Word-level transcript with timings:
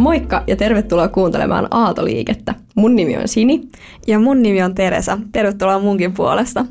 Moikka 0.00 0.44
ja 0.46 0.56
tervetuloa 0.56 1.08
kuuntelemaan 1.08 1.68
Aaltoliikettä. 1.70 2.54
Mun 2.74 2.96
nimi 2.96 3.16
on 3.16 3.28
Sini. 3.28 3.68
Ja 4.06 4.18
mun 4.18 4.42
nimi 4.42 4.62
on 4.62 4.74
Teresa. 4.74 5.18
Tervetuloa 5.32 5.78
munkin 5.78 6.12
puolesta. 6.12 6.64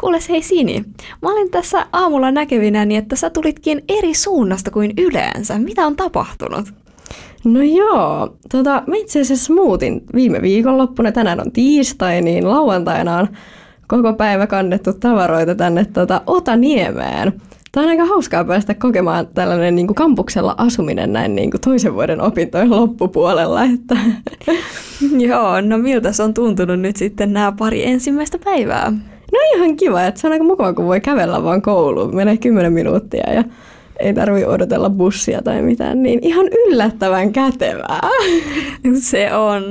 Kuule 0.00 0.18
hei 0.28 0.42
Sini, 0.42 0.84
mä 1.22 1.32
olin 1.32 1.50
tässä 1.50 1.86
aamulla 1.92 2.30
näkevinäni, 2.30 2.96
että 2.96 3.16
sä 3.16 3.30
tulitkin 3.30 3.84
eri 3.88 4.14
suunnasta 4.14 4.70
kuin 4.70 4.92
yleensä. 4.98 5.58
Mitä 5.58 5.86
on 5.86 5.96
tapahtunut? 5.96 6.72
No 7.44 7.62
joo, 7.62 8.36
tota, 8.52 8.82
mä 8.86 8.96
itse 8.96 9.20
asiassa 9.20 9.54
muutin 9.54 10.02
viime 10.14 10.42
viikonloppuna, 10.42 11.12
tänään 11.12 11.40
on 11.40 11.52
tiistai, 11.52 12.20
niin 12.20 12.50
lauantaina 12.50 13.18
on 13.18 13.28
koko 13.88 14.12
päivä 14.12 14.46
kannettu 14.46 14.92
tavaroita 14.92 15.54
tänne 15.54 15.84
tota, 15.84 16.22
Otaniemeen. 16.26 17.32
Tämä 17.76 17.84
on 17.84 17.90
aika 17.90 18.04
hauskaa 18.04 18.44
päästä 18.44 18.74
kokemaan 18.74 19.26
tällainen 19.26 19.76
niin 19.76 19.86
kuin 19.86 19.94
kampuksella 19.94 20.54
asuminen 20.58 21.12
näin 21.12 21.34
niin 21.34 21.50
kuin 21.50 21.60
toisen 21.60 21.94
vuoden 21.94 22.20
opintojen 22.20 22.70
loppupuolella. 22.70 23.64
Että. 23.64 23.96
Joo, 25.28 25.60
no 25.60 25.78
miltä 25.78 26.12
se 26.12 26.22
on 26.22 26.34
tuntunut 26.34 26.80
nyt 26.80 26.96
sitten 26.96 27.32
nämä 27.32 27.52
pari 27.58 27.86
ensimmäistä 27.86 28.38
päivää? 28.44 28.90
No 29.32 29.38
ihan 29.56 29.76
kiva, 29.76 30.02
että 30.04 30.20
se 30.20 30.26
on 30.26 30.32
aika 30.32 30.44
mukava, 30.44 30.72
kun 30.72 30.84
voi 30.84 31.00
kävellä 31.00 31.44
vaan 31.44 31.62
kouluun. 31.62 32.16
Menee 32.16 32.36
10 32.36 32.72
minuuttia 32.72 33.32
ja 33.32 33.44
ei 34.00 34.14
tarvi 34.14 34.44
odotella 34.44 34.90
bussia 34.90 35.42
tai 35.42 35.62
mitään, 35.62 36.02
niin 36.02 36.18
ihan 36.22 36.46
yllättävän 36.46 37.32
kätevää. 37.32 38.08
Se 38.94 39.34
on. 39.34 39.62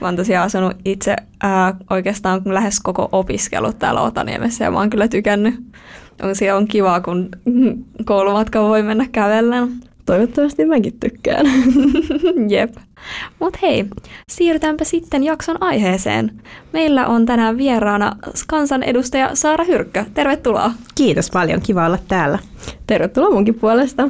Mä 0.00 0.06
oon 0.06 0.16
tosiaan 0.16 0.46
asunut 0.46 0.76
itse 0.84 1.16
ää, 1.42 1.74
oikeastaan 1.90 2.42
lähes 2.44 2.80
koko 2.80 3.08
opiskelut 3.12 3.78
täällä 3.78 4.02
Otaniemessä 4.02 4.64
ja 4.64 4.70
mä 4.70 4.78
oon 4.78 4.90
kyllä 4.90 5.08
tykännyt. 5.08 5.54
On, 6.22 6.36
se 6.36 6.54
on 6.54 6.68
kiva, 6.68 7.00
kun 7.00 7.28
koulumatka 8.04 8.62
voi 8.62 8.82
mennä 8.82 9.06
kävellen. 9.12 9.68
Toivottavasti 10.06 10.64
mäkin 10.64 10.92
tykkään. 11.00 11.46
Jep. 12.52 12.74
Mut 13.38 13.62
hei, 13.62 13.84
siirrytäänpä 14.30 14.84
sitten 14.84 15.24
jakson 15.24 15.62
aiheeseen. 15.62 16.32
Meillä 16.72 17.06
on 17.06 17.26
tänään 17.26 17.56
vieraana 17.56 18.16
kansanedustaja 18.46 19.30
Saara 19.34 19.64
Hyrkkö. 19.64 20.04
Tervetuloa. 20.14 20.72
Kiitos 20.94 21.30
paljon, 21.30 21.60
kiva 21.60 21.86
olla 21.86 21.98
täällä. 22.08 22.38
Tervetuloa 22.86 23.30
munkin 23.30 23.54
puolesta. 23.54 24.08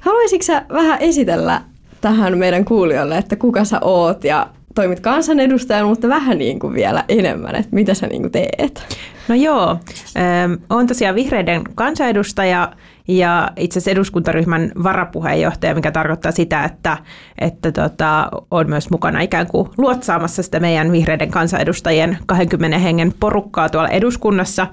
Haluaisitko 0.00 0.44
sä 0.44 0.64
vähän 0.72 1.00
esitellä 1.00 1.60
tähän 2.00 2.38
meidän 2.38 2.64
kuulijoille, 2.64 3.18
että 3.18 3.36
kuka 3.36 3.64
sä 3.64 3.78
oot 3.80 4.24
ja 4.24 4.46
toimit 4.74 5.00
kansanedustajana, 5.00 5.86
mutta 5.86 6.08
vähän 6.08 6.38
niin 6.38 6.58
kuin 6.58 6.74
vielä 6.74 7.04
enemmän, 7.08 7.54
että 7.54 7.74
mitä 7.74 7.94
sä 7.94 8.06
niin 8.06 8.22
kuin 8.22 8.32
teet? 8.32 8.98
No 9.28 9.34
joo, 9.34 9.70
ähm, 10.16 10.52
olen 10.70 10.86
tosiaan 10.86 11.14
vihreiden 11.14 11.62
kansanedustaja 11.74 12.72
ja 13.08 13.50
itse 13.56 13.78
asiassa 13.78 13.90
eduskuntaryhmän 13.90 14.72
varapuheenjohtaja, 14.82 15.74
mikä 15.74 15.90
tarkoittaa 15.90 16.32
sitä, 16.32 16.64
että, 16.64 16.98
että 17.38 17.72
tota, 17.72 18.28
on 18.50 18.68
myös 18.68 18.90
mukana 18.90 19.20
ikään 19.20 19.46
kuin 19.46 19.68
luotsaamassa 19.78 20.42
sitä 20.42 20.60
meidän 20.60 20.92
vihreiden 20.92 21.30
kansanedustajien 21.30 22.18
20 22.26 22.78
hengen 22.78 23.14
porukkaa 23.20 23.68
tuolla 23.68 23.88
eduskunnassa. 23.88 24.66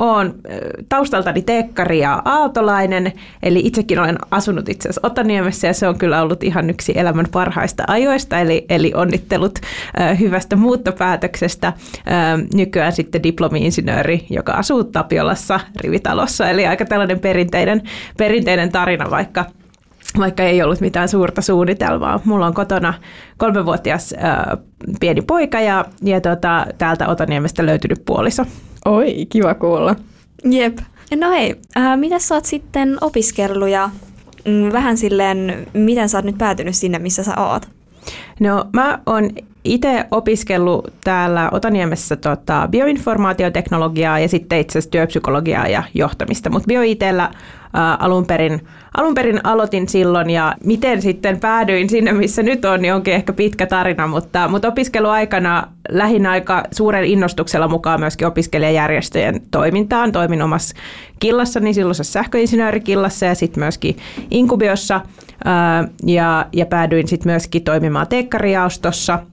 Olen 0.00 0.34
taustaltani 0.88 1.42
teekkari 1.42 1.98
ja 1.98 2.22
aaltolainen, 2.24 3.12
eli 3.42 3.60
itsekin 3.64 3.98
olen 3.98 4.18
asunut 4.30 4.68
itse 4.68 4.88
asiassa 4.88 5.06
Otaniemessä 5.06 5.66
ja 5.66 5.74
se 5.74 5.88
on 5.88 5.98
kyllä 5.98 6.22
ollut 6.22 6.44
ihan 6.44 6.70
yksi 6.70 6.92
elämän 6.96 7.26
parhaista 7.32 7.84
ajoista, 7.86 8.38
eli, 8.38 8.64
eli 8.68 8.92
onnittelut 8.94 9.58
hyvästä 10.20 10.56
muuttopäätöksestä. 10.56 11.72
nykyään 12.54 12.92
sitten 12.92 13.22
diplomi-insinööri, 13.22 14.26
joka 14.30 14.52
asuu 14.52 14.84
Tapiolassa 14.84 15.60
rivitalossa, 15.80 16.50
eli 16.50 16.66
aika 16.66 16.84
tällainen 16.84 17.20
perinteinen, 17.20 17.82
perinteinen 18.16 18.72
tarina, 18.72 19.10
vaikka 19.10 19.44
vaikka 20.18 20.42
ei 20.42 20.62
ollut 20.62 20.80
mitään 20.80 21.08
suurta 21.08 21.42
suunnitelmaa. 21.42 22.20
Mulla 22.24 22.46
on 22.46 22.54
kotona 22.54 22.94
kolmevuotias 23.36 24.14
äh, 24.24 24.58
pieni 25.00 25.22
poika 25.22 25.60
ja, 25.60 25.84
ja 26.02 26.20
tota, 26.20 26.66
täältä 26.78 27.08
Otaniemestä 27.08 27.66
löytynyt 27.66 28.02
puoliso. 28.04 28.44
Oi, 28.84 29.26
kiva 29.26 29.54
kuulla. 29.54 29.96
Jep. 30.44 30.78
No 31.16 31.30
hei, 31.30 31.54
äh, 31.76 31.98
mitä 31.98 32.18
sä 32.18 32.34
oot 32.34 32.44
sitten 32.44 32.98
opiskellut 33.00 33.68
ja 33.68 33.90
mm, 34.44 34.72
vähän 34.72 34.96
silleen, 34.96 35.66
miten 35.72 36.08
sä 36.08 36.18
oot 36.18 36.24
nyt 36.24 36.38
päätynyt 36.38 36.74
sinne, 36.74 36.98
missä 36.98 37.24
sä 37.24 37.36
oot? 37.36 37.68
No 38.40 38.64
mä 38.72 38.98
oon 39.06 39.30
itse 39.64 40.04
opiskellut 40.10 40.92
täällä 41.04 41.48
Otaniemessä 41.52 42.16
tota, 42.16 42.68
bioinformaatioteknologiaa 42.70 44.18
ja 44.18 44.28
sitten 44.28 44.58
itse 44.58 44.78
asiassa 44.78 44.90
työpsykologiaa 44.90 45.68
ja 45.68 45.82
johtamista, 45.94 46.50
mutta 46.50 46.66
bioitellä 46.66 47.30
alun 47.98 48.26
perin, 48.26 48.60
alun 48.96 49.14
perin 49.14 49.40
aloitin 49.44 49.88
silloin 49.88 50.30
ja 50.30 50.54
miten 50.64 51.02
sitten 51.02 51.40
päädyin 51.40 51.90
sinne, 51.90 52.12
missä 52.12 52.42
nyt 52.42 52.64
on, 52.64 52.82
niin 52.82 52.94
onkin 52.94 53.14
ehkä 53.14 53.32
pitkä 53.32 53.66
tarina, 53.66 54.06
mutta, 54.06 54.48
mutta 54.48 54.68
opiskeluaikana 54.68 55.66
lähinnä 55.88 56.30
aika 56.30 56.62
suuren 56.72 57.04
innostuksella 57.04 57.68
mukaan 57.68 58.00
myöskin 58.00 58.26
opiskelijajärjestöjen 58.26 59.40
toimintaan. 59.50 60.12
Toimin 60.12 60.42
omassa 60.42 60.76
killassani, 61.20 61.74
silloisessa 61.74 62.12
sähköinsinöörikillassa 62.12 63.26
ja 63.26 63.34
sitten 63.34 63.62
myöskin 63.62 63.96
Inkubiossa 64.30 65.00
ja, 66.06 66.46
ja 66.52 66.66
päädyin 66.66 67.08
sitten 67.08 67.32
myöskin 67.32 67.64
toimimaan 67.64 68.08
teekkarijaostossa– 68.08 69.18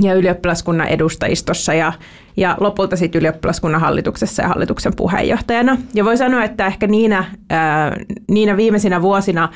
ja 0.00 0.14
ylioppilaskunnan 0.14 0.88
edustajistossa 0.88 1.74
ja, 1.74 1.92
ja 2.36 2.56
lopulta 2.60 2.96
sitten 2.96 3.18
ylioppilaskunnan 3.18 3.80
hallituksessa 3.80 4.42
ja 4.42 4.48
hallituksen 4.48 4.96
puheenjohtajana. 4.96 5.76
Ja 5.94 6.04
voi 6.04 6.16
sanoa, 6.16 6.44
että 6.44 6.66
ehkä 6.66 6.86
niinä, 6.86 7.24
ää, 7.50 7.96
niinä 8.28 8.56
viimeisinä 8.56 9.02
vuosina 9.02 9.48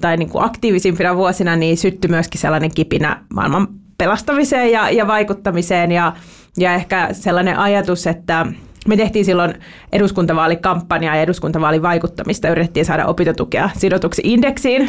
tai 0.00 0.16
niin 0.16 0.30
kuin 0.30 0.44
aktiivisimpina 0.44 1.16
vuosina 1.16 1.56
niin 1.56 1.76
syttyi 1.76 2.10
myöskin 2.10 2.40
sellainen 2.40 2.70
kipinä 2.74 3.22
maailman 3.34 3.68
pelastamiseen 3.98 4.72
ja, 4.72 4.90
ja 4.90 5.06
vaikuttamiseen 5.06 5.92
ja, 5.92 6.12
ja 6.58 6.74
ehkä 6.74 7.08
sellainen 7.12 7.58
ajatus, 7.58 8.06
että 8.06 8.46
me 8.88 8.96
tehtiin 8.96 9.24
silloin 9.24 9.54
eduskuntavaalikampanjaa 9.92 11.16
ja 11.16 11.22
eduskuntavaalin 11.22 11.82
vaikuttamista. 11.82 12.48
Yritettiin 12.48 12.86
saada 12.86 13.06
opintotukea 13.06 13.70
sidotuksi 13.76 14.22
indeksiin. 14.24 14.88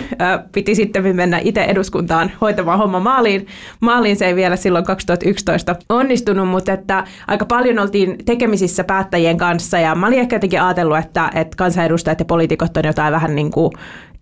Piti 0.52 0.76
sitten 0.76 1.16
mennä 1.16 1.40
itse 1.44 1.64
eduskuntaan 1.64 2.32
hoitamaan 2.42 2.80
homma 2.80 3.00
maaliin. 3.00 3.48
Maaliin 3.80 4.16
se 4.16 4.26
ei 4.26 4.36
vielä 4.36 4.56
silloin 4.56 4.86
2011 4.86 5.76
onnistunut, 5.90 6.48
mutta 6.48 6.74
että 6.74 7.04
aika 7.28 7.46
paljon 7.46 7.80
oltiin 7.80 8.18
tekemisissä 8.26 8.84
päättäjien 8.84 9.38
kanssa. 9.38 9.80
Ja 9.80 9.96
mä 9.96 10.08
olin 10.08 10.20
ehkä 10.20 10.36
jotenkin 10.36 10.62
ajatellut, 10.62 10.98
että, 10.98 11.32
että 11.36 11.58
kansanedustajat 11.58 12.20
ja 12.20 12.26
poliitikot 12.26 12.78
on 12.78 12.84
jotain 12.86 13.14
vähän 13.14 13.36
niin 13.36 13.52
kuin 13.52 13.72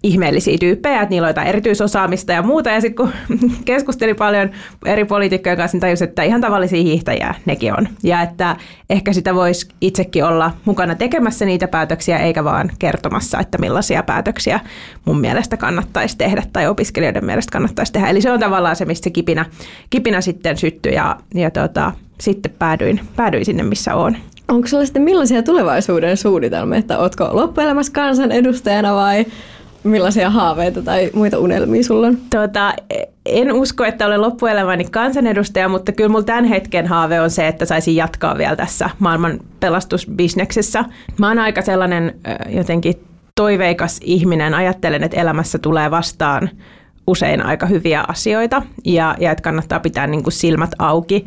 ihmeellisiä 0.03 0.57
tyyppejä, 0.57 1.01
että 1.01 1.09
niillä 1.09 1.25
on 1.25 1.29
jotain 1.29 1.47
erityisosaamista 1.47 2.33
ja 2.33 2.41
muuta. 2.41 2.69
Ja 2.69 2.81
sitten 2.81 2.95
kun 2.95 3.13
keskustelin 3.65 4.15
paljon 4.15 4.49
eri 4.85 5.05
poliitikkojen 5.05 5.57
kanssa, 5.57 5.75
niin 5.75 5.81
tajusin, 5.81 6.07
että 6.09 6.23
ihan 6.23 6.41
tavallisia 6.41 6.83
hiihtäjiä 6.83 7.35
nekin 7.45 7.73
on. 7.77 7.87
Ja 8.03 8.21
että 8.21 8.55
ehkä 8.89 9.13
sitä 9.13 9.35
voisi 9.35 9.67
itsekin 9.81 10.23
olla 10.23 10.51
mukana 10.65 10.95
tekemässä 10.95 11.45
niitä 11.45 11.67
päätöksiä, 11.67 12.17
eikä 12.17 12.43
vaan 12.43 12.71
kertomassa, 12.79 13.39
että 13.39 13.57
millaisia 13.57 14.03
päätöksiä 14.03 14.59
mun 15.05 15.19
mielestä 15.19 15.57
kannattaisi 15.57 16.17
tehdä 16.17 16.43
tai 16.53 16.67
opiskelijoiden 16.67 17.25
mielestä 17.25 17.51
kannattaisi 17.51 17.93
tehdä. 17.93 18.07
Eli 18.07 18.21
se 18.21 18.31
on 18.31 18.39
tavallaan 18.39 18.75
se, 18.75 18.85
mistä 18.85 19.03
se 19.03 19.09
kipinä, 19.09 19.45
kipinä 19.89 20.21
sitten 20.21 20.57
syttyi 20.57 20.93
ja, 20.93 21.17
ja 21.35 21.51
tota, 21.51 21.91
sitten 22.21 22.51
päädyin, 22.59 23.01
päädyin 23.16 23.45
sinne, 23.45 23.63
missä 23.63 23.95
on. 23.95 24.17
Onko 24.47 24.67
sulla 24.67 24.85
sitten 24.85 25.01
millaisia 25.01 25.43
tulevaisuuden 25.43 26.17
suunnitelmia, 26.17 26.79
että 26.79 26.97
ootko 26.97 27.29
loppuelämässä 27.31 27.93
kansanedustajana 27.93 28.95
vai 28.95 29.25
millaisia 29.84 30.29
haaveita 30.29 30.81
tai 30.81 31.09
muita 31.13 31.40
unelmia 31.40 31.84
sulla 31.84 32.07
on? 32.07 32.17
Tota, 32.29 32.73
en 33.25 33.53
usko, 33.53 33.85
että 33.85 34.06
olen 34.06 34.22
loppuelämäni 34.22 34.85
kansanedustaja, 34.85 35.69
mutta 35.69 35.91
kyllä 35.91 36.09
mulla 36.09 36.23
tämän 36.23 36.46
hetken 36.46 36.87
haave 36.87 37.22
on 37.22 37.29
se, 37.29 37.47
että 37.47 37.66
saisin 37.66 37.96
jatkaa 37.96 38.37
vielä 38.37 38.55
tässä 38.55 38.90
maailman 38.99 39.40
pelastusbisneksessä. 39.59 40.85
Mä 41.17 41.28
oon 41.28 41.40
aika 41.40 41.61
sellainen 41.61 42.16
jotenkin 42.49 42.93
toiveikas 43.35 43.99
ihminen. 44.03 44.53
Ajattelen, 44.53 45.03
että 45.03 45.17
elämässä 45.17 45.58
tulee 45.58 45.91
vastaan 45.91 46.49
usein 47.08 47.46
aika 47.46 47.66
hyviä 47.66 48.03
asioita 48.08 48.61
ja, 48.85 49.16
ja 49.20 49.31
että 49.31 49.41
kannattaa 49.41 49.79
pitää 49.79 50.08
niin 50.08 50.23
kuin 50.23 50.34
silmät 50.34 50.72
auki 50.79 51.26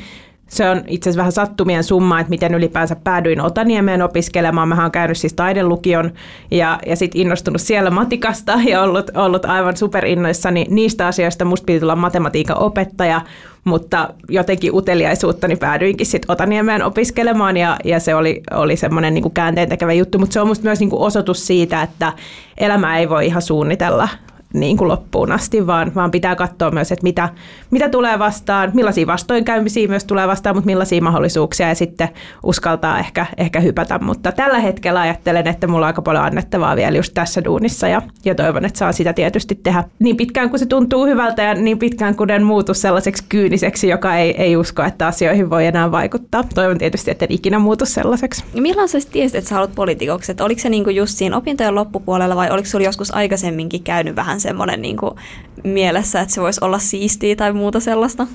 se 0.52 0.70
on 0.70 0.82
itse 0.86 1.10
asiassa 1.10 1.18
vähän 1.18 1.32
sattumien 1.32 1.84
summa, 1.84 2.20
että 2.20 2.30
miten 2.30 2.54
ylipäänsä 2.54 2.96
päädyin 3.04 3.40
Otaniemeen 3.40 4.02
opiskelemaan. 4.02 4.68
Mä 4.68 4.82
oon 4.82 4.90
käynyt 4.90 5.18
siis 5.18 5.34
taidelukion 5.34 6.12
ja, 6.50 6.78
ja 6.86 6.96
sitten 6.96 7.20
innostunut 7.20 7.60
siellä 7.60 7.90
matikasta 7.90 8.52
ja 8.68 8.82
ollut, 8.82 9.10
ollut 9.14 9.44
aivan 9.44 9.76
superinnoissani 9.76 10.66
niistä 10.70 11.06
asioista. 11.06 11.44
Musta 11.44 11.64
piti 11.64 11.80
tulla 11.80 11.96
matematiikan 11.96 12.58
opettaja, 12.58 13.20
mutta 13.64 14.08
jotenkin 14.28 14.74
uteliaisuuttani 14.74 15.56
päädyinkin 15.56 16.06
sitten 16.06 16.30
Otaniemeen 16.30 16.84
opiskelemaan 16.84 17.56
ja, 17.56 17.76
ja 17.84 18.00
se 18.00 18.14
oli, 18.14 18.42
oli 18.50 18.76
semmoinen 18.76 19.14
niin 19.14 19.30
käänteen 19.30 19.68
tekevä 19.68 19.92
juttu, 19.92 20.18
mutta 20.18 20.34
se 20.34 20.40
on 20.40 20.46
musta 20.46 20.64
myös 20.64 20.80
niin 20.80 20.90
osoitus 20.92 21.46
siitä, 21.46 21.82
että 21.82 22.12
elämä 22.58 22.98
ei 22.98 23.08
voi 23.08 23.26
ihan 23.26 23.42
suunnitella 23.42 24.08
niin 24.54 24.76
kuin 24.76 24.88
loppuun 24.88 25.32
asti, 25.32 25.66
vaan, 25.66 25.94
vaan 25.94 26.10
pitää 26.10 26.36
katsoa 26.36 26.70
myös, 26.70 26.92
että 26.92 27.02
mitä, 27.02 27.28
mitä 27.70 27.88
tulee 27.88 28.18
vastaan, 28.18 28.70
millaisia 28.74 29.06
vastoinkäymisiä 29.06 29.88
myös 29.88 30.04
tulee 30.04 30.28
vastaan, 30.28 30.56
mutta 30.56 30.66
millaisia 30.66 31.02
mahdollisuuksia 31.02 31.68
ja 31.68 31.74
sitten 31.74 32.08
uskaltaa 32.42 32.98
ehkä, 32.98 33.26
ehkä 33.36 33.60
hypätä. 33.60 33.98
Mutta 33.98 34.32
tällä 34.32 34.58
hetkellä 34.58 35.00
ajattelen, 35.00 35.46
että 35.46 35.66
mulla 35.66 35.86
on 35.86 35.88
aika 35.88 36.02
paljon 36.02 36.24
annettavaa 36.24 36.76
vielä 36.76 36.96
just 36.96 37.14
tässä 37.14 37.44
duunissa 37.44 37.88
ja, 37.88 38.02
ja 38.24 38.34
toivon, 38.34 38.64
että 38.64 38.78
saa 38.78 38.92
sitä 38.92 39.12
tietysti 39.12 39.54
tehdä 39.54 39.84
niin 39.98 40.16
pitkään 40.16 40.50
kuin 40.50 40.60
se 40.60 40.66
tuntuu 40.66 41.06
hyvältä 41.06 41.42
ja 41.42 41.54
niin 41.54 41.78
pitkään 41.78 42.16
kuin 42.16 42.30
en 42.30 42.42
muutu 42.42 42.74
sellaiseksi 42.74 43.24
kyyniseksi, 43.28 43.88
joka 43.88 44.16
ei, 44.16 44.42
ei 44.42 44.56
usko, 44.56 44.82
että 44.82 45.06
asioihin 45.06 45.50
voi 45.50 45.66
enää 45.66 45.92
vaikuttaa. 45.92 46.44
Toivon 46.54 46.78
tietysti, 46.78 47.10
että 47.10 47.24
en 47.24 47.32
ikinä 47.32 47.58
muutu 47.58 47.86
sellaiseksi. 47.86 48.44
Milloin 48.54 48.88
sä 48.88 48.98
tiesit, 49.12 49.34
että 49.34 49.48
sä 49.48 49.54
haluat 49.54 49.74
poliitikoksi? 49.74 50.32
Oliko 50.40 50.60
se 50.60 50.68
niinku 50.68 50.90
just 50.90 51.18
siinä 51.18 51.36
opintojen 51.36 51.74
loppupuolella 51.74 52.36
vai 52.36 52.50
oliko 52.50 52.68
sulla 52.68 52.84
joskus 52.84 53.14
aikaisemminkin 53.14 53.82
käynyt 53.82 54.16
vähän 54.16 54.40
semmoinen 54.42 54.82
niinku 54.82 55.16
mielessä, 55.64 56.20
että 56.20 56.34
se 56.34 56.40
voisi 56.40 56.64
olla 56.64 56.78
siistiä 56.78 57.36
tai 57.36 57.52
muuta 57.52 57.80
sellaista? 57.80 58.26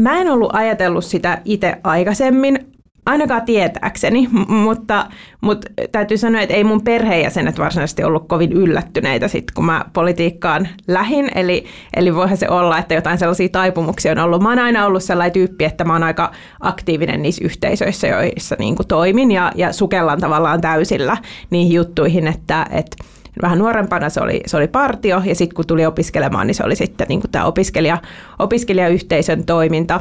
Mä 0.00 0.20
en 0.20 0.30
ollut 0.30 0.50
ajatellut 0.52 1.04
sitä 1.04 1.42
itse 1.44 1.76
aikaisemmin 1.84 2.76
ainakaan 3.06 3.42
tietääkseni, 3.42 4.28
mutta, 4.48 5.06
mutta 5.40 5.68
täytyy 5.92 6.18
sanoa, 6.18 6.40
että 6.40 6.54
ei 6.54 6.64
mun 6.64 6.82
perheenjäsenet 6.82 7.58
varsinaisesti 7.58 8.04
ollut 8.04 8.28
kovin 8.28 8.52
yllättyneitä 8.52 9.28
sit, 9.28 9.50
kun 9.50 9.64
mä 9.64 9.84
politiikkaan 9.92 10.68
lähin. 10.88 11.30
Eli, 11.34 11.64
eli 11.96 12.14
voihan 12.14 12.36
se 12.36 12.48
olla, 12.48 12.78
että 12.78 12.94
jotain 12.94 13.18
sellaisia 13.18 13.48
taipumuksia 13.48 14.12
on 14.12 14.18
ollut. 14.18 14.42
Mä 14.42 14.48
oon 14.48 14.58
aina 14.58 14.86
ollut 14.86 15.02
sellainen 15.02 15.32
tyyppi, 15.32 15.64
että 15.64 15.84
mä 15.84 15.92
oon 15.92 16.02
aika 16.02 16.32
aktiivinen 16.60 17.22
niissä 17.22 17.44
yhteisöissä, 17.44 18.06
joissa 18.06 18.56
niin 18.58 18.76
kuin 18.76 18.86
toimin 18.86 19.30
ja, 19.30 19.52
ja 19.54 19.72
sukellan 19.72 20.20
tavallaan 20.20 20.60
täysillä 20.60 21.16
niihin 21.50 21.72
juttuihin, 21.72 22.26
että, 22.26 22.66
että 22.70 22.96
vähän 23.42 23.58
nuorempana 23.58 24.10
se 24.10 24.20
oli, 24.20 24.40
se 24.46 24.56
oli 24.56 24.68
partio 24.68 25.22
ja 25.24 25.34
sitten 25.34 25.56
kun 25.56 25.66
tuli 25.66 25.86
opiskelemaan, 25.86 26.46
niin 26.46 26.54
se 26.54 26.64
oli 26.64 26.76
sitten 26.76 27.06
niin 27.08 27.22
tämä 27.32 27.44
opiskelija, 27.44 27.98
opiskelijayhteisön 28.38 29.44
toiminta. 29.46 30.00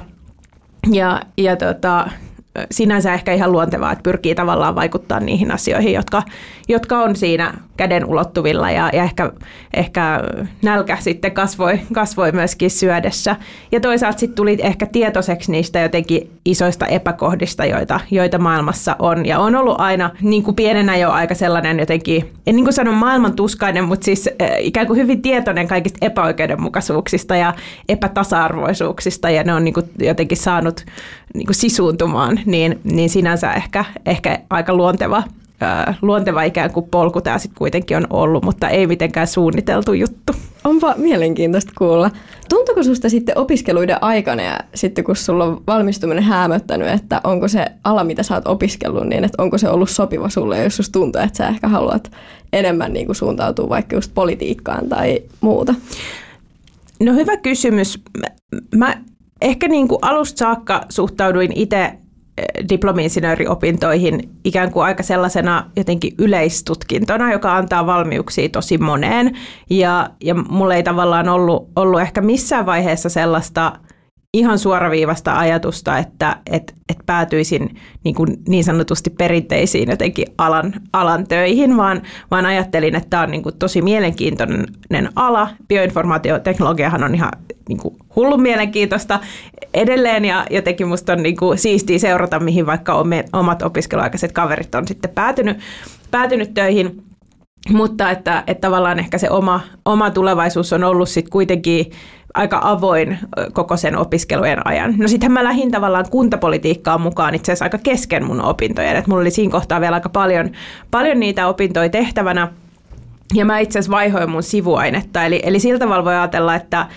Ja, 0.91 1.21
ja 1.37 1.55
tota, 1.55 2.09
sinänsä 2.71 3.13
ehkä 3.13 3.33
ihan 3.33 3.51
luontevaa, 3.51 3.91
että 3.91 4.03
pyrkii 4.03 4.35
tavallaan 4.35 4.75
vaikuttaa 4.75 5.19
niihin 5.19 5.51
asioihin, 5.51 5.93
jotka, 5.93 6.23
jotka 6.67 6.97
on 6.97 7.15
siinä 7.15 7.53
käden 7.77 8.05
ulottuvilla 8.05 8.71
ja, 8.71 8.89
ja 8.93 9.03
ehkä, 9.03 9.31
ehkä 9.73 10.21
nälkä 10.61 10.97
sitten 10.99 11.31
kasvoi, 11.31 11.79
kasvoi 11.93 12.31
myöskin 12.31 12.71
syödessä. 12.71 13.35
Ja 13.71 13.79
toisaalta 13.79 14.19
sitten 14.19 14.35
tuli 14.35 14.57
ehkä 14.61 14.85
tietoiseksi 14.85 15.51
niistä 15.51 15.79
jotenkin 15.79 16.31
isoista 16.45 16.85
epäkohdista, 16.85 17.65
joita, 17.65 17.99
joita 18.11 18.37
maailmassa 18.37 18.95
on. 18.99 19.25
Ja 19.25 19.39
on 19.39 19.55
ollut 19.55 19.79
aina 19.79 20.09
niin 20.21 20.43
kuin 20.43 20.55
pienenä 20.55 20.97
jo 20.97 21.11
aika 21.11 21.35
sellainen 21.35 21.79
jotenkin, 21.79 22.31
en 22.47 22.55
niin 22.55 22.65
kuin 22.65 22.73
sano 22.73 22.91
maailman 22.91 23.35
tuskainen, 23.35 23.83
mutta 23.83 24.05
siis 24.05 24.29
äh, 24.41 24.49
ikään 24.59 24.87
kuin 24.87 24.99
hyvin 24.99 25.21
tietoinen 25.21 25.67
kaikista 25.67 26.05
epäoikeudenmukaisuuksista 26.05 27.35
ja 27.35 27.53
epätasa-arvoisuuksista 27.89 29.29
ja 29.29 29.43
ne 29.43 29.53
on 29.53 29.63
niin 29.63 29.73
kuin 29.73 29.89
jotenkin 29.99 30.37
saanut 30.37 30.85
niin 31.33 31.45
kuin 31.45 31.55
sisuuntumaan, 31.55 32.39
niin, 32.45 32.79
niin 32.83 33.09
sinänsä 33.09 33.53
ehkä, 33.53 33.85
ehkä 34.05 34.39
aika 34.49 34.73
luonteva 34.73 35.23
luonteva 36.01 36.43
ikään 36.43 36.71
kuin 36.71 36.85
polku 36.91 37.21
tämä 37.21 37.37
sitten 37.37 37.57
kuitenkin 37.57 37.97
on 37.97 38.07
ollut, 38.09 38.43
mutta 38.43 38.69
ei 38.69 38.87
mitenkään 38.87 39.27
suunniteltu 39.27 39.93
juttu. 39.93 40.33
Onpa 40.63 40.93
mielenkiintoista 40.97 41.71
kuulla. 41.77 42.11
Tuntuuko 42.49 42.83
sinusta 42.83 43.09
sitten 43.09 43.37
opiskeluiden 43.37 44.03
aikana 44.03 44.43
ja 44.43 44.59
sitten 44.75 45.03
kun 45.03 45.15
sulla 45.15 45.43
on 45.43 45.63
valmistuminen 45.67 46.23
hämöttänyt, 46.23 46.87
että 46.87 47.21
onko 47.23 47.47
se 47.47 47.65
ala, 47.83 48.03
mitä 48.03 48.23
sä 48.23 48.35
oot 48.35 48.47
opiskellut, 48.47 49.07
niin 49.07 49.23
että 49.23 49.43
onko 49.43 49.57
se 49.57 49.69
ollut 49.69 49.89
sopiva 49.89 50.29
sulle, 50.29 50.63
jos 50.63 50.75
susta 50.75 50.99
tuntuu, 50.99 51.21
että 51.21 51.37
sä 51.37 51.47
ehkä 51.47 51.67
haluat 51.67 52.11
enemmän 52.53 52.93
niin 52.93 53.05
kuin 53.05 53.15
suuntautua 53.15 53.69
vaikka 53.69 53.95
just 53.95 54.11
politiikkaan 54.13 54.89
tai 54.89 55.19
muuta? 55.41 55.75
No 56.99 57.13
hyvä 57.13 57.37
kysymys. 57.37 58.03
Mä 58.75 58.97
ehkä 59.41 59.67
niin 59.67 59.87
kuin 59.87 59.99
alusta 60.01 60.37
saakka 60.37 60.81
suhtauduin 60.89 61.51
itse 61.55 61.93
diplomi-insinööriopintoihin 62.69 64.29
ikään 64.43 64.71
kuin 64.71 64.85
aika 64.85 65.03
sellaisena 65.03 65.71
jotenkin 65.75 66.13
yleistutkintona, 66.17 67.31
joka 67.31 67.55
antaa 67.57 67.85
valmiuksia 67.85 68.49
tosi 68.49 68.77
moneen. 68.77 69.37
Ja, 69.69 70.09
ja 70.23 70.35
mulla 70.35 70.75
ei 70.75 70.83
tavallaan 70.83 71.29
ollut, 71.29 71.69
ollut 71.75 72.01
ehkä 72.01 72.21
missään 72.21 72.65
vaiheessa 72.65 73.09
sellaista 73.09 73.71
ihan 74.35 74.59
suoraviivasta 74.59 75.37
ajatusta, 75.37 75.97
että 75.97 76.37
et, 76.51 76.73
et 76.89 76.97
päätyisin 77.05 77.75
niin, 78.03 78.15
kuin 78.15 78.37
niin 78.47 78.63
sanotusti 78.63 79.09
perinteisiin 79.09 79.89
jotenkin 79.89 80.27
alan, 80.37 80.73
alan 80.93 81.27
töihin, 81.27 81.77
vaan, 81.77 82.01
vaan 82.31 82.45
ajattelin, 82.45 82.95
että 82.95 83.09
tämä 83.09 83.23
on 83.23 83.31
niin 83.31 83.43
kuin 83.43 83.57
tosi 83.59 83.81
mielenkiintoinen 83.81 85.09
ala. 85.15 85.49
Bioinformaatioteknologiahan 85.67 87.03
on 87.03 87.15
ihan 87.15 87.31
niin 87.69 87.79
kuin 87.79 87.95
hullun 88.15 88.41
mielenkiintoista 88.41 89.19
edelleen 89.73 90.25
ja 90.25 90.45
jotenkin 90.49 90.87
musta 90.87 91.13
on 91.13 91.23
niin 91.23 91.37
kuin 91.37 91.57
siistiä 91.57 91.99
seurata, 91.99 92.39
mihin 92.39 92.65
vaikka 92.65 93.03
omat 93.33 93.61
opiskeluaikaiset 93.61 94.31
kaverit 94.31 94.75
on 94.75 94.87
sitten 94.87 95.11
päätynyt, 95.11 95.57
päätynyt 96.11 96.53
töihin. 96.53 97.03
Mutta 97.69 98.11
että, 98.11 98.43
että 98.47 98.67
tavallaan 98.67 98.99
ehkä 98.99 99.17
se 99.17 99.29
oma, 99.29 99.61
oma 99.85 100.11
tulevaisuus 100.11 100.73
on 100.73 100.83
ollut 100.83 101.09
sitten 101.09 101.31
kuitenkin 101.31 101.91
aika 102.35 102.59
avoin 102.63 103.17
koko 103.53 103.77
sen 103.77 103.97
opiskelujen 103.97 104.67
ajan. 104.67 104.93
No 104.97 105.07
sittenhän 105.07 105.31
mä 105.31 105.43
lähdin 105.43 105.71
tavallaan 105.71 106.05
kuntapolitiikkaan 106.09 107.01
mukaan 107.01 107.35
itse 107.35 107.51
asiassa 107.51 107.65
aika 107.65 107.77
kesken 107.77 108.25
mun 108.25 108.41
opintojen, 108.41 108.95
että 108.95 109.09
mulla 109.09 109.21
oli 109.21 109.31
siinä 109.31 109.51
kohtaa 109.51 109.81
vielä 109.81 109.95
aika 109.95 110.09
paljon, 110.09 110.51
paljon 110.91 111.19
niitä 111.19 111.47
opintoja 111.47 111.89
tehtävänä. 111.89 112.47
Ja 113.33 113.45
mä 113.45 113.59
itse 113.59 113.79
asiassa 113.79 113.95
vaihoin 113.95 114.29
mun 114.29 114.43
sivuainetta, 114.43 115.25
eli, 115.25 115.39
eli 115.43 115.59
siltä 115.59 115.79
tavalla 115.79 116.05
voi 116.05 116.13
ajatella, 116.13 116.55
että 116.55 116.87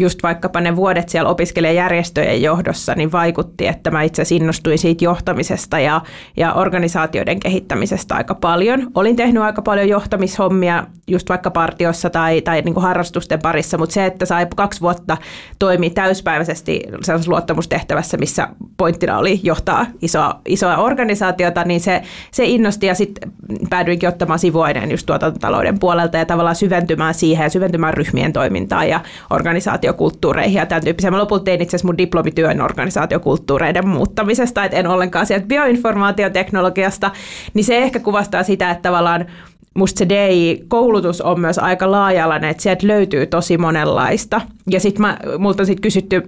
just 0.00 0.22
vaikkapa 0.22 0.60
ne 0.60 0.76
vuodet 0.76 1.08
siellä 1.08 1.30
opiskelijajärjestöjen 1.30 2.42
johdossa, 2.42 2.94
niin 2.94 3.12
vaikutti, 3.12 3.66
että 3.66 3.90
mä 3.90 4.02
itse 4.02 4.22
asiassa 4.22 4.42
innostuin 4.42 4.78
siitä 4.78 5.04
johtamisesta 5.04 5.78
ja, 5.78 6.00
ja 6.36 6.52
organisaatioiden 6.52 7.40
kehittämisestä 7.40 8.14
aika 8.14 8.34
paljon. 8.34 8.90
Olin 8.94 9.16
tehnyt 9.16 9.42
aika 9.42 9.62
paljon 9.62 9.88
johtamishommia 9.88 10.84
just 11.06 11.28
vaikka 11.28 11.50
partiossa 11.50 12.10
tai, 12.10 12.42
tai 12.42 12.62
niin 12.62 12.74
kuin 12.74 12.84
harrastusten 12.84 13.42
parissa, 13.42 13.78
mutta 13.78 13.92
se, 13.92 14.06
että 14.06 14.26
sai 14.26 14.46
kaksi 14.56 14.80
vuotta 14.80 15.16
toimi 15.58 15.90
täyspäiväisesti 15.90 16.82
sellaisessa 17.02 17.30
luottamustehtävässä, 17.30 18.16
missä 18.16 18.48
pointtina 18.76 19.18
oli 19.18 19.40
johtaa 19.42 19.86
isoa, 20.02 20.40
isoa 20.48 20.76
organisaatiota, 20.76 21.64
niin 21.64 21.80
se, 21.80 22.02
se 22.30 22.44
innosti 22.44 22.86
ja 22.86 22.94
sitten 22.94 23.32
päädyinkin 23.70 24.08
ottamaan 24.08 24.38
sivuaineen 24.38 24.90
just 24.90 25.06
tuotantotalouden 25.06 25.78
puolelta 25.78 26.16
ja 26.16 26.24
tavallaan 26.24 26.56
syventymään 26.56 27.14
siihen 27.14 27.44
ja 27.44 27.50
syventymään 27.50 27.94
ryhmien 27.94 28.32
toimintaan 28.32 28.88
ja 28.88 29.00
organisaatiokulttuureihin 29.30 30.58
ja 30.58 30.66
tämän 30.66 30.84
tyyppisiä. 30.84 31.10
Mä 31.10 31.18
lopulta 31.18 31.44
tein 31.44 31.62
itse 31.62 31.76
asiassa 31.76 31.88
mun 31.88 31.98
diplomityön 31.98 32.60
organisaatiokulttuureiden 32.60 33.88
muuttamisesta, 33.88 34.64
että 34.64 34.76
en 34.76 34.86
ollenkaan 34.86 35.26
sieltä 35.26 35.46
bioinformaatioteknologiasta, 35.46 37.10
niin 37.54 37.64
se 37.64 37.78
ehkä 37.78 37.98
kuvastaa 37.98 38.42
sitä, 38.42 38.70
että 38.70 38.82
tavallaan 38.82 39.26
musta 39.74 39.98
se 39.98 40.08
DI-koulutus 40.08 41.20
on 41.20 41.40
myös 41.40 41.58
aika 41.58 41.90
laajalainen, 41.90 42.50
että 42.50 42.62
sieltä 42.62 42.86
löytyy 42.86 43.26
tosi 43.26 43.58
monenlaista. 43.58 44.40
Ja 44.70 44.80
sitten 44.80 45.06
multa 45.38 45.62
on 45.62 45.66
sit 45.66 45.80
kysytty 45.80 46.22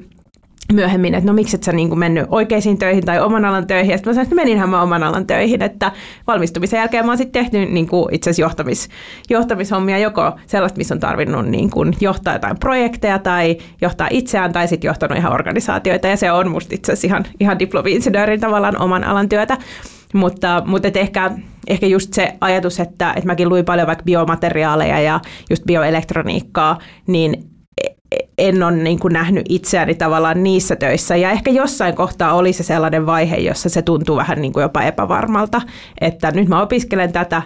myöhemmin, 0.73 1.15
että 1.15 1.31
no 1.31 1.33
miksi 1.33 1.57
et 1.57 1.63
sä 1.63 1.73
niin 1.73 1.99
mennyt 1.99 2.27
oikeisiin 2.29 2.79
töihin 2.79 3.05
tai 3.05 3.21
oman 3.21 3.45
alan 3.45 3.67
töihin. 3.67 3.91
Ja 3.91 3.97
sitten 3.97 4.11
mä 4.11 4.15
sanoin, 4.15 4.27
että 4.27 4.35
meninhän 4.35 4.69
mä 4.69 4.83
oman 4.83 5.03
alan 5.03 5.27
töihin, 5.27 5.63
että 5.63 5.93
valmistumisen 6.27 6.79
jälkeen 6.79 7.07
mä 7.07 7.13
oon 7.13 7.19
sitten 7.19 7.45
tehnyt 7.45 7.71
niin 7.71 7.89
kuin 7.89 8.15
itse 8.15 8.31
asiassa 8.31 8.43
johtamis, 8.43 8.89
johtamishommia 9.31 9.99
joko 9.99 10.33
sellaista, 10.47 10.79
missä 10.79 10.95
on 10.95 11.01
tarvinnut 11.01 11.47
niin 11.47 11.71
kuin 11.71 11.95
johtaa 12.01 12.33
jotain 12.33 12.59
projekteja 12.59 13.19
tai 13.19 13.57
johtaa 13.81 14.09
itseään 14.11 14.53
tai 14.53 14.69
sitten 14.69 14.89
johtanut 14.89 15.19
ihan 15.19 15.33
organisaatioita. 15.33 16.09
Ja 16.09 16.17
se 16.17 16.33
on 16.33 16.51
musta 16.51 16.75
itse 16.75 16.93
asiassa 16.93 17.07
ihan, 17.07 17.25
ihan 17.41 17.59
diplomi-insinöörin 17.59 18.41
tavallaan 18.41 18.81
oman 18.81 19.05
alan 19.05 19.29
työtä. 19.29 19.59
Mutta, 20.15 20.63
mutta 20.67 20.89
et 20.89 20.97
ehkä, 20.97 21.31
ehkä 21.67 21.87
just 21.87 22.13
se 22.13 22.35
ajatus, 22.41 22.81
että, 22.81 23.13
että 23.17 23.27
mäkin 23.27 23.49
luin 23.49 23.65
paljon 23.65 23.87
vaikka 23.87 24.05
biomateriaaleja 24.05 25.01
ja 25.01 25.21
just 25.51 25.65
bioelektroniikkaa, 25.67 26.79
niin 27.07 27.52
en 28.39 28.63
ole 28.63 28.77
niin 28.77 28.99
kuin 28.99 29.13
nähnyt 29.13 29.47
itseäni 29.49 29.95
tavallaan 29.95 30.43
niissä 30.43 30.77
töissä. 30.77 31.17
Ja 31.17 31.31
ehkä 31.31 31.51
jossain 31.51 31.95
kohtaa 31.95 32.35
oli 32.35 32.53
se 32.53 32.63
sellainen 32.63 33.07
vaihe, 33.07 33.37
jossa 33.37 33.69
se 33.69 33.83
tuntuu 33.83 34.17
vähän 34.17 34.41
niin 34.41 34.53
kuin 34.53 34.63
jopa 34.63 34.83
epävarmalta, 34.83 35.61
että 36.01 36.31
nyt 36.31 36.49
mä 36.49 36.63
opiskelen 36.63 37.13
tätä, 37.13 37.43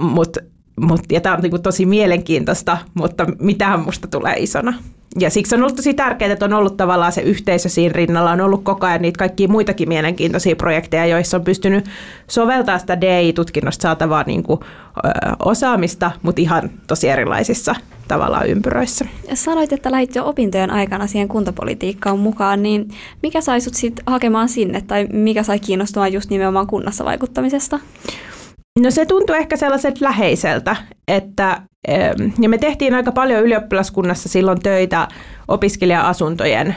mutta 0.00 0.40
mut, 0.80 1.00
ja 1.12 1.20
tämä 1.20 1.34
on 1.34 1.40
niin 1.42 1.50
kuin 1.50 1.62
tosi 1.62 1.86
mielenkiintoista, 1.86 2.78
mutta 2.94 3.26
mitähän 3.40 3.80
musta 3.80 4.08
tulee 4.08 4.34
isona. 4.38 4.74
Ja 5.18 5.30
siksi 5.30 5.54
on 5.54 5.62
ollut 5.62 5.76
tosi 5.76 5.94
tärkeää, 5.94 6.32
että 6.32 6.44
on 6.44 6.52
ollut 6.52 6.76
tavallaan 6.76 7.12
se 7.12 7.20
yhteisö 7.20 7.68
siinä 7.68 7.92
rinnalla, 7.92 8.30
on 8.30 8.40
ollut 8.40 8.64
koko 8.64 8.86
ajan 8.86 9.02
niitä 9.02 9.18
kaikkia 9.18 9.48
muitakin 9.48 9.88
mielenkiintoisia 9.88 10.56
projekteja, 10.56 11.06
joissa 11.06 11.36
on 11.36 11.44
pystynyt 11.44 11.84
soveltaa 12.26 12.78
sitä 12.78 13.00
DI-tutkinnosta 13.00 13.82
saatavaa 13.82 14.24
niin 14.26 14.42
kuin, 14.42 14.60
ö, 14.60 15.08
osaamista, 15.44 16.10
mutta 16.22 16.40
ihan 16.40 16.70
tosi 16.86 17.08
erilaisissa 17.08 17.74
tavallaan 18.08 18.48
ympyröissä. 18.48 19.04
Sanoit, 19.34 19.72
että 19.72 19.90
lähit 19.90 20.14
jo 20.14 20.28
opintojen 20.28 20.70
aikana 20.70 21.06
siihen 21.06 21.28
kuntapolitiikkaan 21.28 22.18
mukaan, 22.18 22.62
niin 22.62 22.88
mikä 23.22 23.40
sai 23.40 23.60
sut 23.60 23.74
sitten 23.74 24.04
hakemaan 24.06 24.48
sinne, 24.48 24.80
tai 24.80 25.06
mikä 25.12 25.42
sai 25.42 25.58
kiinnostumaan 25.58 26.12
just 26.12 26.30
nimenomaan 26.30 26.66
kunnassa 26.66 27.04
vaikuttamisesta? 27.04 27.78
No 28.78 28.90
se 28.90 29.06
tuntuu 29.06 29.36
ehkä 29.36 29.56
sellaiset 29.56 30.00
läheiseltä, 30.00 30.76
että 31.08 31.62
ja 32.40 32.48
me 32.48 32.58
tehtiin 32.58 32.94
aika 32.94 33.12
paljon 33.12 33.42
ylioppilaskunnassa 33.42 34.28
silloin 34.28 34.60
töitä 34.60 35.08
opiskelija-asuntojen 35.48 36.76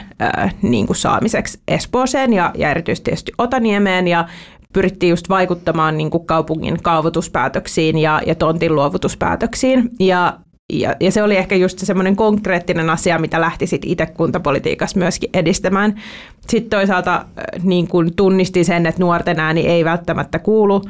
niin 0.61 0.87
kuin 0.87 0.97
saamiseksi 0.97 1.59
Espooseen 1.67 2.33
ja, 2.33 2.51
ja 2.57 2.71
erityisesti 2.71 3.03
tietysti 3.03 3.31
Otaniemeen 3.37 4.07
ja 4.07 4.27
pyrittiin 4.73 5.09
just 5.09 5.29
vaikuttamaan 5.29 5.97
niin 5.97 6.09
kuin 6.09 6.25
kaupungin 6.25 6.83
kaavoituspäätöksiin 6.83 7.97
ja, 7.97 8.21
ja 8.25 8.35
tontin 8.35 8.75
luovutuspäätöksiin. 8.75 9.89
Ja 9.99 10.39
ja, 10.73 10.95
ja 10.99 11.11
se 11.11 11.23
oli 11.23 11.37
ehkä 11.37 11.55
just 11.55 11.79
semmoinen 11.79 12.15
konkreettinen 12.15 12.89
asia, 12.89 13.19
mitä 13.19 13.41
lähti 13.41 13.67
sitten 13.67 13.89
itse 13.89 14.05
kuntapolitiikassa 14.05 14.99
myöskin 14.99 15.29
edistämään. 15.33 16.01
Sitten 16.48 16.69
toisaalta 16.69 17.15
äh, 17.15 17.63
niin 17.63 17.88
kun 17.88 18.13
tunnistin 18.15 18.65
sen, 18.65 18.86
että 18.86 19.01
nuorten 19.01 19.39
ääni 19.39 19.67
ei 19.67 19.86
välttämättä 19.86 20.39
kuulu 20.39 20.81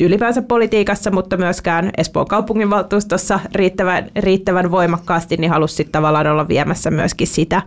ylipäänsä 0.00 0.42
politiikassa, 0.42 1.10
mutta 1.10 1.36
myöskään 1.36 1.90
Espoon 1.96 2.26
kaupunginvaltuustossa 2.26 3.40
riittävän, 3.54 4.10
riittävän 4.16 4.70
voimakkaasti, 4.70 5.36
niin 5.36 5.50
halusi 5.50 5.74
sitten 5.74 5.92
tavallaan 5.92 6.26
olla 6.26 6.48
viemässä 6.48 6.90
myöskin 6.90 7.26
sitä. 7.26 7.62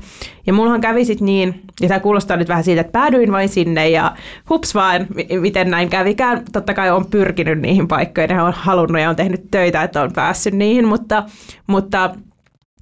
Ja 0.48 0.53
mullahan 0.53 0.81
kävi 0.81 1.05
sitten 1.05 1.25
niin, 1.25 1.62
ja 1.81 1.88
tämä 1.88 2.00
kuulostaa 2.00 2.38
nyt 2.38 2.48
vähän 2.48 2.63
siitä, 2.63 2.81
että 2.81 2.91
päädyin 2.91 3.31
vain 3.31 3.50
sinne 3.50 3.89
ja 3.89 4.15
hups 4.50 4.75
vaan, 4.75 5.08
miten 5.39 5.72
näin 5.72 5.89
kävikään. 5.89 6.46
Totta 6.51 6.74
kai 6.74 6.91
on 6.91 7.05
pyrkinyt 7.05 7.60
niihin 7.60 7.88
paikkoihin 7.88 8.39
on 8.39 8.53
halunnut 8.53 9.01
ja 9.01 9.10
on 9.10 9.15
tehnyt 9.15 9.51
töitä, 9.51 9.84
että 9.84 10.01
on 10.01 10.13
päässyt 10.13 10.53
niihin, 10.53 10.88
mutta, 10.88 11.24
mutta 11.67 12.10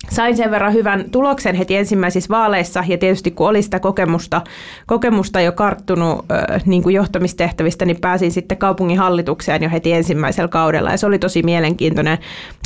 sain 0.09 0.37
sen 0.37 0.51
verran 0.51 0.73
hyvän 0.73 1.05
tuloksen 1.11 1.55
heti 1.55 1.75
ensimmäisissä 1.75 2.29
vaaleissa 2.29 2.83
ja 2.87 2.97
tietysti 2.97 3.31
kun 3.31 3.49
oli 3.49 3.61
sitä 3.61 3.79
kokemusta, 3.79 4.41
kokemusta 4.87 5.41
jo 5.41 5.51
karttunut 5.51 6.25
niin 6.65 6.83
kuin 6.83 6.95
johtamistehtävistä, 6.95 7.85
niin 7.85 8.01
pääsin 8.01 8.31
sitten 8.31 8.57
kaupungin 8.57 8.97
hallitukseen 8.97 9.63
jo 9.63 9.69
heti 9.69 9.93
ensimmäisellä 9.93 10.47
kaudella. 10.47 10.91
Ja 10.91 10.97
se 10.97 11.05
oli 11.05 11.19
tosi 11.19 11.43
mielenkiintoinen 11.43 12.17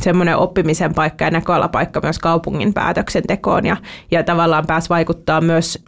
semmoinen 0.02 0.36
oppimisen 0.36 0.94
paikka 0.94 1.24
ja 1.24 1.30
näköalapaikka 1.30 2.00
myös 2.02 2.18
kaupungin 2.18 2.74
päätöksentekoon 2.74 3.66
ja, 3.66 3.76
ja 4.10 4.22
tavallaan 4.22 4.66
pääsi 4.66 4.88
vaikuttaa 4.88 5.40
myös 5.40 5.84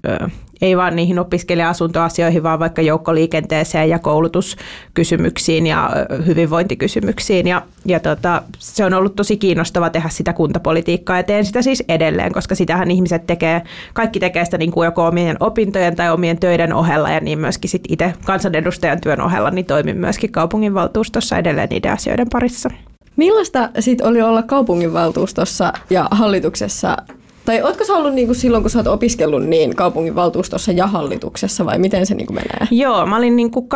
ei 0.60 0.76
vaan 0.76 0.96
niihin 0.96 1.18
opiskelija-asuntoasioihin, 1.18 2.42
vaan 2.42 2.58
vaikka 2.58 2.82
joukkoliikenteeseen 2.82 3.88
ja 3.88 3.98
koulutuskysymyksiin 3.98 5.66
ja 5.66 5.90
hyvinvointikysymyksiin. 6.26 7.46
Ja, 7.46 7.62
ja 7.84 8.00
tota, 8.00 8.42
se 8.58 8.84
on 8.84 8.94
ollut 8.94 9.16
tosi 9.16 9.36
kiinnostava 9.36 9.90
tehdä 9.90 10.08
sitä 10.08 10.32
kuntapolitiikkaa 10.32 11.16
ja 11.16 11.22
teen 11.22 11.44
sitä 11.44 11.62
siis 11.62 11.84
edelleen, 11.88 12.32
koska 12.32 12.54
sitähän 12.54 12.90
ihmiset 12.90 13.26
tekee, 13.26 13.62
kaikki 13.92 14.20
tekee 14.20 14.44
sitä 14.44 14.58
niin 14.58 14.72
kuin 14.72 14.84
joko 14.84 15.06
omien 15.06 15.36
opintojen 15.40 15.96
tai 15.96 16.10
omien 16.10 16.38
töiden 16.38 16.72
ohella 16.72 17.10
ja 17.10 17.20
niin 17.20 17.38
myöskin 17.38 17.70
sit 17.70 17.84
itse 17.88 18.14
kansanedustajan 18.24 19.00
työn 19.00 19.20
ohella, 19.20 19.50
niin 19.50 19.66
toimin 19.66 19.96
myöskin 19.96 20.32
kaupunginvaltuustossa 20.32 21.38
edelleen 21.38 21.68
niiden 21.68 21.92
asioiden 21.92 22.26
parissa. 22.32 22.70
Millaista 23.16 23.68
sitten 23.80 24.06
oli 24.06 24.22
olla 24.22 24.42
kaupunginvaltuustossa 24.42 25.72
ja 25.90 26.08
hallituksessa 26.10 26.96
tai 27.44 27.62
ootko 27.62 27.84
sä 27.84 27.92
ollut 27.92 28.14
niin 28.14 28.26
kuin 28.26 28.36
silloin, 28.36 28.62
kun 28.62 28.70
sä 28.70 28.78
oot 28.78 28.86
opiskellut 28.86 29.46
niin 29.46 29.76
kaupunginvaltuustossa 29.76 30.72
ja 30.72 30.86
hallituksessa 30.86 31.64
vai 31.64 31.78
miten 31.78 32.06
se 32.06 32.14
niin 32.14 32.26
kuin 32.26 32.34
menee? 32.34 32.68
Joo, 32.70 33.06
mä 33.06 33.16
olin 33.16 33.36
niin 33.36 33.50
kuin 33.50 33.66
2013-17 33.66 33.68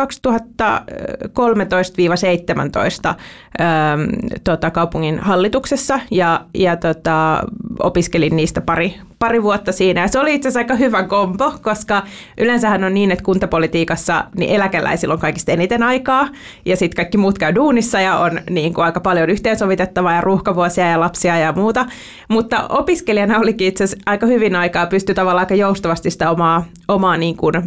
ähm, 3.09 4.01
tota, 4.43 4.71
kaupungin 4.71 5.19
hallituksessa 5.19 5.99
ja, 6.11 6.45
ja 6.53 6.77
tota, 6.77 7.43
opiskelin 7.79 8.35
niistä 8.35 8.61
pari, 8.61 8.95
pari 9.19 9.43
vuotta 9.43 9.71
siinä. 9.71 10.01
Ja 10.01 10.07
se 10.07 10.19
oli 10.19 10.35
itse 10.35 10.47
asiassa 10.47 10.59
aika 10.59 10.75
hyvä 10.75 11.03
kombo, 11.03 11.53
koska 11.61 12.03
yleensähän 12.37 12.83
on 12.83 12.93
niin, 12.93 13.11
että 13.11 13.23
kuntapolitiikassa 13.23 14.25
niin 14.37 14.51
eläkeläisillä 14.51 15.13
on 15.13 15.19
kaikista 15.19 15.51
eniten 15.51 15.83
aikaa 15.83 16.27
ja 16.65 16.77
sitten 16.77 16.95
kaikki 16.95 17.17
muut 17.17 17.37
käy 17.37 17.55
duunissa 17.55 18.01
ja 18.01 18.17
on 18.17 18.41
niin 18.49 18.73
kuin 18.73 18.85
aika 18.85 18.99
paljon 18.99 19.29
yhteensovitettavaa 19.29 20.13
ja 20.13 20.21
ruuhkavuosia 20.21 20.89
ja 20.89 20.99
lapsia 20.99 21.37
ja 21.37 21.53
muuta. 21.53 21.85
Mutta 22.29 22.67
opiskelijana 22.67 23.39
olikin 23.39 23.67
itse 23.67 23.83
asiassa 23.83 24.03
aika 24.05 24.25
hyvin 24.25 24.55
aikaa, 24.55 24.85
pystyi 24.85 25.15
tavallaan 25.15 25.45
aika 25.45 25.55
joustavasti 25.55 26.11
sitä 26.11 26.31
omaa, 26.31 26.65
omaa 26.87 27.17
niin 27.17 27.37
kuin, 27.37 27.55
ö, 27.55 27.61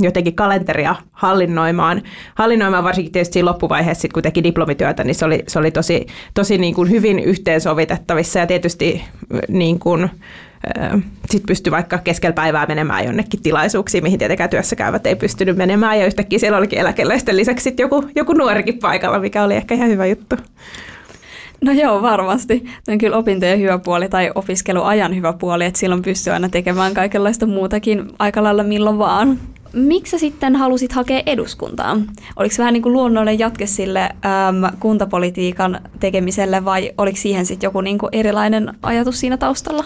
jotenkin 0.00 0.34
kalenteria 0.34 0.94
hallinnoimaan. 1.12 2.02
Hallinnoimaan 2.34 2.84
varsinkin 2.84 3.12
tietysti 3.12 3.32
siinä 3.32 3.48
loppuvaiheessa, 3.48 4.08
kun 4.14 4.22
teki 4.22 4.42
diplomityötä, 4.42 5.04
niin 5.04 5.14
se 5.14 5.24
oli, 5.24 5.42
se 5.46 5.58
oli 5.58 5.70
tosi, 5.70 6.06
tosi 6.34 6.58
niin 6.58 6.74
kuin 6.74 6.90
hyvin 6.90 7.18
yhteensovitettavissa 7.18 8.38
ja 8.38 8.46
tietysti 8.46 9.04
niin 9.48 9.78
kuin, 9.78 10.10
sitten 11.30 11.46
pystyi 11.46 11.70
vaikka 11.70 11.98
keskellä 11.98 12.32
päivää 12.32 12.66
menemään 12.66 13.04
jonnekin 13.04 13.42
tilaisuuksiin, 13.42 14.04
mihin 14.04 14.18
tietenkään 14.18 14.50
työssä 14.50 14.76
käyvät 14.76 15.06
ei 15.06 15.16
pystynyt 15.16 15.56
menemään. 15.56 15.98
Ja 15.98 16.06
yhtäkkiä 16.06 16.38
siellä 16.38 16.58
olikin 16.58 16.78
eläkeläisten 16.78 17.36
lisäksi 17.36 17.74
joku, 17.78 18.04
joku 18.14 18.32
nuorikin 18.32 18.78
paikalla, 18.78 19.18
mikä 19.18 19.44
oli 19.44 19.54
ehkä 19.54 19.74
ihan 19.74 19.88
hyvä 19.88 20.06
juttu. 20.06 20.36
No 21.60 21.72
joo, 21.72 22.02
varmasti. 22.02 22.64
Se 22.82 22.92
on 22.92 22.98
kyllä 22.98 23.16
opintojen 23.16 23.60
hyvä 23.60 23.78
puoli 23.78 24.08
tai 24.08 24.30
opiskeluajan 24.34 25.16
hyvä 25.16 25.32
puoli, 25.32 25.64
että 25.64 25.80
silloin 25.80 26.02
pystyy 26.02 26.32
aina 26.32 26.48
tekemään 26.48 26.94
kaikenlaista 26.94 27.46
muutakin 27.46 28.10
aika 28.18 28.42
lailla 28.42 28.62
milloin 28.62 28.98
vaan. 28.98 29.38
Miksi 29.72 30.18
sitten 30.18 30.56
halusit 30.56 30.92
hakea 30.92 31.22
eduskuntaan? 31.26 32.06
Oliko 32.36 32.54
se 32.54 32.62
vähän 32.62 32.72
niin 32.72 32.82
kuin 32.82 32.92
luonnollinen 32.92 33.38
jatke 33.38 33.66
sille 33.66 34.00
äm, 34.00 34.76
kuntapolitiikan 34.80 35.80
tekemiselle 36.00 36.64
vai 36.64 36.92
oliko 36.98 37.16
siihen 37.16 37.46
sitten 37.46 37.66
joku 37.66 37.80
niin 37.80 37.98
kuin 37.98 38.10
erilainen 38.12 38.74
ajatus 38.82 39.20
siinä 39.20 39.36
taustalla? 39.36 39.84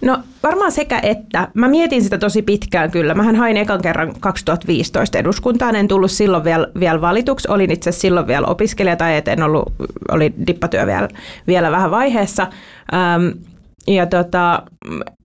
No 0.00 0.18
varmaan 0.42 0.72
sekä 0.72 1.00
että. 1.02 1.48
Mä 1.54 1.68
mietin 1.68 2.02
sitä 2.02 2.18
tosi 2.18 2.42
pitkään 2.42 2.90
kyllä. 2.90 3.14
Mähän 3.14 3.36
hain 3.36 3.56
ekan 3.56 3.82
kerran 3.82 4.12
2015 4.20 5.18
eduskuntaan, 5.18 5.76
en 5.76 5.88
tullut 5.88 6.10
silloin 6.10 6.44
vielä, 6.44 6.66
vielä 6.80 7.00
valituksi. 7.00 7.48
Olin 7.50 7.70
itse 7.70 7.92
silloin 7.92 8.26
vielä 8.26 8.46
opiskelija 8.46 8.96
tai 8.96 9.22
en 9.26 9.42
ollut, 9.42 9.72
oli 10.10 10.34
dippatyö 10.46 10.86
vielä, 10.86 11.08
vielä 11.46 11.70
vähän 11.70 11.90
vaiheessa. 11.90 12.46
Ähm, 12.94 13.28
ja 13.86 14.06
tota, 14.06 14.62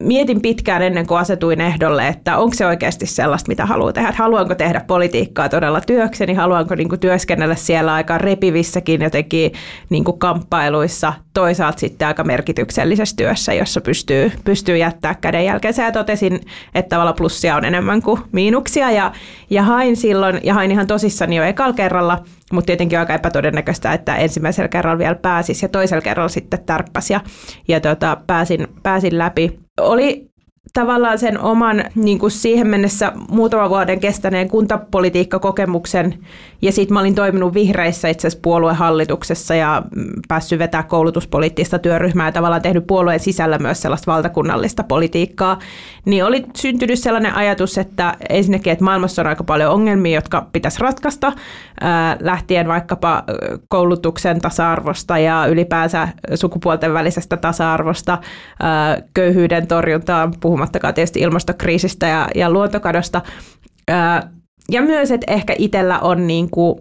mietin 0.03 0.41
pitkään 0.41 0.81
ennen 0.81 1.07
kuin 1.07 1.17
asetuin 1.17 1.61
ehdolle, 1.61 2.07
että 2.07 2.37
onko 2.37 2.55
se 2.55 2.65
oikeasti 2.65 3.05
sellaista, 3.05 3.49
mitä 3.49 3.65
haluaa 3.65 3.93
tehdä. 3.93 4.13
Haluanko 4.17 4.55
tehdä 4.55 4.81
politiikkaa 4.87 5.49
todella 5.49 5.81
työkseni, 5.81 6.33
haluanko 6.33 6.75
niin 6.75 6.89
kuin 6.89 6.99
työskennellä 6.99 7.55
siellä 7.55 7.93
aika 7.93 8.17
repivissäkin 8.17 9.01
jotenkin 9.01 9.51
niin 9.89 10.03
kuin 10.03 10.19
kamppailuissa, 10.19 11.13
toisaalta 11.33 11.79
sitten 11.79 12.07
aika 12.07 12.23
merkityksellisessä 12.23 13.15
työssä, 13.15 13.53
jossa 13.53 13.81
pystyy, 13.81 14.31
pystyy 14.43 14.77
jättää 14.77 15.15
käden 15.15 15.45
jälkeensä. 15.45 15.83
Ja 15.83 15.91
totesin, 15.91 16.39
että 16.75 16.89
tavallaan 16.89 17.15
plussia 17.15 17.55
on 17.55 17.65
enemmän 17.65 18.01
kuin 18.01 18.21
miinuksia 18.31 18.91
ja, 18.91 19.11
ja 19.49 19.63
hain 19.63 19.95
silloin, 19.95 20.39
ja 20.43 20.53
hain 20.53 20.71
ihan 20.71 20.87
tosissani 20.87 21.35
jo 21.35 21.43
ekalla 21.43 21.73
kerralla– 21.73 22.19
mutta 22.51 22.65
tietenkin 22.65 22.99
aika 22.99 23.13
epätodennäköistä, 23.13 23.93
että 23.93 24.15
ensimmäisellä 24.15 24.67
kerralla 24.67 24.97
vielä 24.97 25.15
pääsisi 25.15 25.65
ja 25.65 25.69
toisella 25.69 26.01
kerralla 26.01 26.29
sitten 26.29 26.63
tärppäsi 26.65 27.13
ja, 27.13 27.21
ja 27.67 27.79
tota, 27.79 28.17
pääsin, 28.27 28.67
pääsin 28.83 29.17
läpi. 29.17 29.54
Oli 29.77 30.29
tavallaan 30.73 31.19
sen 31.19 31.39
oman 31.39 31.83
niin 31.95 32.19
kuin 32.19 32.31
siihen 32.31 32.67
mennessä 32.67 33.11
muutaman 33.29 33.69
vuoden 33.69 33.99
kestäneen 33.99 34.49
kuntapolitiikkakokemuksen. 34.49 36.19
Ja 36.61 36.71
sitten 36.71 36.93
mä 36.93 36.99
olin 36.99 37.15
toiminut 37.15 37.53
vihreissä 37.53 38.07
itse 38.07 38.27
asiassa 38.27 38.41
puoluehallituksessa 38.41 39.55
ja 39.55 39.83
mm, 39.95 40.05
päässyt 40.27 40.59
vetää 40.59 40.83
koulutuspoliittista 40.83 41.79
työryhmää 41.79 42.27
ja 42.27 42.31
tavallaan 42.31 42.61
tehnyt 42.61 42.87
puolueen 42.87 43.19
sisällä 43.19 43.57
myös 43.57 43.81
sellaista 43.81 44.11
valtakunnallista 44.11 44.83
politiikkaa, 44.83 45.59
niin 46.05 46.25
oli 46.25 46.45
syntynyt 46.55 46.99
sellainen 46.99 47.33
ajatus, 47.33 47.77
että 47.77 48.15
ensinnäkin, 48.29 48.73
että 48.73 48.85
maailmassa 48.85 49.21
on 49.21 49.27
aika 49.27 49.43
paljon 49.43 49.71
ongelmia, 49.71 50.17
jotka 50.17 50.47
pitäisi 50.53 50.79
ratkaista, 50.79 51.33
lähtien 52.19 52.67
vaikkapa 52.67 53.23
koulutuksen 53.67 54.41
tasa-arvosta 54.41 55.17
ja 55.17 55.45
ylipäänsä 55.45 56.07
sukupuolten 56.35 56.93
välisestä 56.93 57.37
tasa-arvosta, 57.37 58.17
köyhyyden 59.13 59.67
torjuntaan, 59.67 60.33
puhumattakaan 60.55 60.93
tietysti 60.93 61.19
ilmastokriisistä 61.19 62.07
ja, 62.07 62.27
ja 62.35 62.49
luontokadosta. 62.49 63.21
Ja 64.71 64.81
myös, 64.81 65.11
että 65.11 65.33
ehkä 65.33 65.55
itsellä 65.57 65.99
on 65.99 66.27
niin 66.27 66.49
kuin 66.49 66.75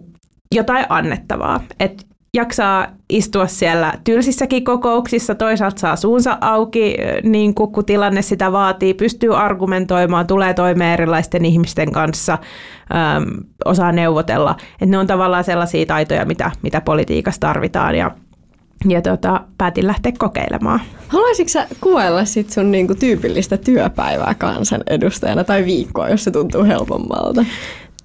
jotain 0.55 0.85
annettavaa. 0.89 1.61
Että 1.79 2.03
jaksaa 2.33 2.87
istua 3.09 3.47
siellä 3.47 3.93
tylsissäkin 4.03 4.63
kokouksissa, 4.63 5.35
toisaalta 5.35 5.79
saa 5.79 5.95
suunsa 5.95 6.37
auki, 6.41 6.95
niin 7.23 7.55
kuin, 7.55 7.71
kun 7.71 7.85
tilanne 7.85 8.21
sitä 8.21 8.51
vaatii, 8.51 8.93
pystyy 8.93 9.37
argumentoimaan, 9.37 10.27
tulee 10.27 10.53
toimeen 10.53 10.93
erilaisten 10.93 11.45
ihmisten 11.45 11.91
kanssa, 11.91 12.37
osaa 13.65 13.91
neuvotella. 13.91 14.55
Et 14.81 14.89
ne 14.89 14.97
on 14.97 15.07
tavallaan 15.07 15.43
sellaisia 15.43 15.85
taitoja, 15.85 16.25
mitä, 16.25 16.51
mitä 16.61 16.81
politiikassa 16.81 17.41
tarvitaan 17.41 17.95
ja, 17.95 18.11
ja 18.87 19.01
tota, 19.01 19.41
päätin 19.57 19.87
lähteä 19.87 20.11
kokeilemaan. 20.17 20.79
Haluaisitko 21.07 21.49
sä 21.49 21.67
kuvailla 21.81 22.25
sit 22.25 22.49
sun 22.49 22.71
niinku 22.71 22.95
tyypillistä 22.95 23.57
työpäivää 23.57 24.35
kansanedustajana 24.37 25.43
tai 25.43 25.65
viikkoa, 25.65 26.09
jos 26.09 26.23
se 26.23 26.31
tuntuu 26.31 26.63
helpommalta? 26.63 27.45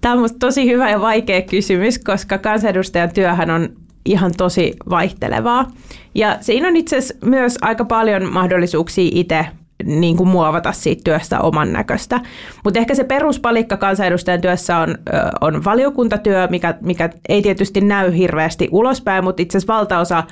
Tämä 0.01 0.15
on 0.15 0.29
tosi 0.39 0.67
hyvä 0.67 0.91
ja 0.91 1.01
vaikea 1.01 1.43
kysymys, 1.43 1.99
koska 1.99 2.39
kansanedustajan 2.39 3.15
työhän 3.15 3.51
on 3.51 3.69
ihan 4.05 4.33
tosi 4.37 4.77
vaihtelevaa. 4.91 5.71
Ja 6.15 6.39
siinä 6.41 6.69
on 6.69 6.77
itse 6.77 6.97
asiassa 6.97 7.27
myös 7.27 7.59
aika 7.61 7.85
paljon 7.85 8.33
mahdollisuuksia 8.33 9.11
itse 9.15 9.47
niin 9.85 10.17
kuin 10.17 10.29
muovata 10.29 10.73
siitä 10.73 11.01
työstä 11.05 11.41
oman 11.41 11.73
näköistä. 11.73 12.21
Mutta 12.65 12.81
ehkä 12.81 12.95
se 12.95 13.05
peruspalikka 13.05 13.77
kansanedustajan 13.77 14.41
työssä 14.41 14.79
on, 14.79 14.99
on 15.41 15.65
valiokuntatyö, 15.65 16.49
mikä, 16.51 16.75
mikä 16.81 17.11
ei 17.29 17.43
tietysti 17.43 17.81
näy 17.81 18.17
hirveästi 18.17 18.69
ulospäin, 18.73 19.25
mutta 19.25 19.43
itse 19.43 19.59
asiassa 19.59 19.75
valtaosa 19.75 20.25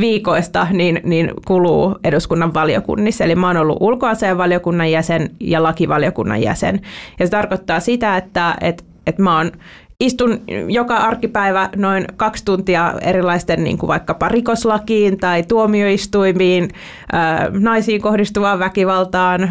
viikoista 0.00 0.66
niin, 0.70 1.00
niin 1.04 1.30
kuluu 1.46 1.98
eduskunnan 2.04 2.54
valiokunnissa. 2.54 3.24
Eli 3.24 3.34
mä 3.34 3.46
oon 3.46 3.56
ollut 3.56 3.78
ulkoasianvaliokunnan 3.80 4.90
jäsen 4.90 5.30
ja 5.40 5.62
lakivaliokunnan 5.62 6.42
jäsen. 6.42 6.80
Ja 7.18 7.26
se 7.26 7.30
tarkoittaa 7.30 7.80
sitä, 7.80 8.16
että, 8.16 8.56
että, 8.60 8.84
että 9.06 9.22
mä 9.22 9.36
oon 9.36 9.52
istun 10.00 10.40
joka 10.68 10.96
arkipäivä 10.96 11.68
noin 11.76 12.04
kaksi 12.16 12.44
tuntia 12.44 12.94
erilaisten 13.00 13.64
niin 13.64 13.78
kuin 13.78 13.88
vaikkapa 13.88 14.28
rikoslakiin 14.28 15.18
tai 15.18 15.42
tuomioistuimiin, 15.42 16.70
naisiin 17.60 18.02
kohdistuvaan 18.02 18.58
väkivaltaan, 18.58 19.50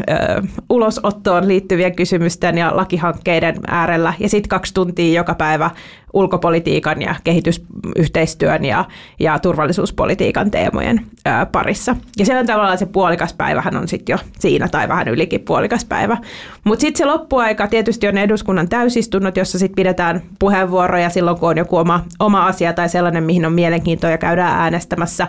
ulosottoon 0.69 1.47
liittyvien 1.47 1.95
kysymysten 1.95 2.57
ja 2.57 2.75
lakihankkeiden 2.75 3.55
äärellä. 3.67 4.13
Ja 4.19 4.29
sitten 4.29 4.49
kaksi 4.49 4.73
tuntia 4.73 5.19
joka 5.19 5.35
päivä 5.35 5.69
ulkopolitiikan 6.15 7.01
ja 7.01 7.15
kehitysyhteistyön 7.23 8.65
ja, 8.65 8.85
ja 9.19 9.39
turvallisuuspolitiikan 9.39 10.51
teemojen 10.51 11.05
ää, 11.25 11.45
parissa. 11.45 11.95
Ja 12.17 12.25
se 12.25 12.39
on 12.39 12.45
tavallaan 12.45 12.77
se 12.77 12.85
puolikas 12.85 13.33
päivähän 13.33 13.77
on 13.77 13.87
sitten 13.87 14.13
jo 14.13 14.17
siinä 14.39 14.67
tai 14.67 14.87
vähän 14.87 15.07
ylikin 15.07 15.41
puolikas 15.41 15.85
päivä. 15.85 16.17
Mutta 16.63 16.81
sitten 16.81 16.97
se 16.97 17.05
loppuaika 17.05 17.67
tietysti 17.67 18.07
on 18.07 18.17
eduskunnan 18.17 18.69
täysistunnot, 18.69 19.37
jossa 19.37 19.59
sitten 19.59 19.75
pidetään 19.75 20.21
puheenvuoroja 20.39 21.09
silloin, 21.09 21.37
kun 21.37 21.49
on 21.49 21.57
joku 21.57 21.77
oma, 21.77 22.03
oma 22.19 22.45
asia 22.45 22.73
tai 22.73 22.89
sellainen, 22.89 23.23
mihin 23.23 23.45
on 23.45 23.53
mielenkiintoa 23.53 24.09
ja 24.09 24.17
käydään 24.17 24.59
äänestämässä. 24.59 25.27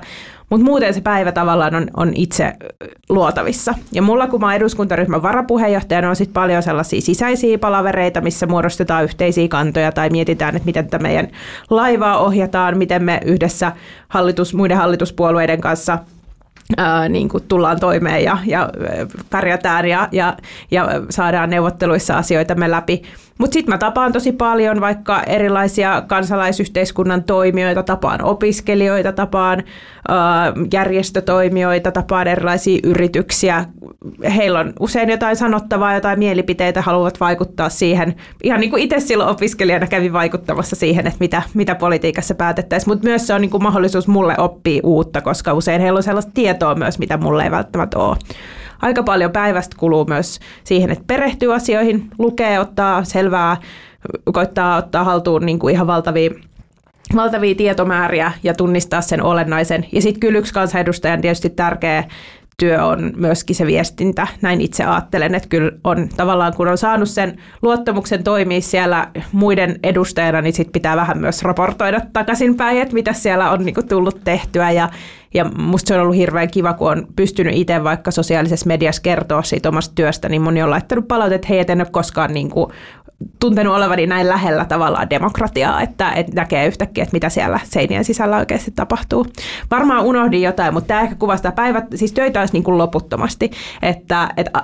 Mutta 0.51 0.65
muuten 0.65 0.95
se 0.95 1.01
päivä 1.01 1.33
tavallaan 1.33 1.75
on, 1.75 1.87
on 1.97 2.13
itse 2.15 2.53
luotavissa. 3.09 3.75
Ja 3.93 4.03
mulla, 4.03 4.27
kun 4.27 4.41
mä 4.41 4.55
eduskuntaryhmän 4.55 5.23
varapuheenjohtajana, 5.23 6.09
on 6.09 6.17
sitten 6.17 6.35
paljon 6.35 6.63
sellaisia 6.63 7.01
sisäisiä 7.01 7.59
palavereita, 7.59 8.21
missä 8.21 8.47
muodostetaan 8.47 9.05
yhteisiä 9.05 9.49
kantoja 9.49 9.93
tai 9.93 10.11
mietitään, 10.11 10.57
että 10.57 10.67
miten 10.67 10.85
tätä 10.85 11.03
meidän 11.03 11.29
laivaa 11.71 12.19
ohjataan, 12.19 12.79
miten 12.79 13.05
me 13.05 13.21
yhdessä 13.25 13.73
hallitus, 14.09 14.55
muiden 14.55 14.77
hallituspuolueiden 14.77 15.61
kanssa 15.61 15.99
ää, 16.77 17.09
niin 17.09 17.29
kuin 17.29 17.45
tullaan 17.49 17.81
toimeen 17.81 18.25
ja, 18.25 18.39
ja 18.47 18.71
pärjätään 19.31 19.87
ja, 19.89 20.09
ja, 20.13 20.37
ja 20.71 20.89
saadaan 21.11 21.51
neuvotteluissa 21.51 22.17
asioita 22.17 22.55
me 22.55 22.71
läpi. 22.71 23.03
Mutta 23.39 23.55
sitten 23.55 23.75
mä 23.75 23.79
tapaan 23.79 24.13
tosi 24.13 24.33
paljon 24.33 24.81
vaikka 24.81 25.23
erilaisia 25.23 26.03
kansalaisyhteiskunnan 26.07 27.25
toimijoita, 27.25 27.83
tapaan 27.83 28.25
opiskelijoita, 28.25 29.13
tapaan 29.13 29.63
järjestötoimijoita, 30.73 31.93
tapaan 31.93 32.27
erilaisia 32.27 32.81
yrityksiä. 32.85 33.65
Heillä 34.37 34.59
on 34.59 34.73
usein 34.81 35.11
jotain 35.11 35.37
sanottavaa, 35.37 35.95
jotain 35.95 36.19
mielipiteitä, 36.19 36.83
haluavat 36.83 37.21
vaikuttaa 37.21 37.69
siihen. 37.69 38.15
Ihan 38.43 38.61
niin 38.61 38.71
kuin 38.71 38.83
itse 38.83 39.01
silloin 39.01 39.31
opiskelijana 39.31 39.87
kävin 39.87 40.13
vaikuttamassa 40.13 40.77
siihen, 40.77 41.07
että 41.07 41.19
mitä, 41.21 41.43
mitä 41.55 41.75
politiikassa 41.75 42.35
päätettäisiin. 42.35 42.91
Mutta 42.91 43.09
myös 43.09 43.27
se 43.27 43.35
on 43.35 43.41
niin 43.41 43.51
kuin 43.51 43.63
mahdollisuus 43.63 44.09
mulle 44.09 44.35
oppia 44.39 44.81
uutta, 44.85 45.21
koska 45.21 45.53
usein 45.53 45.81
heillä 45.81 45.97
on 45.97 46.03
sellaista 46.03 46.33
tietoa 46.35 46.75
myös, 46.75 46.99
mitä 46.99 47.17
mulle 47.17 47.45
ei 47.45 47.51
välttämättä 47.51 47.99
ole 47.99 48.17
aika 48.83 49.03
paljon 49.03 49.33
päivästä 49.33 49.77
kuluu 49.79 50.05
myös 50.05 50.41
siihen, 50.65 50.91
että 50.91 51.05
perehtyy 51.07 51.55
asioihin, 51.55 52.11
lukee, 52.19 52.61
ottaa 52.61 53.05
selvää, 53.05 53.57
koittaa 54.33 54.77
ottaa 54.77 55.05
haltuun 55.05 55.47
niin 55.47 55.59
kuin 55.59 55.75
ihan 55.75 55.87
valtavia 55.87 56.31
valtavia 57.17 57.55
tietomääriä 57.55 58.33
ja 58.43 58.55
tunnistaa 58.55 59.01
sen 59.01 59.23
olennaisen. 59.23 59.87
Ja 59.93 60.03
sitten 60.03 60.21
kyllä 60.21 60.39
yksi 60.39 60.55
kansanedustajan 60.55 61.21
tietysti 61.21 61.51
tärkeä 61.51 62.05
työ 62.63 62.85
on 62.85 63.13
myöskin 63.17 63.57
se 63.57 63.67
viestintä. 63.67 64.27
Näin 64.43 64.61
itse 64.61 64.85
ajattelen, 64.85 65.35
että 65.35 65.49
kyllä 65.49 65.73
on 65.85 66.09
tavallaan, 66.17 66.55
kun 66.57 66.69
on 66.69 66.79
saanut 66.79 67.09
sen 67.09 67.37
luottamuksen 67.63 68.25
toimia 68.25 68.61
siellä 68.61 69.09
muiden 69.33 69.79
edustajana, 69.83 70.41
niin 70.41 70.53
sitten 70.53 70.73
pitää 70.73 70.97
vähän 70.97 71.19
myös 71.19 71.43
raportoida 71.43 72.01
takaisinpäin, 72.13 72.79
että 72.79 72.95
mitä 72.95 73.13
siellä 73.13 73.51
on 73.51 73.65
niinku 73.65 73.83
tullut 73.83 74.21
tehtyä. 74.25 74.71
Ja, 74.71 74.89
ja 75.35 75.45
musta 75.45 75.89
se 75.89 75.95
on 75.95 76.01
ollut 76.01 76.17
hirveän 76.17 76.51
kiva, 76.51 76.73
kun 76.73 76.91
on 76.91 77.07
pystynyt 77.17 77.57
itse 77.57 77.85
vaikka 77.85 78.11
sosiaalisessa 78.11 78.67
mediassa 78.67 79.03
kertoa 79.03 79.43
siitä 79.43 79.69
omasta 79.69 79.95
työstä, 79.95 80.29
niin 80.29 80.43
moni 80.43 80.63
on 80.63 80.71
laittanut 80.71 81.09
palautetta, 81.09 81.35
että 81.35 81.49
hei, 81.49 81.59
et 81.59 81.71
en 81.71 81.81
ole 81.81 81.89
koskaan 81.91 82.35
niin 82.35 82.51
kuin 82.51 82.73
tuntenut 83.41 83.77
olevani 83.77 84.07
näin 84.07 84.29
lähellä 84.29 84.65
tavallaan 84.65 85.11
demokratiaa, 85.11 85.83
että, 85.83 86.13
että 86.13 86.33
näkee 86.35 86.67
yhtäkkiä, 86.67 87.03
että 87.03 87.17
mitä 87.17 87.29
siellä 87.29 87.61
seinien 87.65 88.05
sisällä 88.05 88.37
oikeasti 88.37 88.71
tapahtuu. 88.71 89.27
Varmaan 89.71 90.05
unohdin 90.05 90.43
jotain, 90.43 90.75
mutta 90.75 90.89
tämä 90.89 91.01
ehkä 91.01 91.15
kuvastaa 91.15 91.53
päivät, 91.53 91.85
siis 91.95 92.13
töitä 92.13 92.41
olisi 92.41 92.53
niin 92.53 92.65
kuin 92.65 92.79
loputtomasti, 92.79 93.51
että, 93.83 94.29
että 94.37 94.63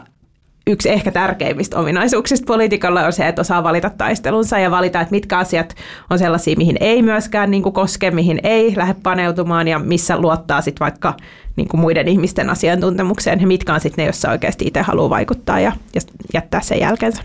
yksi 0.66 0.90
ehkä 0.90 1.10
tärkeimmistä 1.10 1.78
ominaisuuksista 1.78 2.46
poliitikolla 2.46 3.06
on 3.06 3.12
se, 3.12 3.28
että 3.28 3.40
osaa 3.40 3.62
valita 3.62 3.90
taistelunsa 3.90 4.58
ja 4.58 4.70
valita, 4.70 5.00
että 5.00 5.12
mitkä 5.12 5.38
asiat 5.38 5.74
on 6.10 6.18
sellaisia, 6.18 6.56
mihin 6.56 6.76
ei 6.80 7.02
myöskään 7.02 7.50
niin 7.50 7.62
kuin 7.62 7.72
koske, 7.72 8.10
mihin 8.10 8.40
ei 8.42 8.72
lähde 8.76 8.94
paneutumaan 9.02 9.68
ja 9.68 9.78
missä 9.78 10.18
luottaa 10.18 10.60
sitten 10.60 10.84
vaikka 10.84 11.14
niin 11.56 11.68
kuin 11.68 11.80
muiden 11.80 12.08
ihmisten 12.08 12.50
asiantuntemukseen 12.50 13.40
ja 13.40 13.46
mitkä 13.46 13.74
on 13.74 13.80
sitten 13.80 14.02
ne, 14.02 14.06
joissa 14.06 14.30
oikeasti 14.30 14.66
itse 14.66 14.82
haluaa 14.82 15.10
vaikuttaa 15.10 15.60
ja, 15.60 15.72
ja 15.94 16.00
jättää 16.34 16.60
sen 16.60 16.80
jälkeensä. 16.80 17.22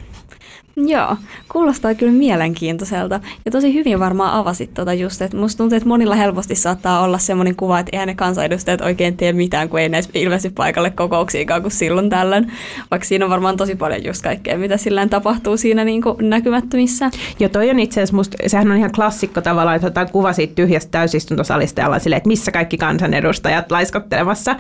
Joo, 0.86 1.16
kuulostaa 1.52 1.94
kyllä 1.94 2.12
mielenkiintoiselta. 2.12 3.20
Ja 3.46 3.52
tosi 3.52 3.74
hyvin 3.74 4.00
varmaan 4.00 4.34
avasit 4.34 4.74
tuota 4.74 4.94
just, 4.94 5.22
että 5.22 5.38
musta 5.38 5.58
tuntuu, 5.58 5.76
että 5.76 5.90
monilla 5.90 6.16
helposti 6.16 6.56
saattaa 6.56 7.04
olla 7.04 7.18
semmoinen 7.18 7.56
kuva, 7.56 7.80
että 7.80 7.90
eihän 7.94 8.08
ne 8.08 8.16
kansanedustajat 8.16 8.82
oikein 8.82 9.18
tee 9.18 9.34
mitään, 9.34 9.70
kun 9.70 9.80
ei 9.80 9.90
ne 9.90 10.02
ilmesty 10.14 10.50
paikalle 10.50 10.90
kokouksiinkaan 10.90 11.62
kuin 11.62 11.72
silloin 11.72 12.10
tällöin. 12.10 12.52
Vaikka 12.92 13.08
siinä 13.08 13.26
on 13.26 13.32
varmaan 13.32 13.58
tosi 13.58 13.76
paljon 13.76 14.04
just 14.04 14.22
kaikkea, 14.22 14.58
mitä 14.58 14.78
sillä 14.78 15.08
tapahtuu 15.08 15.58
siinä 15.58 15.84
niin 15.84 16.02
kuin 16.02 16.30
näkymättömissä. 16.30 17.10
Ja 17.40 17.50
toi 17.50 17.70
on 17.70 17.80
itse 17.80 18.02
asiassa 18.02 18.16
musta, 18.16 18.38
sehän 18.48 18.72
on 18.72 18.78
ihan 18.78 18.92
klassikko 18.92 19.42
tavallaan, 19.42 19.76
että 19.76 19.88
otetaan 19.88 20.12
kuva 20.12 20.34
siitä 20.34 20.56
tyhjästä 20.56 20.92
täysistuntosalista 20.92 21.82
ja 21.82 22.00
silleen, 22.00 22.18
että 22.18 22.28
missä 22.28 22.52
kaikki 22.52 22.78
kansanedustajat 22.78 23.72
laiskottelemassa 23.72 24.56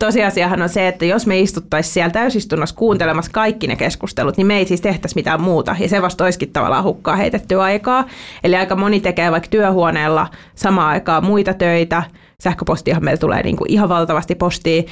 tosiasiahan 0.00 0.62
on 0.62 0.68
se, 0.68 0.88
että 0.88 1.04
jos 1.04 1.26
me 1.26 1.40
istuttaisiin 1.40 1.94
siellä 1.94 2.10
täysistunnossa 2.10 2.76
kuuntelemassa 2.76 3.30
kaikki 3.30 3.66
ne 3.66 3.76
keskustelut, 3.76 4.36
niin 4.36 4.46
me 4.46 4.58
ei 4.58 4.66
siis 4.66 4.80
tehtäisi 4.80 5.14
mitään 5.14 5.40
muuta. 5.40 5.59
Ja 5.66 5.88
se 5.88 6.02
vasta 6.02 6.24
olisikin 6.24 6.52
tavallaan 6.52 6.84
hukkaa 6.84 7.16
heitettyä 7.16 7.62
aikaa. 7.62 8.04
Eli 8.44 8.56
aika 8.56 8.76
moni 8.76 9.00
tekee 9.00 9.30
vaikka 9.30 9.48
työhuoneella 9.48 10.26
samaan 10.54 10.88
aikaan 10.88 11.24
muita 11.24 11.54
töitä. 11.54 12.02
Sähköpostiahan 12.40 13.04
meillä 13.04 13.20
tulee 13.20 13.42
niin 13.42 13.56
kuin 13.56 13.72
ihan 13.72 13.88
valtavasti 13.88 14.34
postia 14.34 14.82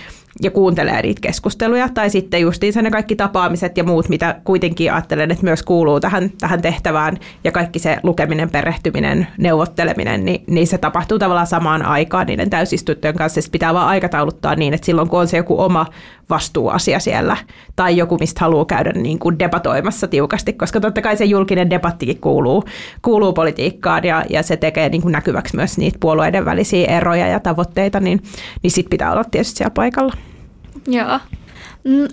ja 0.42 0.50
kuuntelee 0.50 1.02
niitä 1.02 1.20
keskusteluja. 1.20 1.88
Tai 1.88 2.10
sitten 2.10 2.40
justiinsa 2.40 2.82
ne 2.82 2.90
kaikki 2.90 3.16
tapaamiset 3.16 3.76
ja 3.76 3.84
muut, 3.84 4.08
mitä 4.08 4.40
kuitenkin 4.44 4.92
ajattelen, 4.92 5.30
että 5.30 5.44
myös 5.44 5.62
kuuluu 5.62 6.00
tähän, 6.00 6.30
tähän 6.40 6.62
tehtävään. 6.62 7.16
Ja 7.44 7.52
kaikki 7.52 7.78
se 7.78 7.98
lukeminen, 8.02 8.50
perehtyminen, 8.50 9.26
neuvotteleminen, 9.38 10.24
niin, 10.24 10.44
niin 10.46 10.66
se 10.66 10.78
tapahtuu 10.78 11.18
tavallaan 11.18 11.46
samaan 11.46 11.82
aikaan 11.82 12.26
niiden 12.26 12.50
täysistuttujen 12.50 13.16
kanssa. 13.16 13.42
Se 13.42 13.50
pitää 13.50 13.74
vaan 13.74 13.88
aikatauluttaa 13.88 14.54
niin, 14.54 14.74
että 14.74 14.86
silloin 14.86 15.08
kun 15.08 15.20
on 15.20 15.28
se 15.28 15.36
joku 15.36 15.60
oma 15.60 15.86
vastuuasia 16.30 16.98
siellä 17.00 17.36
tai 17.76 17.96
joku, 17.96 18.16
mistä 18.20 18.40
haluaa 18.40 18.64
käydä 18.64 18.92
niin 18.92 19.18
kuin 19.18 19.38
debatoimassa 19.38 20.08
tiukasti, 20.08 20.52
koska 20.52 20.80
totta 20.80 21.02
kai 21.02 21.16
se 21.16 21.24
julkinen 21.24 21.70
debattikin 21.70 22.20
kuuluu, 22.20 22.64
kuuluu 23.02 23.32
politiikkaan 23.32 24.04
ja, 24.04 24.24
ja 24.30 24.42
se 24.42 24.56
tekee 24.56 24.88
niin 24.88 25.02
kuin 25.02 25.12
näkyväksi 25.12 25.56
myös 25.56 25.78
niitä 25.78 25.98
puolueiden 26.00 26.44
välisiä 26.44 26.96
eroja 26.96 27.26
ja 27.26 27.40
tavoitteita, 27.40 28.00
niin, 28.00 28.22
niin 28.62 28.70
sit 28.70 28.86
pitää 28.90 29.12
olla 29.12 29.24
tietysti 29.24 29.56
siellä 29.56 29.70
paikalla. 29.70 30.12
Joo. 30.88 31.20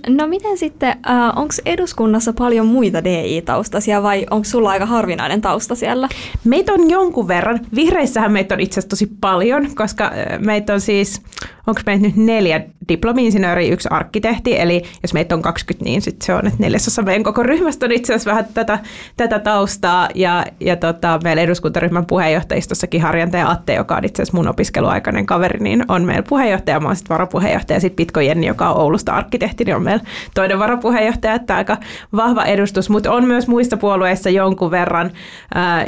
No 0.07 0.27
miten 0.27 0.57
sitten, 0.57 0.89
äh, 0.89 1.29
onko 1.35 1.53
eduskunnassa 1.65 2.33
paljon 2.33 2.67
muita 2.67 3.03
DI-taustaisia 3.03 4.03
vai 4.03 4.25
onko 4.31 4.43
sulla 4.43 4.69
aika 4.69 4.85
harvinainen 4.85 5.41
tausta 5.41 5.75
siellä? 5.75 6.09
Meitä 6.43 6.73
on 6.73 6.89
jonkun 6.89 7.27
verran. 7.27 7.59
Vihreissähän 7.75 8.31
meitä 8.31 8.55
on 8.55 8.61
itse 8.61 8.79
asiassa 8.79 8.89
tosi 8.89 9.11
paljon, 9.21 9.75
koska 9.75 10.11
meitä 10.39 10.73
on 10.73 10.81
siis, 10.81 11.21
onko 11.67 11.81
meitä 11.85 12.01
nyt 12.01 12.15
neljä 12.15 12.61
diplomi-insinööri, 12.89 13.69
yksi 13.69 13.89
arkkitehti, 13.91 14.59
eli 14.59 14.83
jos 15.03 15.13
meitä 15.13 15.35
on 15.35 15.41
20, 15.41 15.83
niin 15.85 16.01
sit 16.01 16.21
se 16.21 16.33
on, 16.33 16.47
että 16.47 16.59
neljäsosa 16.59 17.01
meidän 17.01 17.23
koko 17.23 17.43
ryhmästä 17.43 17.85
on 17.85 17.91
itse 17.91 18.13
asiassa 18.13 18.31
vähän 18.31 18.45
tätä, 18.53 18.79
tätä 19.17 19.39
taustaa, 19.39 20.09
ja, 20.15 20.45
ja 20.59 20.75
tota, 20.75 21.19
meillä 21.23 21.41
eduskuntaryhmän 21.41 22.05
puheenjohtajistossakin 22.05 23.01
Harjantaja 23.01 23.49
Atte, 23.49 23.73
joka 23.73 23.95
on 23.95 24.05
itse 24.05 24.21
asiassa 24.21 24.37
mun 24.37 24.47
opiskeluaikainen 24.47 25.25
kaveri, 25.25 25.59
niin 25.59 25.85
on 25.87 26.03
meillä 26.03 26.23
puheenjohtaja, 26.29 26.79
mä 26.79 26.87
oon 26.87 26.95
sitten 26.95 27.13
varapuheenjohtaja, 27.13 27.75
ja 27.75 27.81
sitten 27.81 27.95
Pitko 27.95 28.19
Jenni, 28.19 28.47
joka 28.47 28.69
on 28.69 28.81
Oulusta 28.81 29.13
arkkitehti, 29.13 29.64
niin 29.65 29.75
on 29.75 29.83
meillä 29.83 30.03
toinen 30.33 30.59
varapuheenjohtaja, 30.59 31.33
että 31.33 31.55
aika 31.55 31.77
vahva 32.15 32.43
edustus, 32.43 32.89
mutta 32.89 33.11
on 33.11 33.25
myös 33.25 33.47
muista 33.47 33.77
puolueissa 33.77 34.29
jonkun 34.29 34.71
verran. 34.71 35.11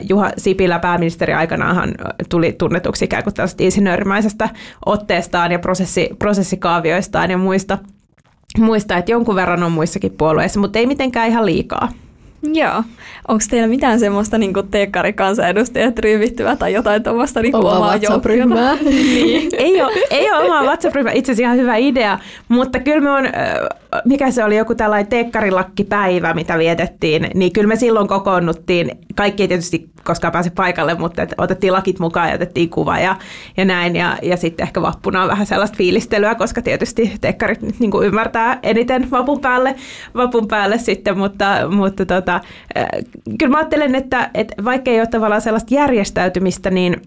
Juha 0.09 0.31
Sipilä 0.37 0.79
pääministeri 0.79 1.33
aikanaanhan 1.33 1.93
tuli 2.29 2.55
tunnetuksi 2.57 3.05
ikään 3.05 3.23
kuin 3.23 3.33
tällaista 3.33 3.63
insinöörimäisestä 3.63 4.49
otteestaan 4.85 5.51
ja 5.51 5.59
prosessi, 5.59 6.09
prosessikaavioistaan 6.19 7.31
ja 7.31 7.37
muista, 7.37 7.77
muista, 8.59 8.97
että 8.97 9.11
jonkun 9.11 9.35
verran 9.35 9.63
on 9.63 9.71
muissakin 9.71 10.11
puolueissa, 10.11 10.59
mutta 10.59 10.79
ei 10.79 10.85
mitenkään 10.85 11.29
ihan 11.29 11.45
liikaa. 11.45 11.89
Joo. 12.53 12.83
Onko 13.27 13.43
teillä 13.49 13.67
mitään 13.67 13.99
semmoista 13.99 14.37
niin 14.37 14.53
teekkarikansanedustajat 14.71 15.99
ryhmittyä 15.99 16.55
tai 16.55 16.73
jotain 16.73 17.03
tuommoista 17.03 17.41
niin 17.41 17.55
omaa 17.55 17.79
WhatsApp-ryhmää? 17.79 18.75
niin. 18.83 19.49
ei, 19.57 19.81
ole, 19.81 19.93
ei 20.09 20.31
ole 20.31 20.45
omaa 20.45 20.63
WhatsApp-ryhmää, 20.63 21.13
itse 21.13 21.31
asiassa 21.31 21.43
ihan 21.43 21.57
hyvä 21.57 21.75
idea, 21.75 22.19
mutta 22.47 22.79
kyllä 22.79 23.01
me 23.01 23.11
on 23.11 23.27
mikä 24.05 24.31
se 24.31 24.43
oli, 24.43 24.57
joku 24.57 24.75
tällainen 24.75 25.07
teekkarilakkipäivä, 25.07 26.33
mitä 26.33 26.57
vietettiin, 26.57 27.29
niin 27.33 27.53
kyllä 27.53 27.67
me 27.67 27.75
silloin 27.75 28.07
kokoonnuttiin, 28.07 28.91
kaikki 29.15 29.43
ei 29.43 29.47
tietysti 29.47 29.89
koskaan 30.03 30.31
pääse 30.31 30.49
paikalle, 30.49 30.95
mutta 30.95 31.27
otettiin 31.37 31.73
lakit 31.73 31.99
mukaan 31.99 32.29
ja 32.29 32.35
otettiin 32.35 32.69
kuva 32.69 32.99
ja, 32.99 33.15
ja 33.57 33.65
näin. 33.65 33.95
Ja, 33.95 34.17
ja 34.21 34.37
sitten 34.37 34.63
ehkä 34.63 34.81
vappuna 34.81 35.21
on 35.21 35.29
vähän 35.29 35.45
sellaista 35.45 35.77
fiilistelyä, 35.77 36.35
koska 36.35 36.61
tietysti 36.61 37.13
teekkarit 37.21 37.61
niin 37.79 37.91
ymmärtää 38.03 38.59
eniten 38.63 39.11
vapun 39.11 39.41
päälle, 39.41 39.75
vapun 40.15 40.47
päälle 40.47 40.77
sitten, 40.77 41.17
mutta, 41.17 41.45
mutta 41.69 42.05
tota, 42.05 42.36
kyllä 43.39 43.51
mä 43.51 43.57
ajattelen, 43.57 43.95
että, 43.95 44.29
että 44.33 44.63
vaikka 44.65 44.91
ei 44.91 44.99
ole 44.99 45.07
tavallaan 45.07 45.41
sellaista 45.41 45.73
järjestäytymistä, 45.75 46.69
niin 46.69 47.01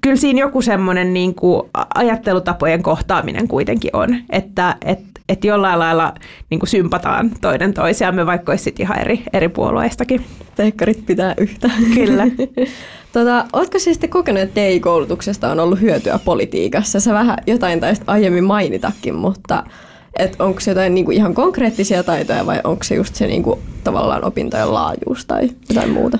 kyllä 0.00 0.16
siinä 0.16 0.40
joku 0.40 0.62
semmoinen 0.62 1.14
niin 1.14 1.34
kuin 1.34 1.62
ajattelutapojen 1.94 2.82
kohtaaminen 2.82 3.48
kuitenkin 3.48 3.96
on, 3.96 4.16
että 4.30 4.76
et, 4.84 4.98
et 5.28 5.44
jollain 5.44 5.78
lailla 5.78 6.14
niin 6.50 6.58
kuin 6.58 6.68
sympataan 6.68 7.30
toinen 7.40 7.74
toisiamme, 7.74 8.26
vaikka 8.26 8.52
olisi 8.52 8.74
ihan 8.78 9.00
eri, 9.00 9.22
eri 9.32 9.48
puolueistakin. 9.48 10.24
Teekkarit 10.56 11.06
pitää 11.06 11.34
yhtä. 11.38 11.70
Kyllä. 11.94 12.26
tota, 13.12 13.44
oletko 13.52 13.78
siis 13.78 13.94
sitten 13.94 14.10
kokenut, 14.10 14.42
että 14.42 14.54
TI-koulutuksesta 14.54 15.50
on 15.50 15.60
ollut 15.60 15.80
hyötyä 15.80 16.20
politiikassa? 16.24 17.00
Sä 17.00 17.14
vähän 17.14 17.38
jotain 17.46 17.80
taisi 17.80 18.02
aiemmin 18.06 18.44
mainitakin, 18.44 19.14
mutta 19.14 19.64
et 20.18 20.40
onko 20.40 20.60
se 20.60 20.70
jotain 20.70 20.94
niinku 20.94 21.10
ihan 21.10 21.34
konkreettisia 21.34 22.02
taitoja 22.02 22.46
vai 22.46 22.60
onko 22.64 22.84
se 22.84 22.94
just 22.94 23.14
se 23.14 23.26
niinku, 23.26 23.58
tavallaan 23.84 24.24
opintojen 24.24 24.74
laajuus 24.74 25.26
tai 25.26 25.50
jotain 25.68 25.90
muuta? 25.90 26.18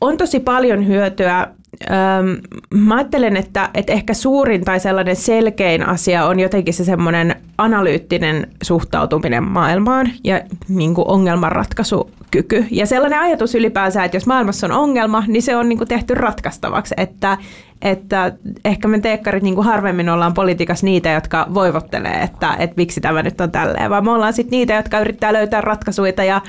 On 0.00 0.16
tosi 0.16 0.40
paljon 0.40 0.86
hyötyä 0.86 1.48
Öm, 1.84 2.40
mä 2.74 2.94
ajattelen, 2.94 3.36
että, 3.36 3.70
että 3.74 3.92
ehkä 3.92 4.14
suurin 4.14 4.64
tai 4.64 4.80
sellainen 4.80 5.16
selkein 5.16 5.88
asia 5.88 6.26
on 6.26 6.40
jotenkin 6.40 6.74
se 6.74 6.84
semmoinen 6.84 7.34
analyyttinen 7.58 8.46
suhtautuminen 8.62 9.44
maailmaan 9.44 10.10
ja 10.24 10.40
niin 10.68 10.94
kuin 10.94 11.08
ongelmanratkaisukyky. 11.08 12.64
Ja 12.70 12.86
sellainen 12.86 13.20
ajatus 13.20 13.54
ylipäänsä, 13.54 14.04
että 14.04 14.16
jos 14.16 14.26
maailmassa 14.26 14.66
on 14.66 14.72
ongelma, 14.72 15.24
niin 15.26 15.42
se 15.42 15.56
on 15.56 15.68
niin 15.68 15.78
kuin 15.78 15.88
tehty 15.88 16.14
ratkaistavaksi, 16.14 16.94
että 16.96 17.38
että 17.82 18.32
ehkä 18.64 18.88
me 18.88 19.00
teekkarit 19.00 19.42
niin 19.42 19.54
kuin 19.54 19.64
harvemmin 19.64 20.08
ollaan 20.08 20.34
politiikassa 20.34 20.86
niitä, 20.86 21.10
jotka 21.10 21.46
voivottelee, 21.54 22.22
että, 22.22 22.56
että 22.58 22.74
miksi 22.76 23.00
tämä 23.00 23.22
nyt 23.22 23.40
on 23.40 23.50
tälleen, 23.50 23.90
vaan 23.90 24.04
me 24.04 24.10
ollaan 24.10 24.32
sitten 24.32 24.50
niitä, 24.50 24.74
jotka 24.74 25.00
yrittää 25.00 25.32
löytää 25.32 25.60
ratkaisuja 25.60 26.24
ja 26.24 26.40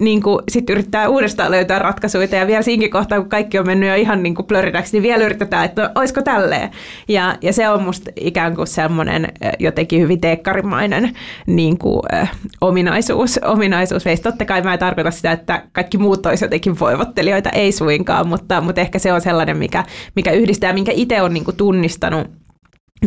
niin 0.00 0.22
kuin, 0.22 0.38
sit 0.48 0.70
yrittää 0.70 1.08
uudestaan 1.08 1.50
löytää 1.50 1.78
ratkaisuja 1.78 2.28
ja 2.38 2.46
vielä 2.46 2.62
siinkin 2.62 2.90
kohtaa, 2.90 3.20
kun 3.20 3.28
kaikki 3.28 3.58
on 3.58 3.66
mennyt 3.66 3.88
jo 3.88 3.94
ihan 3.94 4.22
niin 4.22 4.34
kuin 4.34 4.46
plörinäksi, 4.46 4.92
niin 4.92 5.02
vielä 5.02 5.24
yritetään, 5.24 5.64
että 5.64 5.90
olisiko 5.94 6.22
tälleen. 6.22 6.70
Ja, 7.08 7.36
ja 7.42 7.52
se 7.52 7.68
on 7.68 7.82
musta 7.82 8.10
ikään 8.16 8.56
kuin 8.56 8.66
semmoinen 8.66 9.32
jotenkin 9.58 10.00
hyvin 10.00 10.20
teekkarimainen 10.20 11.12
niin 11.46 11.78
kuin, 11.78 12.00
äh, 12.14 12.32
ominaisuus. 12.60 13.40
ominaisuus. 13.44 14.04
Veist, 14.04 14.22
totta 14.22 14.44
kai 14.44 14.62
mä 14.62 14.72
en 14.72 14.78
tarkoita 14.78 15.10
sitä, 15.10 15.32
että 15.32 15.62
kaikki 15.72 15.98
muut 15.98 16.26
olisivat 16.26 16.46
jotenkin 16.46 16.78
voivottelijoita, 16.78 17.50
ei 17.50 17.72
suinkaan, 17.72 18.28
mutta, 18.28 18.60
mutta 18.60 18.80
ehkä 18.80 18.98
se 18.98 19.12
on 19.12 19.20
sellainen, 19.20 19.56
mikä, 19.56 19.84
mikä 20.16 20.30
yhdistää 20.30 20.72
minkä 20.72 20.92
itse 20.94 21.22
on 21.22 21.34
niin 21.34 21.44
kuin 21.44 21.56
tunnistanut 21.56 22.26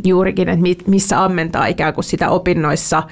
juurikin, 0.06 0.50
että 0.50 0.65
missä 0.88 1.23
ammentaa 1.23 1.65
ikään 1.65 1.93
kuin 1.93 2.04
sitä 2.04 2.30
opinnoissa 2.30 3.04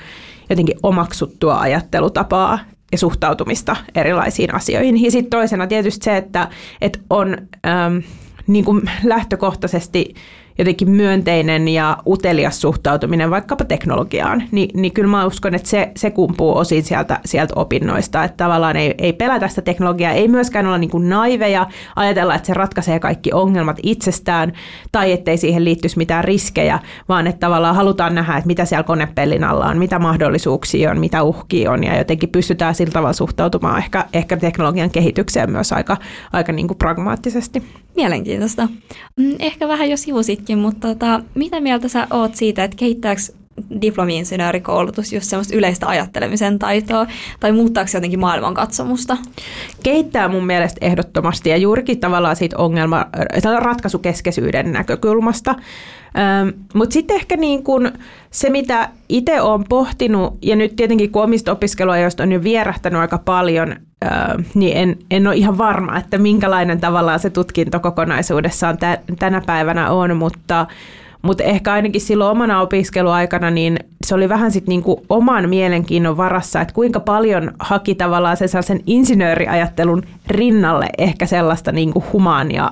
jotenkin 0.50 0.78
omaksuttua 0.84 1.60
ajattelutapaa 1.60 2.60
ja 2.92 2.98
suhtautumista 2.98 3.76
erilaisiin 3.96 4.56
asioihin. 4.56 5.04
Ja 5.04 5.12
sitten 5.12 5.30
toisena 5.30 5.68
tietysti 5.68 6.06
se, 6.06 6.18
että, 6.18 6.50
että 6.82 7.00
on 7.10 7.38
äm, 7.66 8.04
niin 8.48 8.66
kuin 8.66 8.82
lähtökohtaisesti 9.04 10.14
jotenkin 10.58 10.90
myönteinen 10.90 11.68
ja 11.68 11.98
utelias 12.08 12.62
suhtautuminen 12.62 13.32
vaikkapa 13.32 13.66
teknologiaan, 13.66 14.44
niin, 14.52 14.70
niin 14.74 14.94
kyllä 14.94 15.10
mä 15.10 15.26
uskon, 15.26 15.56
että 15.56 15.70
se, 15.70 15.92
se 15.96 16.12
kumpuu 16.12 16.58
osin 16.58 16.84
sieltä, 16.84 17.20
sieltä 17.26 17.54
opinnoista, 17.56 18.24
että 18.24 18.38
tavallaan 18.38 18.76
ei, 18.76 18.96
ei 18.98 19.14
pelätä 19.14 19.48
sitä 19.48 19.62
teknologiaa, 19.62 20.12
ei 20.12 20.28
myöskään 20.28 20.68
olla 20.68 20.78
niin 20.78 20.90
kuin 20.90 21.10
naiveja, 21.10 21.68
ajatella, 21.96 22.36
että 22.36 22.48
se 22.48 22.54
ratkaisee 22.54 23.00
kaikki 23.00 23.34
ongelmat 23.34 23.78
itsestään, 23.84 24.54
tai 24.92 25.12
ettei 25.12 25.38
siihen 25.38 25.66
liittyisi 25.66 25.98
mitään 25.98 26.24
riskejä, 26.24 26.80
vaan 27.10 27.28
että 27.28 27.40
tavallaan 27.40 27.76
halutaan 27.76 28.16
nähdä, 28.16 28.38
että 28.38 28.48
mitä 28.48 28.66
siellä 28.66 28.84
konepellin 28.84 29.44
alla 29.44 29.66
on, 29.66 29.78
mitä 29.78 30.00
mahdollisuuksia 30.00 30.92
on, 30.92 31.00
mitä 31.00 31.24
uhkia 31.24 31.72
on, 31.72 31.84
ja 31.84 31.98
jotenkin 31.98 32.30
pystytään 32.30 32.76
sillä 32.76 32.92
tavalla 32.92 33.14
suhtautumaan 33.14 33.78
ehkä, 33.78 34.06
ehkä 34.14 34.38
teknologian 34.38 34.90
kehitykseen 34.90 35.52
myös 35.52 35.74
aika, 35.74 35.98
aika 36.34 36.52
niin 36.52 36.68
kuin 36.68 36.78
pragmaattisesti. 36.78 37.64
Mielenkiintoista. 37.96 38.68
Mm, 39.18 39.36
ehkä 39.40 39.68
vähän 39.68 39.90
jo 39.90 39.98
sivusitkin, 40.46 40.58
mutta 40.58 40.88
tota, 40.88 41.22
mitä 41.36 41.60
mieltä 41.60 41.88
sä 41.88 42.08
oot 42.12 42.36
siitä, 42.36 42.64
että 42.64 42.78
kehittääkö 42.78 43.22
diplomi-insinöörikoulutus 43.82 45.14
just 45.14 45.30
semmoista 45.30 45.56
yleistä 45.56 45.88
ajattelemisen 45.88 46.60
taitoa, 46.60 47.08
tai 47.40 47.52
muuttaako 47.52 47.88
se 47.88 47.98
jotenkin 47.98 48.20
maailmankatsomusta? 48.20 49.18
Kehittää 49.84 50.28
mun 50.28 50.46
mielestä 50.46 50.86
ehdottomasti, 50.86 51.50
ja 51.50 51.58
juurikin 51.58 52.00
tavallaan 52.00 52.36
siitä 52.36 52.58
ongelma, 52.58 53.06
ratkaisukeskeisyyden 53.60 54.72
näkökulmasta. 54.72 55.56
Ähm, 56.18 56.50
Mutta 56.74 56.94
sitten 56.94 57.16
ehkä 57.16 57.38
niin 57.38 57.64
kun 57.64 57.92
se, 58.32 58.50
mitä 58.50 58.90
itse 59.10 59.42
olen 59.42 59.64
pohtinut, 59.70 60.38
ja 60.42 60.56
nyt 60.56 60.76
tietenkin 60.76 61.12
kun 61.12 61.24
omista 61.24 61.52
opiskeluajoista 61.52 62.24
on 62.24 62.32
jo 62.32 62.44
vierähtänyt 62.44 63.02
aika 63.02 63.18
paljon, 63.18 63.76
niin 64.54 64.78
en, 64.78 64.98
en 65.12 65.28
ole 65.28 65.36
ihan 65.36 65.58
varma, 65.58 65.98
että 65.98 66.18
minkälainen 66.18 66.82
tavallaan 66.82 67.20
se 67.20 67.30
tutkinto 67.30 67.80
kokonaisuudessaan 67.80 68.78
tänä 69.20 69.42
päivänä 69.46 69.90
on, 69.90 70.18
mutta, 70.18 70.66
mutta 71.22 71.44
ehkä 71.44 71.74
ainakin 71.74 72.02
silloin 72.02 72.32
omana 72.32 72.62
opiskeluaikana 72.62 73.50
niin 73.50 73.80
se 74.06 74.16
oli 74.16 74.30
vähän 74.30 74.52
sitten 74.52 74.70
niinku 74.70 75.06
oman 75.10 75.50
mielenkiinnon 75.50 76.18
varassa, 76.18 76.62
että 76.62 76.74
kuinka 76.74 77.00
paljon 77.00 77.52
haki 77.60 77.96
tavallaan 77.96 78.38
sen, 78.38 78.64
sen 78.64 78.80
insinööriajattelun 78.88 80.04
rinnalle 80.28 80.88
ehkä 80.98 81.26
sellaista 81.26 81.72
niinku 81.72 82.04
humaania 82.14 82.72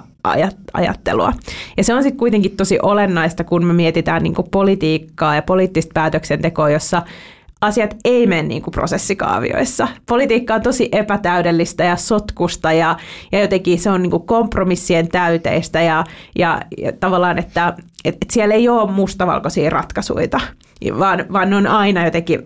ajattelua. 0.73 1.33
Ja 1.77 1.83
se 1.83 1.93
on 1.93 2.03
sitten 2.03 2.19
kuitenkin 2.19 2.57
tosi 2.57 2.79
olennaista, 2.81 3.43
kun 3.43 3.65
me 3.65 3.73
mietitään 3.73 4.23
niinku 4.23 4.43
politiikkaa 4.43 5.35
ja 5.35 5.41
poliittista 5.41 5.91
päätöksentekoa, 5.93 6.69
jossa 6.69 7.01
asiat 7.63 7.95
ei 8.05 8.27
mene 8.27 8.43
niin 8.43 8.61
kuin 8.61 8.71
prosessikaavioissa. 8.71 9.87
Politiikka 10.07 10.53
on 10.53 10.61
tosi 10.61 10.89
epätäydellistä 10.91 11.83
ja 11.83 11.95
sotkusta 11.95 12.71
ja, 12.71 12.97
ja 13.31 13.41
jotenkin 13.41 13.79
se 13.79 13.89
on 13.89 14.01
niin 14.01 14.11
kuin 14.11 14.25
kompromissien 14.25 15.07
täyteistä 15.07 15.81
ja, 15.81 16.03
ja, 16.35 16.61
ja 16.77 16.91
tavallaan, 16.91 17.39
että 17.39 17.73
et, 18.05 18.15
et 18.15 18.31
siellä 18.31 18.55
ei 18.55 18.69
ole 18.69 18.91
mustavalkoisia 18.91 19.69
ratkaisuja, 19.69 20.27
vaan, 20.99 21.25
vaan 21.33 21.49
ne 21.49 21.55
on 21.55 21.67
aina 21.67 22.05
jotenkin 22.05 22.39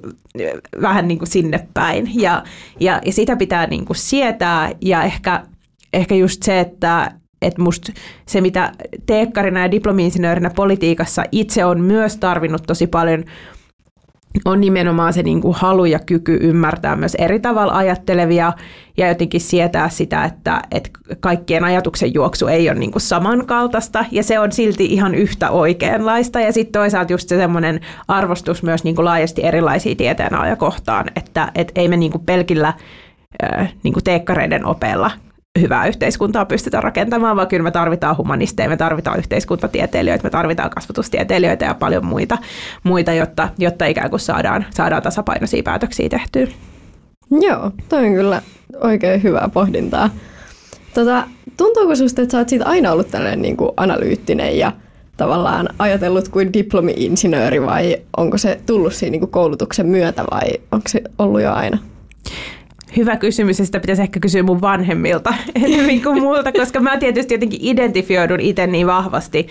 vähän 0.81 1.07
niin 1.07 1.17
kuin 1.17 1.29
sinne 1.29 1.67
päin. 1.73 2.11
Ja, 2.13 2.43
ja, 2.79 3.01
ja 3.05 3.13
sitä 3.13 3.35
pitää 3.35 3.67
niin 3.67 3.85
kuin 3.85 3.97
sietää 3.97 4.71
ja 4.81 5.03
ehkä, 5.03 5.43
ehkä 5.93 6.15
just 6.15 6.43
se, 6.43 6.59
että 6.59 7.11
että 7.41 7.61
musta 7.61 7.91
se, 8.25 8.41
mitä 8.41 8.71
teekkarina 9.05 9.59
ja 9.59 9.71
diplomi-insinöörinä 9.71 10.49
politiikassa 10.55 11.23
itse 11.31 11.65
on 11.65 11.81
myös 11.81 12.17
tarvinnut 12.17 12.63
tosi 12.67 12.87
paljon– 12.87 13.23
on 14.45 14.61
nimenomaan 14.61 15.13
se 15.13 15.23
niin 15.23 15.41
kuin 15.41 15.55
halu 15.55 15.85
ja 15.85 15.99
kyky 15.99 16.37
ymmärtää 16.41 16.95
myös 16.95 17.15
eri 17.15 17.39
tavalla 17.39 17.73
ajattelevia 17.73 18.53
ja 18.97 19.07
jotenkin 19.07 19.41
sietää 19.41 19.89
sitä, 19.89 20.23
että, 20.23 20.61
että 20.71 20.89
kaikkien 21.19 21.63
ajatuksen 21.63 22.13
juoksu 22.13 22.47
ei 22.47 22.69
ole 22.69 22.79
niin 22.79 22.91
kuin 22.91 23.01
samankaltaista 23.01 24.05
ja 24.11 24.23
se 24.23 24.39
on 24.39 24.51
silti 24.51 24.85
ihan 24.85 25.15
yhtä 25.15 25.49
oikeanlaista. 25.49 26.39
Ja 26.39 26.51
sitten 26.51 26.81
toisaalta 26.81 27.13
just 27.13 27.29
se 27.29 27.37
semmoinen 27.37 27.79
arvostus 28.07 28.63
myös 28.63 28.83
niin 28.83 28.95
kuin 28.95 29.05
laajasti 29.05 29.45
erilaisia 29.45 29.95
tieteenaloja 29.95 30.55
kohtaan, 30.55 31.05
että, 31.15 31.51
että 31.55 31.81
ei 31.81 31.87
me 31.87 31.97
niin 31.97 32.11
kuin 32.11 32.25
pelkillä 32.25 32.73
niin 33.83 33.93
kuin 33.93 34.03
teekkareiden 34.03 34.65
opeilla 34.65 35.11
hyvää 35.61 35.87
yhteiskuntaa 35.87 36.45
pystytä 36.45 36.81
rakentamaan, 36.81 37.35
vaan 37.35 37.47
kyllä 37.47 37.63
me 37.63 37.71
tarvitaan 37.71 38.17
humanisteja, 38.17 38.69
me 38.69 38.77
tarvitaan 38.77 39.17
yhteiskuntatieteilijöitä, 39.17 40.23
me 40.23 40.29
tarvitaan 40.29 40.69
kasvatustieteilijöitä 40.69 41.65
ja 41.65 41.73
paljon 41.73 42.05
muita, 42.05 42.37
muita 42.83 43.13
jotta, 43.13 43.49
jotta 43.57 43.85
ikään 43.85 44.09
kuin 44.09 44.19
saadaan, 44.19 44.65
saadaan 44.69 45.03
tasapainoisia 45.03 45.63
päätöksiä 45.63 46.09
tehtyä. 46.09 46.47
Joo, 47.31 47.71
toi 47.89 48.05
on 48.05 48.13
kyllä 48.13 48.41
oikein 48.81 49.23
hyvää 49.23 49.49
pohdintaa. 49.53 50.09
Tota, 50.93 51.23
tuntuuko 51.57 51.95
sinusta, 51.95 52.21
että 52.21 52.31
sä 52.31 52.37
oot 52.37 52.49
siitä 52.49 52.65
aina 52.65 52.91
ollut 52.91 53.11
tällainen 53.11 53.41
niin 53.41 53.57
kuin 53.57 53.71
analyyttinen 53.77 54.57
ja 54.57 54.71
tavallaan 55.17 55.69
ajatellut 55.79 56.29
kuin 56.29 56.53
diplomi-insinööri 56.53 57.65
vai 57.65 57.97
onko 58.17 58.37
se 58.37 58.59
tullut 58.65 58.93
siinä 58.93 59.11
niin 59.11 59.19
kuin 59.19 59.31
koulutuksen 59.31 59.87
myötä 59.87 60.23
vai 60.31 60.47
onko 60.71 60.87
se 60.87 61.01
ollut 61.19 61.41
jo 61.41 61.53
aina? 61.53 61.77
Hyvä 62.95 63.17
kysymys, 63.17 63.59
ja 63.59 63.65
sitä 63.65 63.79
pitäisi 63.79 64.01
ehkä 64.01 64.19
kysyä 64.19 64.43
mun 64.43 64.61
vanhemmilta. 64.61 65.33
Enemmän 65.65 66.01
kuin 66.01 66.21
multa, 66.21 66.51
koska 66.51 66.79
mä 66.79 66.97
tietysti 66.97 67.33
jotenkin 67.33 67.59
identifioidun 67.61 68.39
itse 68.39 68.67
niin 68.67 68.87
vahvasti 68.87 69.47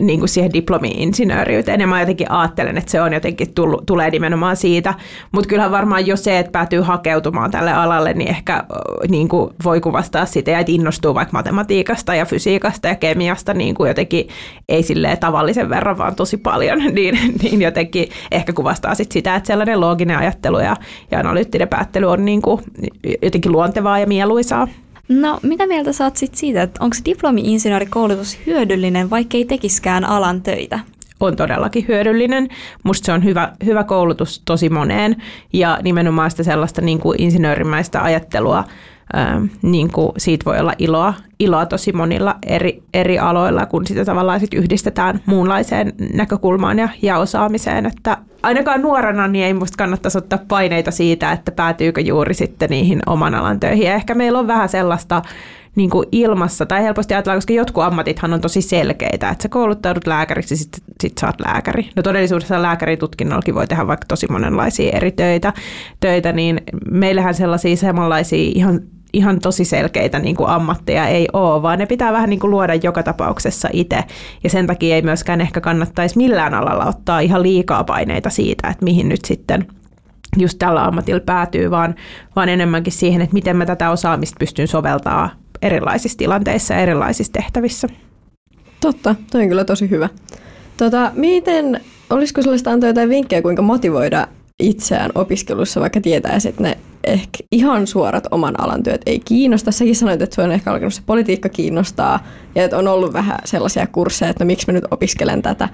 niin 0.00 0.18
kuin 0.18 0.28
siihen 0.28 0.52
diplomi-insinööriyteen. 0.52 1.80
Ja 1.80 1.86
mä 1.86 2.00
jotenkin 2.00 2.30
ajattelen, 2.30 2.78
että 2.78 2.90
se 2.90 3.00
on 3.00 3.12
jotenkin 3.12 3.54
tullut, 3.54 3.86
tulee 3.86 4.10
nimenomaan 4.10 4.56
siitä. 4.56 4.94
Mutta 5.32 5.48
kyllähän 5.48 5.72
varmaan 5.72 6.06
jo 6.06 6.16
se, 6.16 6.38
että 6.38 6.52
päätyy 6.52 6.80
hakeutumaan 6.80 7.50
tälle 7.50 7.72
alalle, 7.72 8.12
niin 8.12 8.28
ehkä 8.28 8.64
niin 9.08 9.28
kuin 9.28 9.54
voi 9.64 9.80
kuvastaa 9.80 10.26
sitä, 10.26 10.58
että 10.58 10.72
innostuu 10.72 11.14
vaikka 11.14 11.32
matematiikasta 11.32 12.14
ja 12.14 12.26
fysiikasta 12.26 12.88
ja 12.88 12.94
kemiasta 12.94 13.54
niin 13.54 13.74
kuin 13.74 13.88
jotenkin 13.88 14.28
ei 14.68 14.82
silleen 14.82 15.18
tavallisen 15.18 15.70
verran, 15.70 15.98
vaan 15.98 16.14
tosi 16.14 16.36
paljon, 16.36 16.78
niin, 16.94 17.18
niin 17.42 17.62
jotenkin 17.62 18.08
ehkä 18.30 18.52
kuvastaa 18.52 18.94
sit 18.94 19.12
sitä, 19.12 19.36
että 19.36 19.46
sellainen 19.46 19.80
looginen 19.80 20.18
ajattelu 20.18 20.58
ja, 20.58 20.76
ja 21.10 21.18
analyyttinen 21.18 21.68
päättely 21.68 22.06
on 22.06 22.24
niin 22.24 22.42
kuin 22.42 22.62
jotenkin 23.22 23.52
luontevaa 23.52 23.98
ja 23.98 24.06
mieluisaa. 24.06 24.68
No, 25.10 25.40
mitä 25.42 25.66
mieltä 25.66 25.92
saat 25.92 26.16
sit 26.16 26.34
siitä, 26.34 26.62
että 26.62 26.84
onko 26.84 26.96
diplomi-insinöörikoulutus 27.04 28.38
hyödyllinen, 28.46 29.10
vaikka 29.10 29.36
ei 29.36 29.44
tekiskään 29.44 30.04
alan 30.04 30.42
töitä? 30.42 30.80
On 31.20 31.36
todellakin 31.36 31.84
hyödyllinen. 31.88 32.48
Musta 32.84 33.06
se 33.06 33.12
on 33.12 33.24
hyvä, 33.24 33.52
hyvä 33.64 33.84
koulutus 33.84 34.42
tosi 34.44 34.68
moneen 34.68 35.16
ja 35.52 35.78
nimenomaan 35.82 36.30
sitä 36.30 36.42
sellaista 36.42 36.80
niin 36.80 36.98
kuin 36.98 37.22
insinöörimäistä 37.22 38.02
ajattelua, 38.02 38.64
ää, 39.12 39.40
niin 39.62 39.92
kuin 39.92 40.12
siitä 40.16 40.44
voi 40.44 40.58
olla 40.58 40.72
iloa, 40.78 41.14
iloa 41.38 41.66
tosi 41.66 41.92
monilla 41.92 42.36
eri, 42.46 42.82
eri 42.94 43.18
aloilla, 43.18 43.66
kun 43.66 43.86
sitä 43.86 44.04
tavallaan 44.04 44.40
sit 44.40 44.54
yhdistetään 44.54 45.20
muunlaiseen 45.26 45.92
näkökulmaan 46.14 46.78
ja, 46.78 46.88
ja 47.02 47.18
osaamiseen. 47.18 47.86
Että 47.86 48.16
ainakaan 48.42 48.82
nuorena 48.82 49.28
niin 49.28 49.44
ei 49.44 49.54
musta 49.54 49.76
kannattaisi 49.76 50.18
ottaa 50.18 50.38
paineita 50.48 50.90
siitä, 50.90 51.32
että 51.32 51.52
päätyykö 51.52 52.00
juuri 52.00 52.34
sitten 52.34 52.70
niihin 52.70 53.00
oman 53.06 53.34
alan 53.34 53.60
töihin. 53.60 53.86
Ja 53.86 53.94
ehkä 53.94 54.14
meillä 54.14 54.38
on 54.38 54.46
vähän 54.46 54.68
sellaista 54.68 55.22
niin 55.76 55.90
kuin 55.90 56.08
ilmassa, 56.12 56.66
tai 56.66 56.82
helposti 56.82 57.14
ajatellaan, 57.14 57.36
koska 57.36 57.52
jotkut 57.52 57.84
ammatithan 57.84 58.32
on 58.32 58.40
tosi 58.40 58.62
selkeitä, 58.62 59.28
että 59.28 59.42
sä 59.42 59.48
kouluttaudut 59.48 60.06
lääkäriksi, 60.06 60.56
sitten 60.56 60.80
sit 61.00 61.18
sä 61.20 61.26
oot 61.26 61.40
lääkäri. 61.40 61.90
No 61.96 62.02
todellisuudessa 62.02 62.62
lääkäritutkinnollakin 62.62 63.54
voi 63.54 63.66
tehdä 63.66 63.86
vaikka 63.86 64.06
tosi 64.06 64.26
monenlaisia 64.30 64.96
eri 64.96 65.12
töitä, 65.12 65.52
töitä 66.00 66.32
niin 66.32 66.60
meillähän 66.90 67.34
sellaisia 67.34 67.76
samanlaisia 67.76 68.52
ihan 68.54 68.80
ihan 69.12 69.40
tosi 69.40 69.64
selkeitä 69.64 70.18
niin 70.18 70.36
kuin 70.36 70.48
ammatteja 70.48 71.06
ei 71.06 71.28
ole, 71.32 71.62
vaan 71.62 71.78
ne 71.78 71.86
pitää 71.86 72.12
vähän 72.12 72.30
niin 72.30 72.40
kuin 72.40 72.50
luoda 72.50 72.74
joka 72.74 73.02
tapauksessa 73.02 73.68
itse. 73.72 74.04
Ja 74.44 74.50
sen 74.50 74.66
takia 74.66 74.94
ei 74.94 75.02
myöskään 75.02 75.40
ehkä 75.40 75.60
kannattaisi 75.60 76.16
millään 76.16 76.54
alalla 76.54 76.84
ottaa 76.84 77.20
ihan 77.20 77.42
liikaa 77.42 77.84
paineita 77.84 78.30
siitä, 78.30 78.68
että 78.68 78.84
mihin 78.84 79.08
nyt 79.08 79.24
sitten 79.24 79.66
just 80.36 80.58
tällä 80.58 80.84
ammatilla 80.84 81.20
päätyy, 81.20 81.70
vaan, 81.70 81.94
vaan 82.36 82.48
enemmänkin 82.48 82.92
siihen, 82.92 83.20
että 83.20 83.34
miten 83.34 83.56
mä 83.56 83.66
tätä 83.66 83.90
osaamista 83.90 84.36
pystyn 84.38 84.68
soveltaa 84.68 85.30
erilaisissa 85.62 86.18
tilanteissa 86.18 86.74
ja 86.74 86.80
erilaisissa 86.80 87.32
tehtävissä. 87.32 87.88
Totta, 88.80 89.14
toi 89.30 89.42
on 89.42 89.48
kyllä 89.48 89.64
tosi 89.64 89.90
hyvä. 89.90 90.08
Tota, 90.76 91.12
miten, 91.14 91.80
olisiko 92.10 92.42
sellaista 92.42 92.70
antaa 92.70 92.88
jotain 92.88 93.08
vinkkejä, 93.08 93.42
kuinka 93.42 93.62
motivoida 93.62 94.28
itseään 94.58 95.10
opiskelussa, 95.14 95.80
vaikka 95.80 96.00
tietäisi, 96.00 96.48
että 96.48 96.62
ne 96.62 96.78
ehkä 97.04 97.38
ihan 97.52 97.86
suorat 97.86 98.26
oman 98.30 98.60
alan 98.60 98.82
työt 98.82 99.02
ei 99.06 99.20
kiinnosta. 99.20 99.72
Säkin 99.72 99.96
sanoit, 99.96 100.22
että 100.22 100.34
se 100.34 100.42
on 100.42 100.52
ehkä 100.52 100.72
alkanut 100.72 100.94
se 100.94 101.02
politiikka 101.06 101.48
kiinnostaa 101.48 102.26
ja 102.54 102.64
että 102.64 102.78
on 102.78 102.88
ollut 102.88 103.12
vähän 103.12 103.38
sellaisia 103.44 103.86
kursseja, 103.86 104.30
että 104.30 104.44
no 104.44 104.46
miksi 104.46 104.66
mä 104.66 104.72
nyt 104.72 104.84
opiskelen 104.90 105.42
tätä 105.42 105.68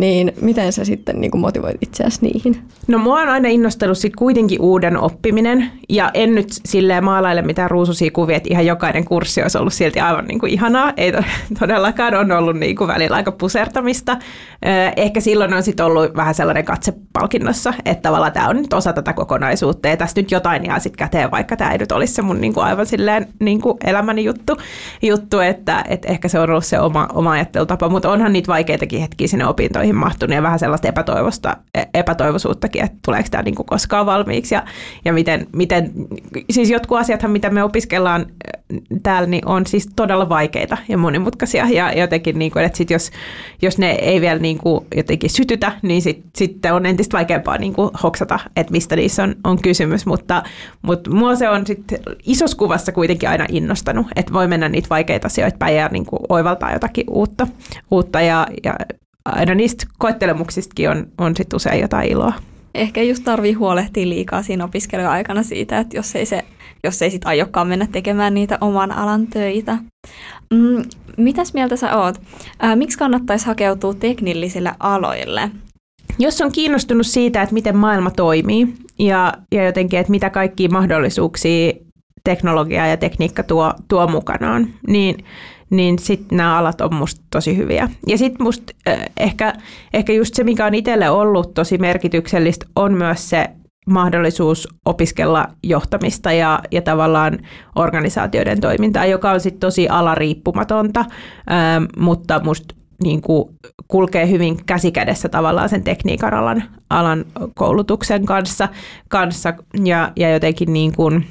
niin 0.00 0.32
miten 0.40 0.72
sä 0.72 0.84
sitten 0.84 1.20
niin 1.20 1.30
kuin 1.30 1.40
motivoit 1.40 1.76
itseäsi 1.80 2.18
niihin? 2.22 2.62
No 2.88 2.98
mua 2.98 3.20
on 3.20 3.28
aina 3.28 3.48
innostanut 3.48 3.98
sit 3.98 4.16
kuitenkin 4.16 4.60
uuden 4.60 4.96
oppiminen 4.96 5.70
ja 5.88 6.10
en 6.14 6.34
nyt 6.34 6.48
silleen 6.64 7.04
maalaile 7.04 7.42
mitään 7.42 7.70
ruususia 7.70 8.10
kuvia, 8.10 8.36
että 8.36 8.48
ihan 8.52 8.66
jokainen 8.66 9.04
kurssi 9.04 9.42
olisi 9.42 9.58
ollut 9.58 9.72
silti 9.72 10.00
aivan 10.00 10.24
niin 10.24 10.38
kuin 10.38 10.52
ihanaa. 10.52 10.92
Ei 10.96 11.12
todellakaan 11.60 12.14
on 12.14 12.32
ollut 12.32 12.56
niin 12.56 12.76
kuin 12.76 12.88
välillä 12.88 13.16
aika 13.16 13.32
pusertamista. 13.32 14.16
Ehkä 14.96 15.20
silloin 15.20 15.54
on 15.54 15.62
sitten 15.62 15.86
ollut 15.86 16.16
vähän 16.16 16.34
sellainen 16.34 16.64
katsepalkinnossa, 16.64 17.74
että 17.84 18.02
tavallaan 18.02 18.32
tämä 18.32 18.48
on 18.48 18.56
nyt 18.56 18.72
osa 18.72 18.92
tätä 18.92 19.12
kokonaisuutta 19.12 19.88
ja 19.88 19.96
tästä 19.96 20.20
nyt 20.20 20.30
jotain 20.30 20.64
jää 20.64 20.78
sitten 20.78 20.98
käteen, 20.98 21.30
vaikka 21.30 21.56
tämä 21.56 21.72
ei 21.72 21.78
nyt 21.78 21.92
olisi 21.92 22.14
se 22.14 22.22
mun 22.22 22.40
niin 22.40 22.54
kuin 22.54 22.64
aivan 22.64 22.86
silleen 22.86 23.28
niin 23.40 23.60
kuin 23.60 23.78
elämäni 23.84 24.24
juttu, 24.24 24.56
juttu 25.02 25.38
että, 25.38 25.84
että 25.88 26.08
ehkä 26.20 26.28
se 26.28 26.38
on 26.38 26.50
ollut 26.50 26.64
se 26.64 26.80
oma, 26.80 27.08
oma 27.14 27.30
ajattelutapa, 27.30 27.88
mutta 27.88 28.10
onhan 28.10 28.32
niitä 28.32 28.52
vaikeitakin 28.52 29.00
hetkiä 29.00 29.28
sinne 29.28 29.46
opintoihin 29.46 29.96
mahtunut 29.96 30.34
ja 30.34 30.42
vähän 30.42 30.58
sellaista 30.58 30.88
epätoivosta, 30.88 31.56
e, 31.74 31.82
epätoivoisuuttakin, 31.94 32.84
että 32.84 32.98
tuleeko 33.04 33.28
tämä 33.30 33.42
niin 33.42 33.54
kuin 33.54 33.66
koskaan 33.66 34.06
valmiiksi 34.06 34.54
ja, 34.54 34.64
ja 35.04 35.12
miten, 35.12 35.46
miten, 35.56 35.92
siis 36.50 36.70
jotkut 36.70 36.98
asiathan, 36.98 37.30
mitä 37.30 37.50
me 37.50 37.62
opiskellaan 37.62 38.20
e, 38.20 38.50
täällä, 39.02 39.28
niin 39.28 39.48
on 39.48 39.66
siis 39.66 39.88
todella 39.96 40.28
vaikeita 40.28 40.76
ja 40.88 40.98
monimutkaisia 40.98 41.66
ja 41.68 41.92
jotenkin, 41.92 42.38
niin 42.38 42.50
kuin, 42.50 42.64
että 42.64 42.78
sit 42.78 42.90
jos, 42.90 43.10
jos 43.62 43.78
ne 43.78 43.90
ei 43.90 44.20
vielä 44.20 44.40
niin 44.40 44.58
kuin 44.58 44.86
jotenkin 44.96 45.30
sytytä, 45.30 45.72
niin 45.82 46.02
sitten 46.02 46.30
sit 46.36 46.66
on 46.72 46.86
entistä 46.86 47.16
vaikeampaa 47.16 47.58
niin 47.58 47.72
kuin 47.72 47.90
hoksata, 48.02 48.38
että 48.56 48.72
mistä 48.72 48.96
niissä 48.96 49.22
on, 49.22 49.34
on 49.44 49.62
kysymys, 49.62 50.06
mutta, 50.06 50.42
mutta 50.82 51.10
mua 51.10 51.36
se 51.36 51.48
on 51.48 51.66
sitten 51.66 51.98
isossa 52.26 52.56
kuvassa 52.56 52.92
kuitenkin 52.92 53.28
aina 53.28 53.46
innostanut, 53.48 54.06
että 54.16 54.32
voi 54.32 54.48
mennä 54.48 54.68
niitä 54.68 54.88
vaikeita 54.90 55.26
asioita 55.26 55.58
päin 55.58 55.76
ja 55.76 55.88
niin 55.92 56.06
kuin 56.10 56.20
oivaltaa 56.28 56.72
jotakin 56.72 57.04
uutta, 57.10 57.46
uutta 57.90 58.20
ja, 58.20 58.46
ja 58.64 58.74
aina 59.24 59.54
niistä 59.54 59.86
koettelemuksistakin 59.98 60.90
on, 60.90 61.06
on 61.18 61.36
sit 61.36 61.52
usein 61.52 61.80
jotain 61.80 62.12
iloa. 62.12 62.32
Ehkä 62.74 63.02
just 63.02 63.24
tarvii 63.24 63.52
huolehtia 63.52 64.08
liikaa 64.08 64.42
siinä 64.42 64.64
opiskeluaikana 64.64 65.42
siitä, 65.42 65.78
että 65.78 65.96
jos 65.96 66.16
ei 66.16 66.26
se 66.26 66.44
jos 66.84 67.02
ei 67.02 67.10
sit 67.10 67.26
aiokkaan 67.26 67.68
mennä 67.68 67.86
tekemään 67.92 68.34
niitä 68.34 68.58
oman 68.60 68.92
alan 68.92 69.26
töitä. 69.26 69.78
Mm, 70.54 70.82
mitäs 71.16 71.54
mieltä 71.54 71.76
sä 71.76 71.98
oot? 71.98 72.20
Ää, 72.58 72.76
miksi 72.76 72.98
kannattaisi 72.98 73.46
hakeutua 73.46 73.94
teknillisille 73.94 74.72
aloille? 74.78 75.50
Jos 76.18 76.40
on 76.40 76.52
kiinnostunut 76.52 77.06
siitä, 77.06 77.42
että 77.42 77.54
miten 77.54 77.76
maailma 77.76 78.10
toimii 78.10 78.74
ja, 78.98 79.32
ja 79.52 79.64
jotenkin, 79.64 79.98
että 79.98 80.10
mitä 80.10 80.30
kaikkia 80.30 80.68
mahdollisuuksia 80.68 81.72
teknologia 82.24 82.86
ja 82.86 82.96
tekniikka 82.96 83.42
tuo, 83.42 83.74
tuo 83.88 84.06
mukanaan, 84.06 84.66
niin 84.86 85.24
niin 85.70 85.98
sitten 85.98 86.38
nämä 86.38 86.58
alat 86.58 86.80
on 86.80 86.94
musta 86.94 87.20
tosi 87.30 87.56
hyviä. 87.56 87.88
Ja 88.06 88.18
sitten 88.18 88.42
musta 88.42 88.72
äh, 88.88 88.98
ehkä, 89.16 89.52
ehkä 89.94 90.12
just 90.12 90.34
se, 90.34 90.44
mikä 90.44 90.66
on 90.66 90.74
itselle 90.74 91.10
ollut 91.10 91.54
tosi 91.54 91.78
merkityksellistä, 91.78 92.66
on 92.76 92.94
myös 92.94 93.30
se 93.30 93.50
mahdollisuus 93.86 94.68
opiskella 94.84 95.48
johtamista 95.62 96.32
ja, 96.32 96.60
ja 96.70 96.82
tavallaan 96.82 97.38
organisaatioiden 97.76 98.60
toimintaa, 98.60 99.06
joka 99.06 99.30
on 99.30 99.40
sitten 99.40 99.60
tosi 99.60 99.88
alariippumatonta, 99.88 101.00
ähm, 101.00 101.84
mutta 101.98 102.40
musta 102.44 102.74
niin 103.02 103.22
kuin 103.22 103.48
kulkee 103.88 104.30
hyvin 104.30 104.64
käsikädessä 104.66 105.28
tavallaan 105.28 105.68
sen 105.68 105.84
tekniikan 105.84 106.34
alan, 106.34 106.62
alan 106.90 107.24
koulutuksen 107.54 108.26
kanssa, 108.26 108.68
kanssa 109.08 109.54
ja, 109.84 110.12
ja 110.16 110.30
jotenkin 110.30 110.72
niin 110.72 110.92
kuin, 110.96 111.26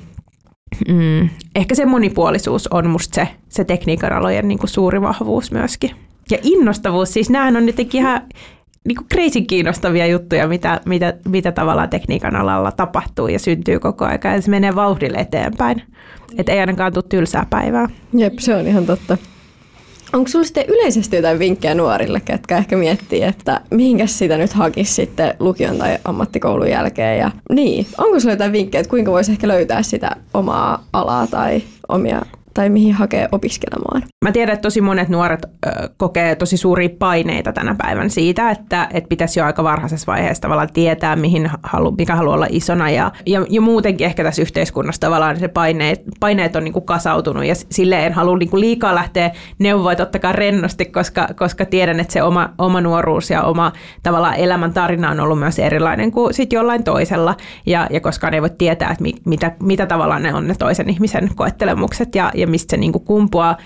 mm, 0.87 1.29
ehkä 1.55 1.75
se 1.75 1.85
monipuolisuus 1.85 2.67
on 2.67 2.89
musta 2.89 3.15
se, 3.15 3.27
se 3.49 3.63
tekniikan 3.63 4.13
alojen 4.13 4.47
niin 4.47 4.59
kuin 4.59 4.69
suuri 4.69 5.01
vahvuus 5.01 5.51
myöskin. 5.51 5.91
Ja 6.31 6.37
innostavuus, 6.43 7.13
siis 7.13 7.29
nämähän 7.29 7.57
on 7.57 7.67
jotenkin 7.67 8.01
ihan 8.01 8.21
niin 8.87 8.95
kuin 8.95 9.07
crazy 9.13 9.41
kiinnostavia 9.41 10.07
juttuja, 10.07 10.47
mitä, 10.47 10.81
mitä, 10.85 11.13
mitä 11.27 11.51
tavallaan 11.51 11.89
tekniikan 11.89 12.35
alalla 12.35 12.71
tapahtuu 12.71 13.27
ja 13.27 13.39
syntyy 13.39 13.79
koko 13.79 14.05
ajan. 14.05 14.19
Ja 14.23 14.41
se 14.41 14.49
menee 14.49 14.75
vauhdille 14.75 15.17
eteenpäin. 15.17 15.81
Että 16.37 16.51
ei 16.51 16.59
ainakaan 16.59 16.93
tule 16.93 17.03
tylsää 17.09 17.45
päivää. 17.49 17.89
Jep, 18.13 18.33
se 18.39 18.55
on 18.55 18.67
ihan 18.67 18.85
totta. 18.85 19.17
Onko 20.13 20.27
sinulla 20.27 20.45
sitten 20.45 20.65
yleisesti 20.67 21.15
jotain 21.15 21.39
vinkkejä 21.39 21.75
nuorille, 21.75 22.19
ketkä 22.25 22.57
ehkä 22.57 22.75
miettii, 22.77 23.23
että 23.23 23.61
mihinkäs 23.71 24.17
sitä 24.17 24.37
nyt 24.37 24.53
hakisi 24.53 24.93
sitten 24.93 25.33
lukion 25.39 25.77
tai 25.77 25.97
ammattikoulun 26.05 26.69
jälkeen? 26.69 27.19
Ja 27.19 27.31
niin, 27.49 27.87
onko 27.97 28.19
sinulla 28.19 28.33
jotain 28.33 28.51
vinkkejä, 28.51 28.79
että 28.79 28.89
kuinka 28.89 29.11
voisi 29.11 29.31
ehkä 29.31 29.47
löytää 29.47 29.83
sitä 29.83 30.15
omaa 30.33 30.83
alaa 30.93 31.27
tai 31.27 31.61
omia 31.89 32.21
tai 32.53 32.69
mihin 32.69 32.93
hakee 32.93 33.27
opiskelemaan. 33.31 34.03
Mä 34.25 34.31
tiedän, 34.31 34.53
että 34.53 34.61
tosi 34.61 34.81
monet 34.81 35.09
nuoret 35.09 35.45
ö, 35.45 35.69
kokee 35.97 36.35
tosi 36.35 36.57
suuria 36.57 36.89
paineita 36.99 37.53
tänä 37.53 37.75
päivän 37.77 38.09
siitä, 38.09 38.51
että, 38.51 38.87
että 38.93 39.07
pitäisi 39.07 39.39
jo 39.39 39.45
aika 39.45 39.63
varhaisessa 39.63 40.11
vaiheessa 40.11 40.41
tavallaan 40.41 40.73
tietää, 40.73 41.15
mihin 41.15 41.51
halu, 41.63 41.91
mikä 41.91 42.15
haluaa 42.15 42.35
olla 42.35 42.47
isona. 42.49 42.89
Ja, 42.89 43.11
ja, 43.25 43.45
ja 43.49 43.61
muutenkin 43.61 44.05
ehkä 44.05 44.23
tässä 44.23 44.41
yhteiskunnassa 44.41 45.01
tavallaan 45.01 45.39
se 45.39 45.47
paineet, 45.47 46.01
paineet 46.19 46.55
on 46.55 46.63
niin 46.63 46.73
kuin 46.73 46.85
kasautunut 46.85 47.45
ja 47.45 47.55
sille 47.55 48.05
en 48.05 48.13
halua 48.13 48.37
niin 48.37 48.49
kuin 48.49 48.61
liikaa 48.61 48.95
lähteä 48.95 49.31
neuvoa 49.59 49.95
totta 49.95 50.31
rennosti, 50.31 50.85
koska, 50.85 51.27
koska 51.35 51.65
tiedän, 51.65 51.99
että 51.99 52.13
se 52.13 52.23
oma, 52.23 52.49
oma 52.57 52.81
nuoruus 52.81 53.29
ja 53.29 53.43
oma 53.43 53.71
tavallaan 54.03 54.35
elämän 54.35 54.73
tarina 54.73 55.11
on 55.11 55.19
ollut 55.19 55.39
myös 55.39 55.59
erilainen 55.59 56.11
kuin 56.11 56.33
sit 56.33 56.53
jollain 56.53 56.83
toisella. 56.83 57.35
Ja, 57.65 57.87
ja 57.91 57.99
koskaan 57.99 58.33
ei 58.33 58.41
voi 58.41 58.49
tietää, 58.57 58.91
että 58.91 59.03
mi, 59.03 59.13
mitä, 59.25 59.51
mitä 59.63 59.85
tavallaan 59.85 60.23
ne 60.23 60.33
on 60.33 60.47
ne 60.47 60.55
toisen 60.59 60.89
ihmisen 60.89 61.29
koettelemukset 61.35 62.15
ja, 62.15 62.31
ja 62.35 62.47
mistä 62.47 62.71
se 62.71 62.77
niin 62.77 62.91
kuin 62.91 63.05
kumpuaa. 63.05 63.57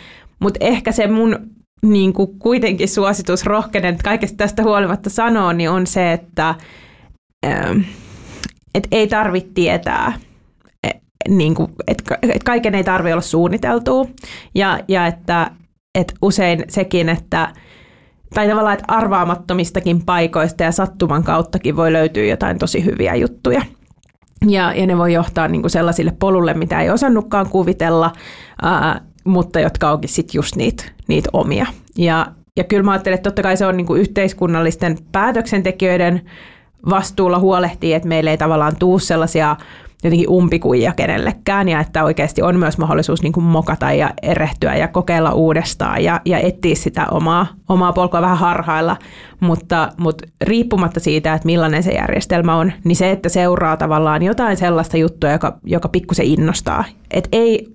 Mutta 0.43 0.57
ehkä 0.61 0.91
se 0.91 1.07
mun 1.07 1.39
niin 1.85 2.13
kuin 2.13 2.39
kuitenkin 2.39 2.89
suositus 2.89 3.45
rohkenen 3.45 3.97
kaikesta 4.03 4.37
tästä 4.37 4.63
huolimatta 4.63 5.09
sanoa, 5.09 5.53
niin 5.53 5.69
on 5.69 5.87
se, 5.87 6.13
että 6.13 6.55
ähm, 7.45 7.79
et 8.75 8.87
ei 8.91 9.07
tarvitse 9.07 9.49
tietää, 9.53 10.13
e, 10.83 10.89
niin 11.29 11.55
kuin, 11.55 11.71
että 11.87 12.17
et 12.21 12.43
kaiken 12.43 12.75
ei 12.75 12.83
tarvitse 12.83 13.13
olla 13.13 13.21
suunniteltua. 13.21 14.05
Ja, 14.55 14.79
ja 14.87 15.07
että 15.07 15.51
et 15.99 16.13
usein 16.21 16.63
sekin, 16.69 17.09
että 17.09 17.53
tai 18.33 18.47
tavallaan, 18.47 18.73
että 18.73 18.93
arvaamattomistakin 18.93 20.05
paikoista 20.05 20.63
ja 20.63 20.71
sattuman 20.71 21.23
kauttakin 21.23 21.75
voi 21.75 21.93
löytyä 21.93 22.23
jotain 22.23 22.57
tosi 22.57 22.85
hyviä 22.85 23.15
juttuja. 23.15 23.61
Ja, 24.47 24.73
ja 24.73 24.87
ne 24.87 24.97
voi 24.97 25.13
johtaa 25.13 25.47
niin 25.47 25.61
kuin 25.61 25.71
sellaisille 25.71 26.13
polulle, 26.19 26.53
mitä 26.53 26.81
ei 26.81 26.89
osannutkaan 26.89 27.49
kuvitella, 27.49 28.11
ää, 28.61 29.01
mutta 29.23 29.59
jotka 29.59 29.91
onkin 29.91 30.09
sitten 30.09 30.39
just 30.39 30.55
niitä, 30.55 30.83
niitä 31.07 31.29
omia. 31.33 31.65
Ja, 31.97 32.27
ja 32.57 32.63
kyllä 32.63 32.83
mä 32.83 32.91
ajattelen, 32.91 33.15
että 33.15 33.29
totta 33.29 33.41
kai 33.41 33.57
se 33.57 33.65
on 33.65 33.77
niin 33.77 33.87
kuin 33.87 34.01
yhteiskunnallisten 34.01 34.97
päätöksentekijöiden 35.11 36.21
vastuulla 36.89 37.39
huolehtii, 37.39 37.93
että 37.93 38.07
meillä 38.07 38.31
ei 38.31 38.37
tavallaan 38.37 38.75
tuu 38.79 38.99
sellaisia 38.99 39.55
jotenkin 40.03 40.29
umpikuja 40.29 40.93
kenellekään 40.93 41.69
ja 41.69 41.79
että 41.79 42.03
oikeasti 42.03 42.41
on 42.41 42.59
myös 42.59 42.77
mahdollisuus 42.77 43.21
niin 43.21 43.33
kuin 43.33 43.43
mokata 43.43 43.91
ja 43.91 44.13
erehtyä 44.21 44.75
ja 44.75 44.87
kokeilla 44.87 45.31
uudestaan 45.31 46.03
ja, 46.03 46.21
ja 46.25 46.39
etsiä 46.39 46.75
sitä 46.75 47.05
omaa, 47.11 47.47
omaa 47.69 47.93
polkua 47.93 48.21
vähän 48.21 48.37
harhailla, 48.37 48.97
mutta, 49.39 49.89
mutta 49.97 50.27
riippumatta 50.41 50.99
siitä, 50.99 51.33
että 51.33 51.45
millainen 51.45 51.83
se 51.83 51.91
järjestelmä 51.91 52.55
on, 52.55 52.71
niin 52.83 52.95
se, 52.95 53.11
että 53.11 53.29
seuraa 53.29 53.77
tavallaan 53.77 54.23
jotain 54.23 54.57
sellaista 54.57 54.97
juttua, 54.97 55.31
joka, 55.31 55.57
joka 55.63 55.89
pikkusen 55.89 56.25
innostaa. 56.25 56.83
Et 57.11 57.27
ei 57.31 57.71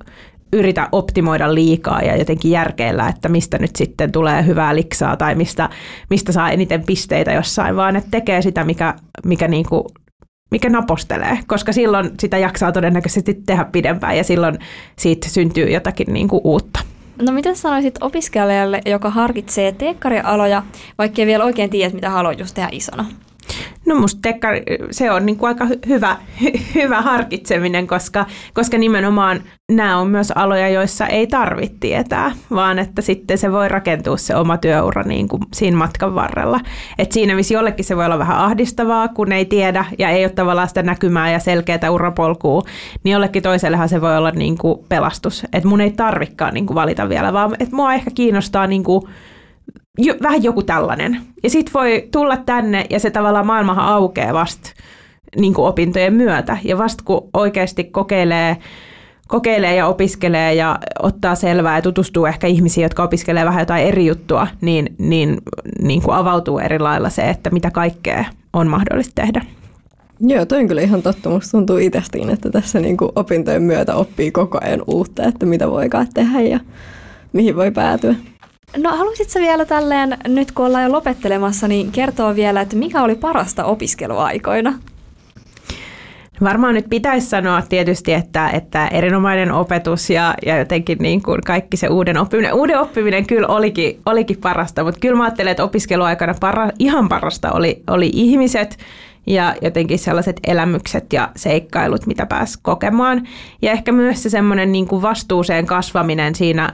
yritä 0.52 0.88
optimoida 0.92 1.54
liikaa 1.54 2.02
ja 2.02 2.16
jotenkin 2.16 2.50
järkeillä, 2.50 3.08
että 3.08 3.28
mistä 3.28 3.58
nyt 3.58 3.76
sitten 3.76 4.12
tulee 4.12 4.46
hyvää 4.46 4.74
liksaa 4.74 5.16
tai 5.16 5.34
mistä, 5.34 5.68
mistä 6.10 6.32
saa 6.32 6.50
eniten 6.50 6.82
pisteitä 6.86 7.32
jossain, 7.32 7.76
vaan 7.76 7.96
että 7.96 8.10
tekee 8.10 8.42
sitä, 8.42 8.64
mikä, 8.64 8.94
mikä 9.24 9.48
niin 9.48 9.68
kuin 9.68 9.84
mikä 10.50 10.68
napostelee, 10.68 11.38
koska 11.46 11.72
silloin 11.72 12.10
sitä 12.20 12.38
jaksaa 12.38 12.72
todennäköisesti 12.72 13.34
tehdä 13.46 13.64
pidempään 13.64 14.16
ja 14.16 14.24
silloin 14.24 14.58
siitä 14.96 15.28
syntyy 15.28 15.70
jotakin 15.70 16.12
niin 16.12 16.28
kuin 16.28 16.40
uutta. 16.44 16.80
No 17.22 17.32
mitä 17.32 17.54
sanoisit 17.54 17.94
opiskelijalle, 18.00 18.80
joka 18.86 19.10
harkitsee 19.10 19.72
teekkarialoja, 19.72 20.62
vaikka 20.98 21.22
ei 21.22 21.26
vielä 21.26 21.44
oikein 21.44 21.70
tiedä, 21.70 21.94
mitä 21.94 22.10
haluaa 22.10 22.32
just 22.32 22.54
tehdä 22.54 22.68
isona? 22.72 23.04
No 23.86 23.94
musta 23.94 24.18
tekkari, 24.22 24.62
se 24.90 25.10
on 25.10 25.26
niin 25.26 25.36
kuin 25.36 25.48
aika 25.48 25.66
hyvä, 25.88 26.16
hyvä 26.74 27.02
harkitseminen, 27.02 27.86
koska, 27.86 28.26
koska 28.54 28.78
nimenomaan 28.78 29.40
nämä 29.72 29.96
on 29.96 30.08
myös 30.08 30.30
aloja, 30.30 30.68
joissa 30.68 31.06
ei 31.06 31.26
tarvitse 31.26 31.76
tietää, 31.80 32.32
vaan 32.50 32.78
että 32.78 33.02
sitten 33.02 33.38
se 33.38 33.52
voi 33.52 33.68
rakentua 33.68 34.16
se 34.16 34.36
oma 34.36 34.56
työura 34.56 35.02
niin 35.02 35.28
kuin 35.28 35.42
siinä 35.54 35.76
matkan 35.76 36.14
varrella. 36.14 36.60
Et 36.98 37.12
siinä 37.12 37.34
missä 37.34 37.54
jollekin 37.54 37.84
se 37.84 37.96
voi 37.96 38.04
olla 38.04 38.18
vähän 38.18 38.38
ahdistavaa, 38.38 39.08
kun 39.08 39.32
ei 39.32 39.44
tiedä 39.44 39.84
ja 39.98 40.08
ei 40.08 40.24
ole 40.24 40.32
tavallaan 40.32 40.68
sitä 40.68 40.82
näkymää 40.82 41.30
ja 41.30 41.38
selkeää 41.38 41.90
urapolkua, 41.90 42.62
niin 43.04 43.12
jollekin 43.12 43.42
toisellehan 43.42 43.88
se 43.88 44.00
voi 44.00 44.16
olla 44.16 44.30
niin 44.30 44.58
kuin 44.58 44.78
pelastus. 44.88 45.44
Että 45.52 45.68
mun 45.68 45.80
ei 45.80 45.90
tarvikaan 45.90 46.54
niin 46.54 46.66
kuin 46.66 46.74
valita 46.74 47.08
vielä, 47.08 47.32
vaan 47.32 47.56
että 47.60 47.76
mua 47.76 47.94
ehkä 47.94 48.10
kiinnostaa 48.14 48.66
niin 48.66 48.84
kuin 48.84 49.02
jo, 49.98 50.14
vähän 50.22 50.42
joku 50.42 50.62
tällainen. 50.62 51.20
Ja 51.42 51.50
sitten 51.50 51.74
voi 51.74 52.08
tulla 52.12 52.36
tänne 52.36 52.86
ja 52.90 53.00
se 53.00 53.10
tavallaan 53.10 53.46
maailmahan 53.46 53.88
aukeaa 53.88 54.34
vasta 54.34 54.70
niin 55.36 55.54
kuin 55.54 55.68
opintojen 55.68 56.14
myötä. 56.14 56.56
Ja 56.64 56.78
vasta 56.78 57.04
kun 57.06 57.28
oikeasti 57.34 57.84
kokeilee, 57.84 58.56
kokeilee 59.28 59.76
ja 59.76 59.86
opiskelee 59.86 60.54
ja 60.54 60.78
ottaa 61.02 61.34
selvää 61.34 61.78
ja 61.78 61.82
tutustuu 61.82 62.26
ehkä 62.26 62.46
ihmisiin, 62.46 62.82
jotka 62.82 63.02
opiskelee 63.02 63.44
vähän 63.44 63.62
jotain 63.62 63.86
eri 63.86 64.06
juttua, 64.06 64.46
niin, 64.60 64.94
niin, 64.98 65.38
niin 65.82 66.02
kuin 66.02 66.16
avautuu 66.16 66.58
eri 66.58 66.78
lailla 66.78 67.10
se, 67.10 67.30
että 67.30 67.50
mitä 67.50 67.70
kaikkea 67.70 68.24
on 68.52 68.68
mahdollista 68.68 69.22
tehdä. 69.22 69.44
Joo, 70.20 70.46
toi 70.46 70.58
on 70.58 70.68
kyllä 70.68 70.82
ihan 70.82 71.02
totta. 71.02 71.30
Musta 71.30 71.50
tuntuu 71.50 71.76
itsestäkin, 71.76 72.30
että 72.30 72.50
tässä 72.50 72.80
niin 72.80 72.96
kuin 72.96 73.10
opintojen 73.16 73.62
myötä 73.62 73.94
oppii 73.94 74.30
koko 74.30 74.58
ajan 74.62 74.82
uutta, 74.86 75.22
että 75.22 75.46
mitä 75.46 75.70
voikaan 75.70 76.06
tehdä 76.14 76.40
ja 76.40 76.60
mihin 77.32 77.56
voi 77.56 77.70
päätyä. 77.70 78.14
No 78.76 78.96
haluaisitko 78.96 79.40
vielä 79.40 79.64
tälleen, 79.64 80.18
nyt 80.28 80.52
kun 80.52 80.66
ollaan 80.66 80.84
jo 80.84 80.92
lopettelemassa, 80.92 81.68
niin 81.68 81.92
kertoa 81.92 82.34
vielä, 82.34 82.60
että 82.60 82.76
mikä 82.76 83.02
oli 83.02 83.14
parasta 83.14 83.64
opiskeluaikoina? 83.64 84.78
Varmaan 86.40 86.74
nyt 86.74 86.86
pitäisi 86.90 87.26
sanoa 87.26 87.62
tietysti, 87.62 88.12
että, 88.12 88.50
että 88.50 88.88
erinomainen 88.88 89.52
opetus 89.52 90.10
ja, 90.10 90.34
ja 90.46 90.58
jotenkin 90.58 90.98
niin 91.00 91.22
kuin 91.22 91.40
kaikki 91.46 91.76
se 91.76 91.88
uuden 91.88 92.18
oppiminen. 92.18 92.54
Uuden 92.54 92.80
oppiminen 92.80 93.26
kyllä 93.26 93.46
olikin, 93.48 94.00
olikin 94.06 94.36
parasta, 94.36 94.84
mutta 94.84 95.00
kyllä 95.00 95.16
mä 95.16 95.24
ajattelen, 95.24 95.50
että 95.50 95.64
opiskeluaikana 95.64 96.34
para, 96.40 96.70
ihan 96.78 97.08
parasta 97.08 97.52
oli, 97.52 97.82
oli 97.86 98.10
ihmiset 98.12 98.78
ja 99.26 99.54
jotenkin 99.62 99.98
sellaiset 99.98 100.40
elämykset 100.46 101.12
ja 101.12 101.28
seikkailut, 101.36 102.06
mitä 102.06 102.26
pääsi 102.26 102.58
kokemaan. 102.62 103.28
Ja 103.62 103.72
ehkä 103.72 103.92
myös 103.92 104.22
se 104.22 104.30
semmoinen 104.30 104.72
niin 104.72 104.86
kuin 104.86 105.02
vastuuseen 105.02 105.66
kasvaminen 105.66 106.34
siinä 106.34 106.72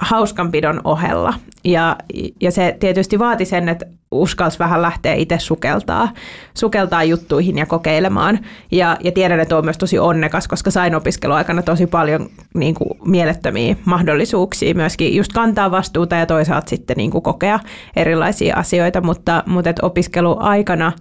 hauskanpidon 0.00 0.80
ohella. 0.84 1.34
Ja, 1.64 1.96
ja 2.40 2.50
se 2.50 2.76
tietysti 2.80 3.18
vaati 3.18 3.44
sen, 3.44 3.68
että 3.68 3.86
uskalsi 4.10 4.58
vähän 4.58 4.82
lähteä 4.82 5.14
itse 5.14 5.38
sukeltaa, 5.38 6.08
sukeltaa 6.54 7.04
juttuihin 7.04 7.58
ja 7.58 7.66
kokeilemaan. 7.66 8.38
Ja, 8.70 8.96
ja 9.04 9.12
tiedän, 9.12 9.40
että 9.40 9.54
olen 9.54 9.64
myös 9.64 9.78
tosi 9.78 9.98
onnekas, 9.98 10.48
koska 10.48 10.70
sain 10.70 10.94
opiskeluaikana 10.94 11.62
tosi 11.62 11.86
paljon 11.86 12.28
niin 12.54 12.74
kuin, 12.74 12.90
mielettömiä 13.04 13.76
mahdollisuuksia 13.84 14.74
myöskin 14.74 15.16
just 15.16 15.32
kantaa 15.32 15.70
vastuuta 15.70 16.16
ja 16.16 16.26
toisaalta 16.26 16.70
sitten 16.70 16.96
niin 16.96 17.10
kuin, 17.10 17.22
kokea 17.22 17.60
erilaisia 17.96 18.56
asioita, 18.56 19.00
mutta, 19.00 19.42
mutta 19.46 19.70
opiskeluaikana 19.82 20.92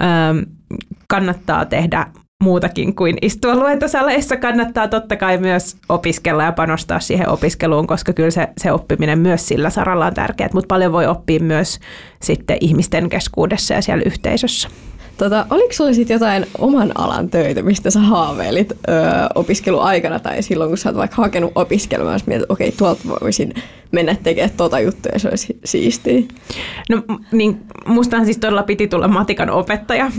ähm, 0.00 0.38
kannattaa 1.08 1.64
tehdä 1.64 2.06
muutakin 2.42 2.94
kuin 2.94 3.16
istua 3.22 3.54
luentosaleissa. 3.56 4.36
Kannattaa 4.36 4.88
totta 4.88 5.16
kai 5.16 5.38
myös 5.38 5.76
opiskella 5.88 6.44
ja 6.44 6.52
panostaa 6.52 7.00
siihen 7.00 7.28
opiskeluun, 7.28 7.86
koska 7.86 8.12
kyllä 8.12 8.30
se, 8.30 8.48
se 8.58 8.72
oppiminen 8.72 9.18
myös 9.18 9.48
sillä 9.48 9.70
saralla 9.70 10.06
on 10.06 10.14
tärkeää, 10.14 10.50
mutta 10.52 10.68
paljon 10.68 10.92
voi 10.92 11.06
oppia 11.06 11.40
myös 11.40 11.80
sitten 12.22 12.58
ihmisten 12.60 13.08
keskuudessa 13.08 13.74
ja 13.74 13.82
siellä 13.82 14.02
yhteisössä. 14.06 14.68
Tota, 15.18 15.46
oliko 15.50 15.72
sulla 15.72 15.92
sitten 15.92 16.14
jotain 16.14 16.46
oman 16.58 16.92
alan 16.94 17.30
töitä, 17.30 17.62
mistä 17.62 17.90
sä 17.90 18.00
haaveilit 18.00 18.72
öö, 18.72 18.96
opiskeluaikana 19.34 20.18
tai 20.18 20.42
silloin, 20.42 20.70
kun 20.70 20.78
sä 20.78 20.88
oot 20.88 20.96
vaikka 20.96 21.16
hakenut 21.16 21.52
opiskelemaan, 21.54 22.20
mietit, 22.26 22.42
että 22.42 22.52
okei, 22.52 22.72
tuolta 22.72 23.00
voisin 23.22 23.54
mennä 23.92 24.16
tekemään 24.22 24.50
tota 24.56 24.80
juttua 24.80 25.10
ja 25.12 25.18
se 25.18 25.28
olisi 25.28 25.58
siistiä? 25.64 26.22
No 26.90 27.02
niin, 27.32 27.60
mustahan 27.86 28.24
siis 28.24 28.38
todella 28.38 28.62
piti 28.62 28.88
tulla 28.88 29.08
matikan 29.08 29.50
opettaja, 29.50 30.10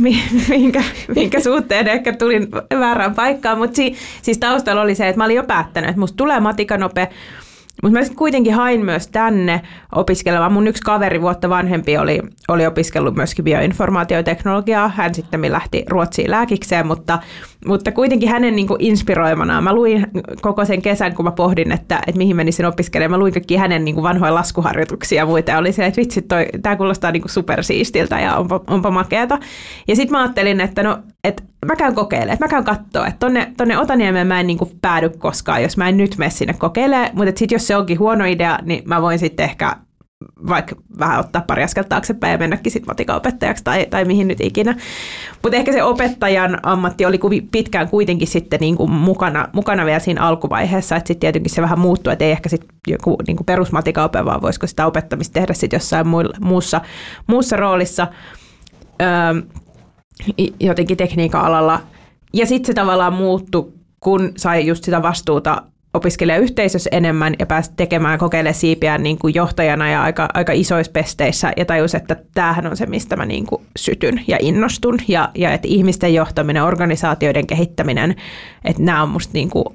minkä, 0.49 0.84
minkä 1.15 1.39
suhteen 1.39 1.88
ehkä 1.88 2.13
tulin 2.13 2.47
väärään 2.79 3.15
paikkaan, 3.15 3.58
mutta 3.58 3.75
si, 3.75 3.95
siis 4.21 4.38
taustalla 4.38 4.81
oli 4.81 4.95
se, 4.95 5.08
että 5.08 5.17
mä 5.17 5.25
olin 5.25 5.36
jo 5.36 5.43
päättänyt, 5.43 5.89
että 5.89 5.99
musta 5.99 6.17
tulee 6.17 6.39
matikan 6.39 6.84
ope, 6.84 7.10
mutta 7.84 8.00
mä 8.00 8.06
kuitenkin 8.16 8.54
hain 8.54 8.86
myös 8.86 9.08
tänne 9.08 9.62
opiskelemaan. 9.96 10.54
Mun 10.54 10.68
yksi 10.68 10.84
kaveri 10.84 11.22
vuotta 11.22 11.50
vanhempi 11.50 11.98
oli, 11.98 12.22
oli 12.48 12.66
opiskellut 12.66 13.16
myöskin 13.16 13.46
bioinformaatioteknologiaa. 13.46 14.92
Hän 14.96 15.16
sitten 15.16 15.52
lähti 15.52 15.86
Ruotsiin 15.90 16.32
lääkikseen, 16.32 16.88
mutta, 16.88 17.20
mutta 17.68 17.92
kuitenkin 17.92 18.30
hänen 18.30 18.56
niin 18.56 18.68
inspiroimanaan. 18.80 19.64
Mä 19.64 19.74
luin 19.74 20.08
koko 20.42 20.66
sen 20.66 20.82
kesän, 20.82 21.16
kun 21.16 21.26
mä 21.26 21.32
pohdin, 21.32 21.72
että, 21.72 22.02
että 22.08 22.18
mihin 22.18 22.36
menisin 22.36 22.66
opiskelemaan. 22.66 23.20
Mä 23.20 23.24
luin 23.24 23.34
kaikki 23.34 23.56
hänen 23.56 23.86
niin 23.86 24.04
vanhoja 24.04 24.36
laskuharjoituksia 24.36 25.22
ja 25.22 25.26
muita. 25.26 25.52
Ja 25.52 25.58
oli 25.58 25.72
se, 25.72 25.86
että 25.86 26.02
vitsi, 26.02 26.22
toi, 26.22 26.46
tää 26.62 26.76
kuulostaa 26.76 27.12
niin 27.12 27.24
supersiistiltä 27.26 28.20
ja 28.20 28.36
onpa, 28.36 28.62
onpa 28.68 28.92
makeata. 28.92 29.40
Ja 29.88 29.96
sitten 29.96 30.12
mä 30.12 30.22
ajattelin, 30.22 30.62
että 30.62 30.84
no, 30.84 31.00
että 31.24 31.44
mä 31.66 31.76
käyn 31.76 31.96
kokeilemaan, 31.96 32.34
että 32.34 32.46
mä 32.46 32.50
käyn 32.50 32.64
katsoa, 32.64 33.08
että 33.08 33.20
tonne, 33.20 33.52
tonne 33.58 33.78
Otaniemeen 33.78 34.28
mä 34.28 34.40
en 34.40 34.48
niin 34.48 34.58
päädy 34.82 35.10
koskaan, 35.10 35.64
jos 35.64 35.78
mä 35.78 35.90
en 35.90 35.98
nyt 35.98 36.18
mene 36.18 36.30
sinne 36.30 36.54
kokeilemaan, 36.54 37.10
mutta 37.14 37.40
sitten 37.40 37.56
jos 37.56 37.64
se 37.67 37.75
onkin 37.75 37.99
huono 37.99 38.25
idea, 38.25 38.60
niin 38.62 38.84
mä 38.86 39.01
voin 39.01 39.19
sitten 39.19 39.43
ehkä 39.43 39.75
vaikka 40.49 40.75
vähän 40.99 41.19
ottaa 41.19 41.43
pari 41.47 41.63
askelta 41.63 41.89
taaksepäin 41.89 42.32
ja 42.32 42.38
mennäkin 42.38 42.71
sitten 42.71 42.88
matikaopettajaksi 42.88 43.63
tai, 43.63 43.86
tai 43.89 44.06
mihin 44.06 44.28
nyt 44.28 44.41
ikinä. 44.41 44.75
Mutta 45.43 45.58
ehkä 45.58 45.71
se 45.71 45.84
opettajan 45.84 46.60
ammatti 46.63 47.06
oli 47.06 47.19
pitkään 47.51 47.89
kuitenkin 47.89 48.28
sitten 48.28 48.60
niin 48.60 48.75
kuin 48.75 48.91
mukana, 48.91 49.49
mukana 49.54 49.86
vielä 49.86 49.99
siinä 49.99 50.21
alkuvaiheessa, 50.21 50.95
että 50.95 51.08
sitten 51.08 51.19
tietenkin 51.19 51.54
se 51.54 51.62
vähän 51.62 51.80
muuttui, 51.80 52.13
että 52.13 52.25
ei 52.25 52.32
ehkä 52.32 52.49
sitten 52.49 52.69
joku 52.88 53.15
niin 53.28 53.38
kuin 53.38 53.45
perusmatikaope, 53.45 54.25
vaan 54.25 54.41
voisiko 54.41 54.67
sitä 54.67 54.86
opettamista 54.86 55.34
tehdä 55.34 55.54
sitten 55.54 55.78
jossain 55.78 56.08
muussa, 56.41 56.82
muussa 57.28 57.58
roolissa. 57.58 58.08
Öö, 59.01 59.41
jotenkin 60.60 60.97
tekniikan 60.97 61.41
alalla. 61.41 61.82
Ja 62.34 62.45
sitten 62.45 62.67
se 62.67 62.73
tavallaan 62.73 63.13
muuttui, 63.13 63.73
kun 63.99 64.32
sai 64.38 64.67
just 64.67 64.84
sitä 64.84 65.01
vastuuta 65.01 65.62
opiskelijayhteisössä 65.95 66.89
enemmän 66.93 67.34
ja 67.39 67.45
pääsi 67.45 67.71
tekemään 67.77 68.19
kokeilemaan 68.19 68.55
siipiään 68.55 69.03
niin 69.03 69.19
kuin 69.19 69.34
johtajana 69.34 69.89
ja 69.89 70.03
aika, 70.03 70.27
aika 70.34 70.53
isoissa 70.53 70.91
pesteissä 70.91 71.53
ja 71.58 71.65
tajus, 71.65 71.95
että 71.95 72.15
tämähän 72.34 72.67
on 72.67 72.77
se, 72.77 72.86
mistä 72.86 73.15
mä 73.15 73.25
niin 73.25 73.45
kuin 73.45 73.62
sytyn 73.75 74.21
ja 74.27 74.38
innostun 74.39 74.99
ja, 75.08 75.29
ja 75.36 75.53
että 75.53 75.67
ihmisten 75.67 76.13
johtaminen, 76.13 76.63
organisaatioiden 76.63 77.47
kehittäminen, 77.47 78.15
että 78.65 78.84
nämä 78.84 79.03
on 79.03 79.10
musta 79.10 79.34
niin 79.34 79.49
kuin 79.49 79.65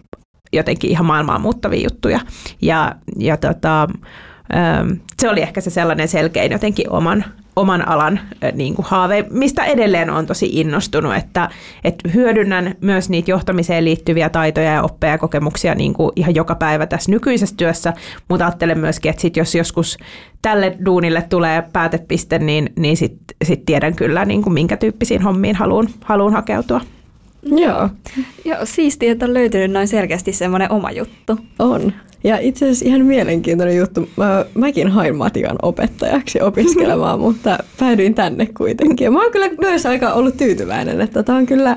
jotenkin 0.52 0.90
ihan 0.90 1.06
maailmaa 1.06 1.38
muuttavia 1.38 1.83
juttuja. 1.83 2.20
Ja, 2.62 2.94
ja 3.18 3.37
tota, 3.37 3.88
se 5.21 5.29
oli 5.29 5.43
ehkä 5.43 5.61
se 5.61 5.71
sellainen 5.71 6.09
selkein 6.09 6.53
jotenkin 6.53 6.93
oman, 6.93 7.25
oman 7.57 7.88
alan 7.88 8.21
niin 8.53 8.75
kuin 8.75 8.87
haave, 8.88 9.27
mistä 9.31 9.65
edelleen 9.65 10.11
on 10.11 10.27
tosi 10.27 10.48
innostunut, 10.53 11.15
että, 11.17 11.48
että 11.85 12.09
hyödynnän 12.15 12.75
myös 12.81 13.11
niitä 13.11 13.31
johtamiseen 13.31 13.85
liittyviä 13.85 14.29
taitoja 14.29 14.73
ja 14.73 14.83
oppeja 14.83 15.13
ja 15.13 15.19
kokemuksia 15.19 15.75
niin 15.75 15.92
kuin 15.92 16.13
ihan 16.17 16.35
joka 16.35 16.55
päivä 16.55 16.87
tässä 16.87 17.11
nykyisessä 17.11 17.57
työssä, 17.57 17.92
mutta 18.29 18.46
ajattelen 18.46 18.79
myöskin, 18.79 19.11
että 19.11 19.23
sit 19.23 19.37
jos 19.37 19.55
joskus 19.55 19.98
tälle 20.42 20.77
duunille 20.85 21.23
tulee 21.23 21.63
päätepiste, 21.73 22.38
niin, 22.38 22.73
niin 22.77 22.96
sitten 22.96 23.37
sit 23.44 23.65
tiedän 23.65 23.96
kyllä, 23.96 24.25
niin 24.25 24.42
kuin 24.42 24.53
minkä 24.53 24.77
tyyppisiin 24.77 25.23
hommiin 25.23 25.57
haluan, 25.57 25.88
haluan 26.05 26.33
hakeutua. 26.33 26.81
Joo. 27.43 27.88
Joo, 28.45 28.59
siistiä, 28.65 29.13
että 29.13 29.25
on 29.25 29.35
löytynyt 29.35 29.71
noin 29.71 29.88
selkeästi 29.88 30.33
semmoinen 30.33 30.73
oma 30.73 30.91
juttu. 30.91 31.38
On. 31.59 31.93
Ja 32.25 32.38
itse 32.38 32.65
asiassa 32.65 32.85
ihan 32.85 33.05
mielenkiintoinen 33.05 33.77
juttu. 33.77 34.09
Mä, 34.17 34.45
mäkin 34.55 34.88
hain 34.88 35.17
matikan 35.17 35.57
opettajaksi 35.63 36.41
opiskelemaan, 36.41 37.21
mutta 37.27 37.59
päädyin 37.79 38.15
tänne 38.15 38.47
kuitenkin. 38.47 39.05
Ja 39.05 39.11
mä 39.11 39.23
oon 39.23 39.33
kyllä 39.33 39.49
myös 39.61 39.87
aika 39.87 40.13
ollut 40.13 40.37
tyytyväinen, 40.37 41.01
että 41.01 41.23
tämä 41.23 41.38
on 41.38 41.47
kyllä 41.47 41.77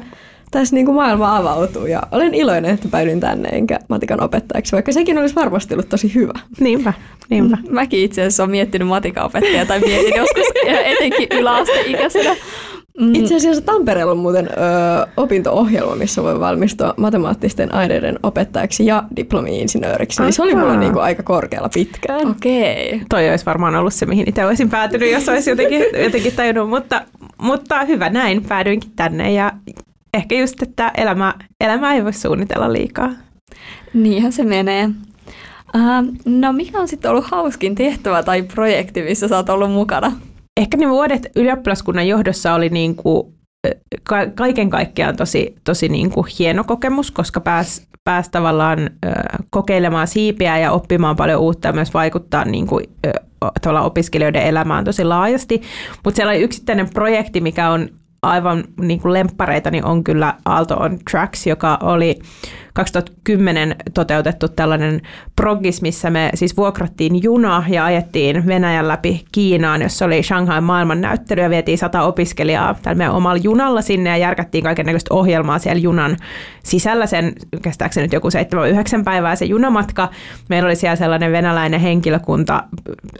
tässä 0.52 0.76
niin 0.76 0.86
kuin 0.86 0.96
maailma 0.96 1.38
avautuu 1.38 1.86
ja 1.86 2.04
olen 2.12 2.34
iloinen, 2.34 2.74
että 2.74 2.88
päädyin 2.92 3.20
tänne 3.20 3.50
enkä 3.50 3.80
matikan 3.90 4.24
opettajaksi, 4.24 4.72
vaikka 4.72 4.92
sekin 4.92 5.18
olisi 5.18 5.36
varmasti 5.36 5.74
ollut 5.74 5.90
tosi 5.90 6.16
hyvä. 6.16 6.34
Niinpä, 6.60 6.94
niinpä. 7.30 7.58
Mäkin 7.70 8.00
itse 8.00 8.22
asiassa 8.22 8.44
olen 8.44 8.52
miettinyt 8.52 8.88
matikan 8.88 9.26
opettajaa 9.26 9.66
tai 9.66 9.80
mietin 9.80 10.16
joskus 10.16 10.46
etenkin 10.94 11.28
yläasteikäisenä. 11.32 12.36
Mm. 13.00 13.16
Itse 13.16 13.36
asiassa 13.36 13.62
Tampereella 13.62 14.12
on 14.12 14.18
muuten 14.18 14.48
ö, 14.48 15.08
opinto-ohjelma, 15.18 15.96
missä 15.96 16.24
voi 16.24 16.40
valmistua 16.40 16.94
matemaattisten 16.98 17.74
aineiden 17.74 18.20
opettajaksi 18.24 18.86
ja 18.86 19.04
diplomi-insinööriksi. 19.16 20.22
Niin 20.22 20.34
se 20.34 20.42
oli 20.42 20.56
mulla 20.56 20.76
niinku 20.76 21.00
aika 21.00 21.24
korkealla 21.24 21.70
pitkään. 21.74 22.28
Okei. 22.28 22.88
Okay. 22.88 23.06
Toi 23.10 23.30
olisi 23.30 23.46
varmaan 23.46 23.76
ollut 23.76 23.94
se, 23.94 24.06
mihin 24.06 24.30
itse 24.30 24.46
olisin 24.46 24.70
päätynyt, 24.70 25.12
jos 25.12 25.30
olisi 25.30 25.50
jotenkin, 25.50 25.86
jotenkin 26.04 26.36
tajunnut, 26.36 26.70
mutta, 26.70 27.02
mutta 27.38 27.84
hyvä 27.84 28.10
näin, 28.10 28.44
päädyinkin 28.44 28.92
tänne 28.96 29.32
ja 29.32 29.52
ehkä 30.14 30.36
just, 30.36 30.62
että 30.62 30.92
elämä, 30.98 31.34
elämä 31.62 31.94
ei 31.94 32.04
voi 32.04 32.14
suunnitella 32.14 32.74
liikaa. 32.74 33.10
Niinhän 33.94 34.32
se 34.32 34.44
menee. 34.44 34.90
Uh, 35.76 36.14
no 36.26 36.54
mikä 36.54 36.80
on 36.80 36.88
sitten 36.88 37.12
ollut 37.12 37.26
hauskin 37.26 37.76
tehtävä 37.76 38.24
tai 38.24 38.42
projekti, 38.42 39.02
missä 39.02 39.28
sä 39.28 39.36
oot 39.36 39.50
ollut 39.50 39.72
mukana? 39.72 40.12
Ehkä 40.58 40.78
ne 40.78 40.90
vuodet 40.90 41.28
ylioppilaskunnan 41.36 42.08
johdossa 42.08 42.54
oli 42.54 42.70
niin 42.70 42.96
kuin 42.96 43.34
ka- 44.04 44.28
kaiken 44.36 44.70
kaikkiaan 44.70 45.16
tosi, 45.16 45.56
tosi 45.64 45.90
niin 45.90 46.10
kuin 46.10 46.28
hieno 46.40 46.64
kokemus, 46.64 47.12
koska 47.12 47.40
pääsi 47.40 47.88
pääs 48.04 48.30
tavallaan 48.30 48.90
kokeilemaan 49.50 50.08
siipiä 50.08 50.58
ja 50.60 50.72
oppimaan 50.72 51.16
paljon 51.16 51.42
uutta 51.42 51.68
ja 51.68 51.74
myös 51.74 51.94
vaikuttaa 51.94 52.46
niin 52.46 52.68
kuin, 52.68 52.86
opiskelijoiden 53.84 54.42
elämään 54.42 54.86
tosi 54.86 55.04
laajasti. 55.04 55.62
Mutta 56.04 56.16
siellä 56.16 56.32
oli 56.32 56.42
yksittäinen 56.42 56.90
projekti, 56.90 57.42
mikä 57.42 57.70
on 57.70 57.90
aivan 58.24 58.64
niin 58.82 59.00
kuin 59.00 59.14
lemppareita, 59.14 59.72
niin 59.72 59.86
on 59.86 60.04
kyllä 60.04 60.34
Aalto 60.46 60.76
on 60.76 61.00
Tracks, 61.12 61.48
joka 61.48 61.78
oli 61.82 62.20
2010 62.74 63.76
toteutettu 63.94 64.48
tällainen 64.50 65.02
progis, 65.36 65.82
missä 65.82 66.10
me 66.10 66.30
siis 66.34 66.58
vuokrattiin 66.58 67.24
juna 67.24 67.64
ja 67.68 67.86
ajettiin 67.86 68.46
Venäjän 68.46 68.88
läpi 68.88 69.26
Kiinaan, 69.32 69.82
jossa 69.82 70.06
oli 70.06 70.24
Shanghai 70.24 70.62
maailmannäyttely 70.62 71.42
ja 71.42 71.50
vietiin 71.50 71.78
sata 71.78 72.02
opiskelijaa 72.02 72.76
tällä 72.82 72.98
meidän 72.98 73.16
omalla 73.16 73.42
junalla 73.44 73.82
sinne 73.82 74.10
ja 74.10 74.18
järkättiin 74.18 74.64
kaiken 74.64 74.86
näköistä 74.86 75.14
ohjelmaa 75.14 75.60
siellä 75.60 75.82
junan 75.82 76.18
sisällä. 76.64 77.06
Sen 77.06 77.34
kestääkö 77.62 78.02
nyt 78.02 78.14
joku 78.14 78.30
7-9 79.00 79.04
päivää 79.04 79.36
se 79.36 79.46
junamatka. 79.46 80.10
Meillä 80.50 80.68
oli 80.68 80.76
siellä 80.76 80.96
sellainen 80.96 81.32
venäläinen 81.32 81.80
henkilökunta 81.80 82.64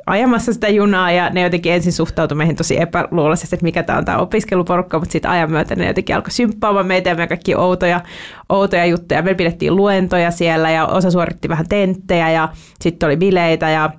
ajamassa 0.06 0.54
sitä 0.54 0.70
junaa 0.70 1.12
ja 1.12 1.30
ne 1.30 1.42
jotenkin 1.42 1.74
ensin 1.74 1.94
suhtautui 1.94 2.38
meihin 2.38 2.56
tosi 2.56 2.82
epäluuloisesti, 2.82 3.56
että 3.56 3.64
mikä 3.64 3.84
tämä 3.84 3.98
on 3.98 4.06
tämä 4.06 4.18
opiskeluporukka, 4.18 4.93
mutta 5.00 5.12
sitten 5.12 5.32
ajan 5.32 5.52
myötä 5.52 5.76
ne 5.76 5.88
jotenkin 5.88 6.16
alkoi 6.16 6.32
symppaamaan 6.32 6.88
meitä 6.88 7.10
ja 7.10 7.16
me 7.16 7.28
kaikki 7.28 7.56
outoja, 7.56 8.02
outoja 8.50 8.86
juttuja. 8.86 9.22
Meillä 9.22 9.38
pidettiin 9.38 9.76
luentoja 9.76 10.32
siellä 10.32 10.72
ja 10.72 10.86
osa 10.86 11.12
suoritti 11.12 11.50
vähän 11.50 11.70
tenttejä 11.70 12.32
ja 12.32 12.50
sitten 12.82 13.08
oli 13.08 13.18
bileitä 13.18 13.70
ja 13.70 13.90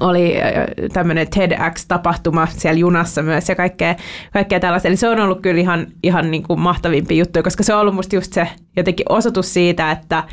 oli 0.00 0.34
tämmöinen 0.92 1.26
TEDx-tapahtuma 1.30 2.46
siellä 2.50 2.78
junassa 2.78 3.22
myös 3.22 3.48
ja 3.48 3.54
kaikkea, 3.54 3.94
kaikkea 4.32 4.60
tällaista. 4.60 4.88
Eli 4.88 4.96
se 4.96 5.08
on 5.08 5.20
ollut 5.20 5.40
kyllä 5.40 5.60
ihan, 5.60 5.86
ihan 6.02 6.30
niin 6.30 6.42
kuin 6.42 6.60
mahtavimpia 6.60 7.18
juttuja, 7.18 7.42
koska 7.42 7.62
se 7.62 7.74
on 7.74 7.80
ollut 7.80 7.94
musta 7.94 8.16
just 8.16 8.32
se 8.32 8.48
jotenkin 8.76 9.06
osoitus 9.08 9.54
siitä, 9.54 9.90
että, 9.90 10.24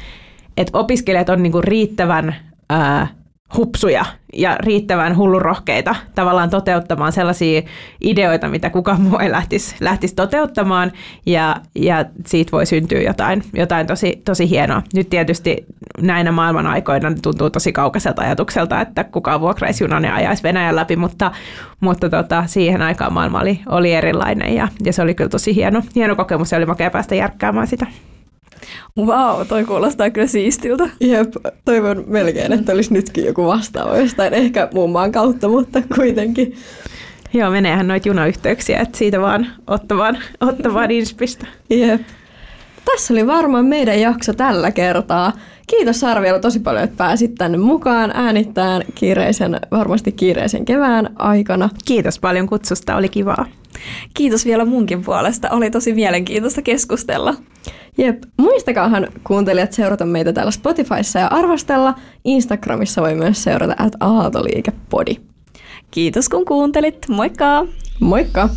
että 0.58 0.78
opiskelijat 0.78 1.30
on 1.30 1.44
niin 1.44 1.52
kuin 1.52 1.64
riittävän 1.64 2.36
ää, 2.70 3.08
hupsuja 3.58 4.06
ja 4.34 4.58
riittävän 4.60 5.18
hullurohkeita 5.18 5.96
tavallaan 6.16 6.50
toteuttamaan 6.50 7.12
sellaisia 7.12 7.62
ideoita, 8.02 8.50
mitä 8.50 8.70
kukaan 8.70 9.02
muu 9.02 9.18
ei 9.20 9.32
lähtisi, 9.32 9.76
lähtisi 9.80 10.16
toteuttamaan 10.16 10.92
ja, 11.26 11.56
ja 11.76 12.06
siitä 12.26 12.52
voi 12.52 12.66
syntyä 12.66 13.02
jotain, 13.02 13.44
jotain 13.54 13.88
tosi, 13.88 14.22
tosi 14.26 14.50
hienoa. 14.50 14.82
Nyt 14.94 15.10
tietysti 15.10 15.66
näinä 16.02 16.32
maailman 16.32 16.68
aikoina 16.68 17.12
tuntuu 17.22 17.50
tosi 17.50 17.72
kaukaiselta 17.72 18.22
ajatukselta, 18.22 18.82
että 18.82 19.04
kukaan 19.04 19.42
vuokraisi 19.42 19.84
junan 19.84 20.06
ja 20.06 20.16
ajaisi 20.16 20.44
Venäjän 20.44 20.76
läpi, 20.76 20.96
mutta, 20.96 21.32
mutta 21.80 22.10
tota, 22.10 22.44
siihen 22.48 22.82
aikaan 22.82 23.14
maailma 23.14 23.40
oli, 23.42 23.60
oli 23.70 23.94
erilainen 23.94 24.56
ja, 24.56 24.68
ja 24.86 24.94
se 24.94 25.02
oli 25.02 25.16
kyllä 25.16 25.30
tosi 25.30 25.56
hieno, 25.56 25.82
hieno 25.96 26.16
kokemus 26.16 26.52
ja 26.52 26.58
oli 26.58 26.66
makea 26.66 26.92
päästä 26.92 27.16
järkkäämään 27.16 27.68
sitä. 27.68 27.86
Wow, 28.98 29.48
toi 29.48 29.64
kuulostaa 29.64 30.10
kyllä 30.10 30.28
siistiltä. 30.28 30.90
Jep, 31.00 31.34
toivon 31.66 32.04
melkein, 32.08 32.54
että 32.54 32.74
olisi 32.74 32.94
nytkin 32.94 33.26
joku 33.26 33.46
vastaava 33.46 33.98
jostain, 33.98 34.34
ehkä 34.34 34.70
muun 34.74 34.92
maan 34.92 35.12
kautta, 35.12 35.48
mutta 35.48 35.82
kuitenkin. 35.96 36.56
Joo, 37.34 37.52
meneehän 37.52 37.88
noita 37.88 38.08
junayhteyksiä, 38.08 38.80
että 38.80 38.98
siitä 38.98 39.22
vaan 39.22 39.48
ottamaan, 39.68 40.18
ottamaan 40.42 40.92
inspistä. 40.92 41.48
Jep. 41.70 42.02
Tässä 42.86 43.14
oli 43.14 43.28
varmaan 43.28 43.66
meidän 43.66 44.00
jakso 44.02 44.34
tällä 44.34 44.72
kertaa. 44.72 45.32
Kiitos 45.68 46.00
Sarviela 46.00 46.40
tosi 46.40 46.60
paljon, 46.60 46.84
että 46.84 46.98
pääsit 46.98 47.36
tänne 47.36 47.58
mukaan 47.58 48.12
äänittämään 48.14 48.84
kiireisen, 48.96 49.60
varmasti 49.72 50.12
kiireisen 50.12 50.66
kevään 50.66 51.10
aikana. 51.20 51.70
Kiitos 51.86 52.20
paljon 52.20 52.48
kutsusta, 52.48 52.96
oli 52.96 53.10
kivaa. 53.10 53.46
Kiitos 54.14 54.46
vielä 54.46 54.66
munkin 54.66 55.04
puolesta, 55.04 55.50
oli 55.50 55.72
tosi 55.72 55.94
mielenkiintoista 55.94 56.62
keskustella. 56.62 57.36
Jep, 57.98 58.24
muistakaahan 58.38 59.08
kuuntelijat 59.24 59.74
seurata 59.74 60.06
meitä 60.06 60.34
täällä 60.34 60.52
Spotifyssa 60.52 61.20
ja 61.20 61.28
arvostella. 61.28 61.96
Instagramissa 62.24 63.02
voi 63.02 63.16
myös 63.16 63.44
seurata 63.44 63.76
at 63.78 63.94
Aaltoliikepodi. 64.00 65.16
Kiitos 65.92 66.30
kun 66.30 66.46
kuuntelit, 66.46 67.08
moikka! 67.08 67.66
Moikka! 68.00 68.50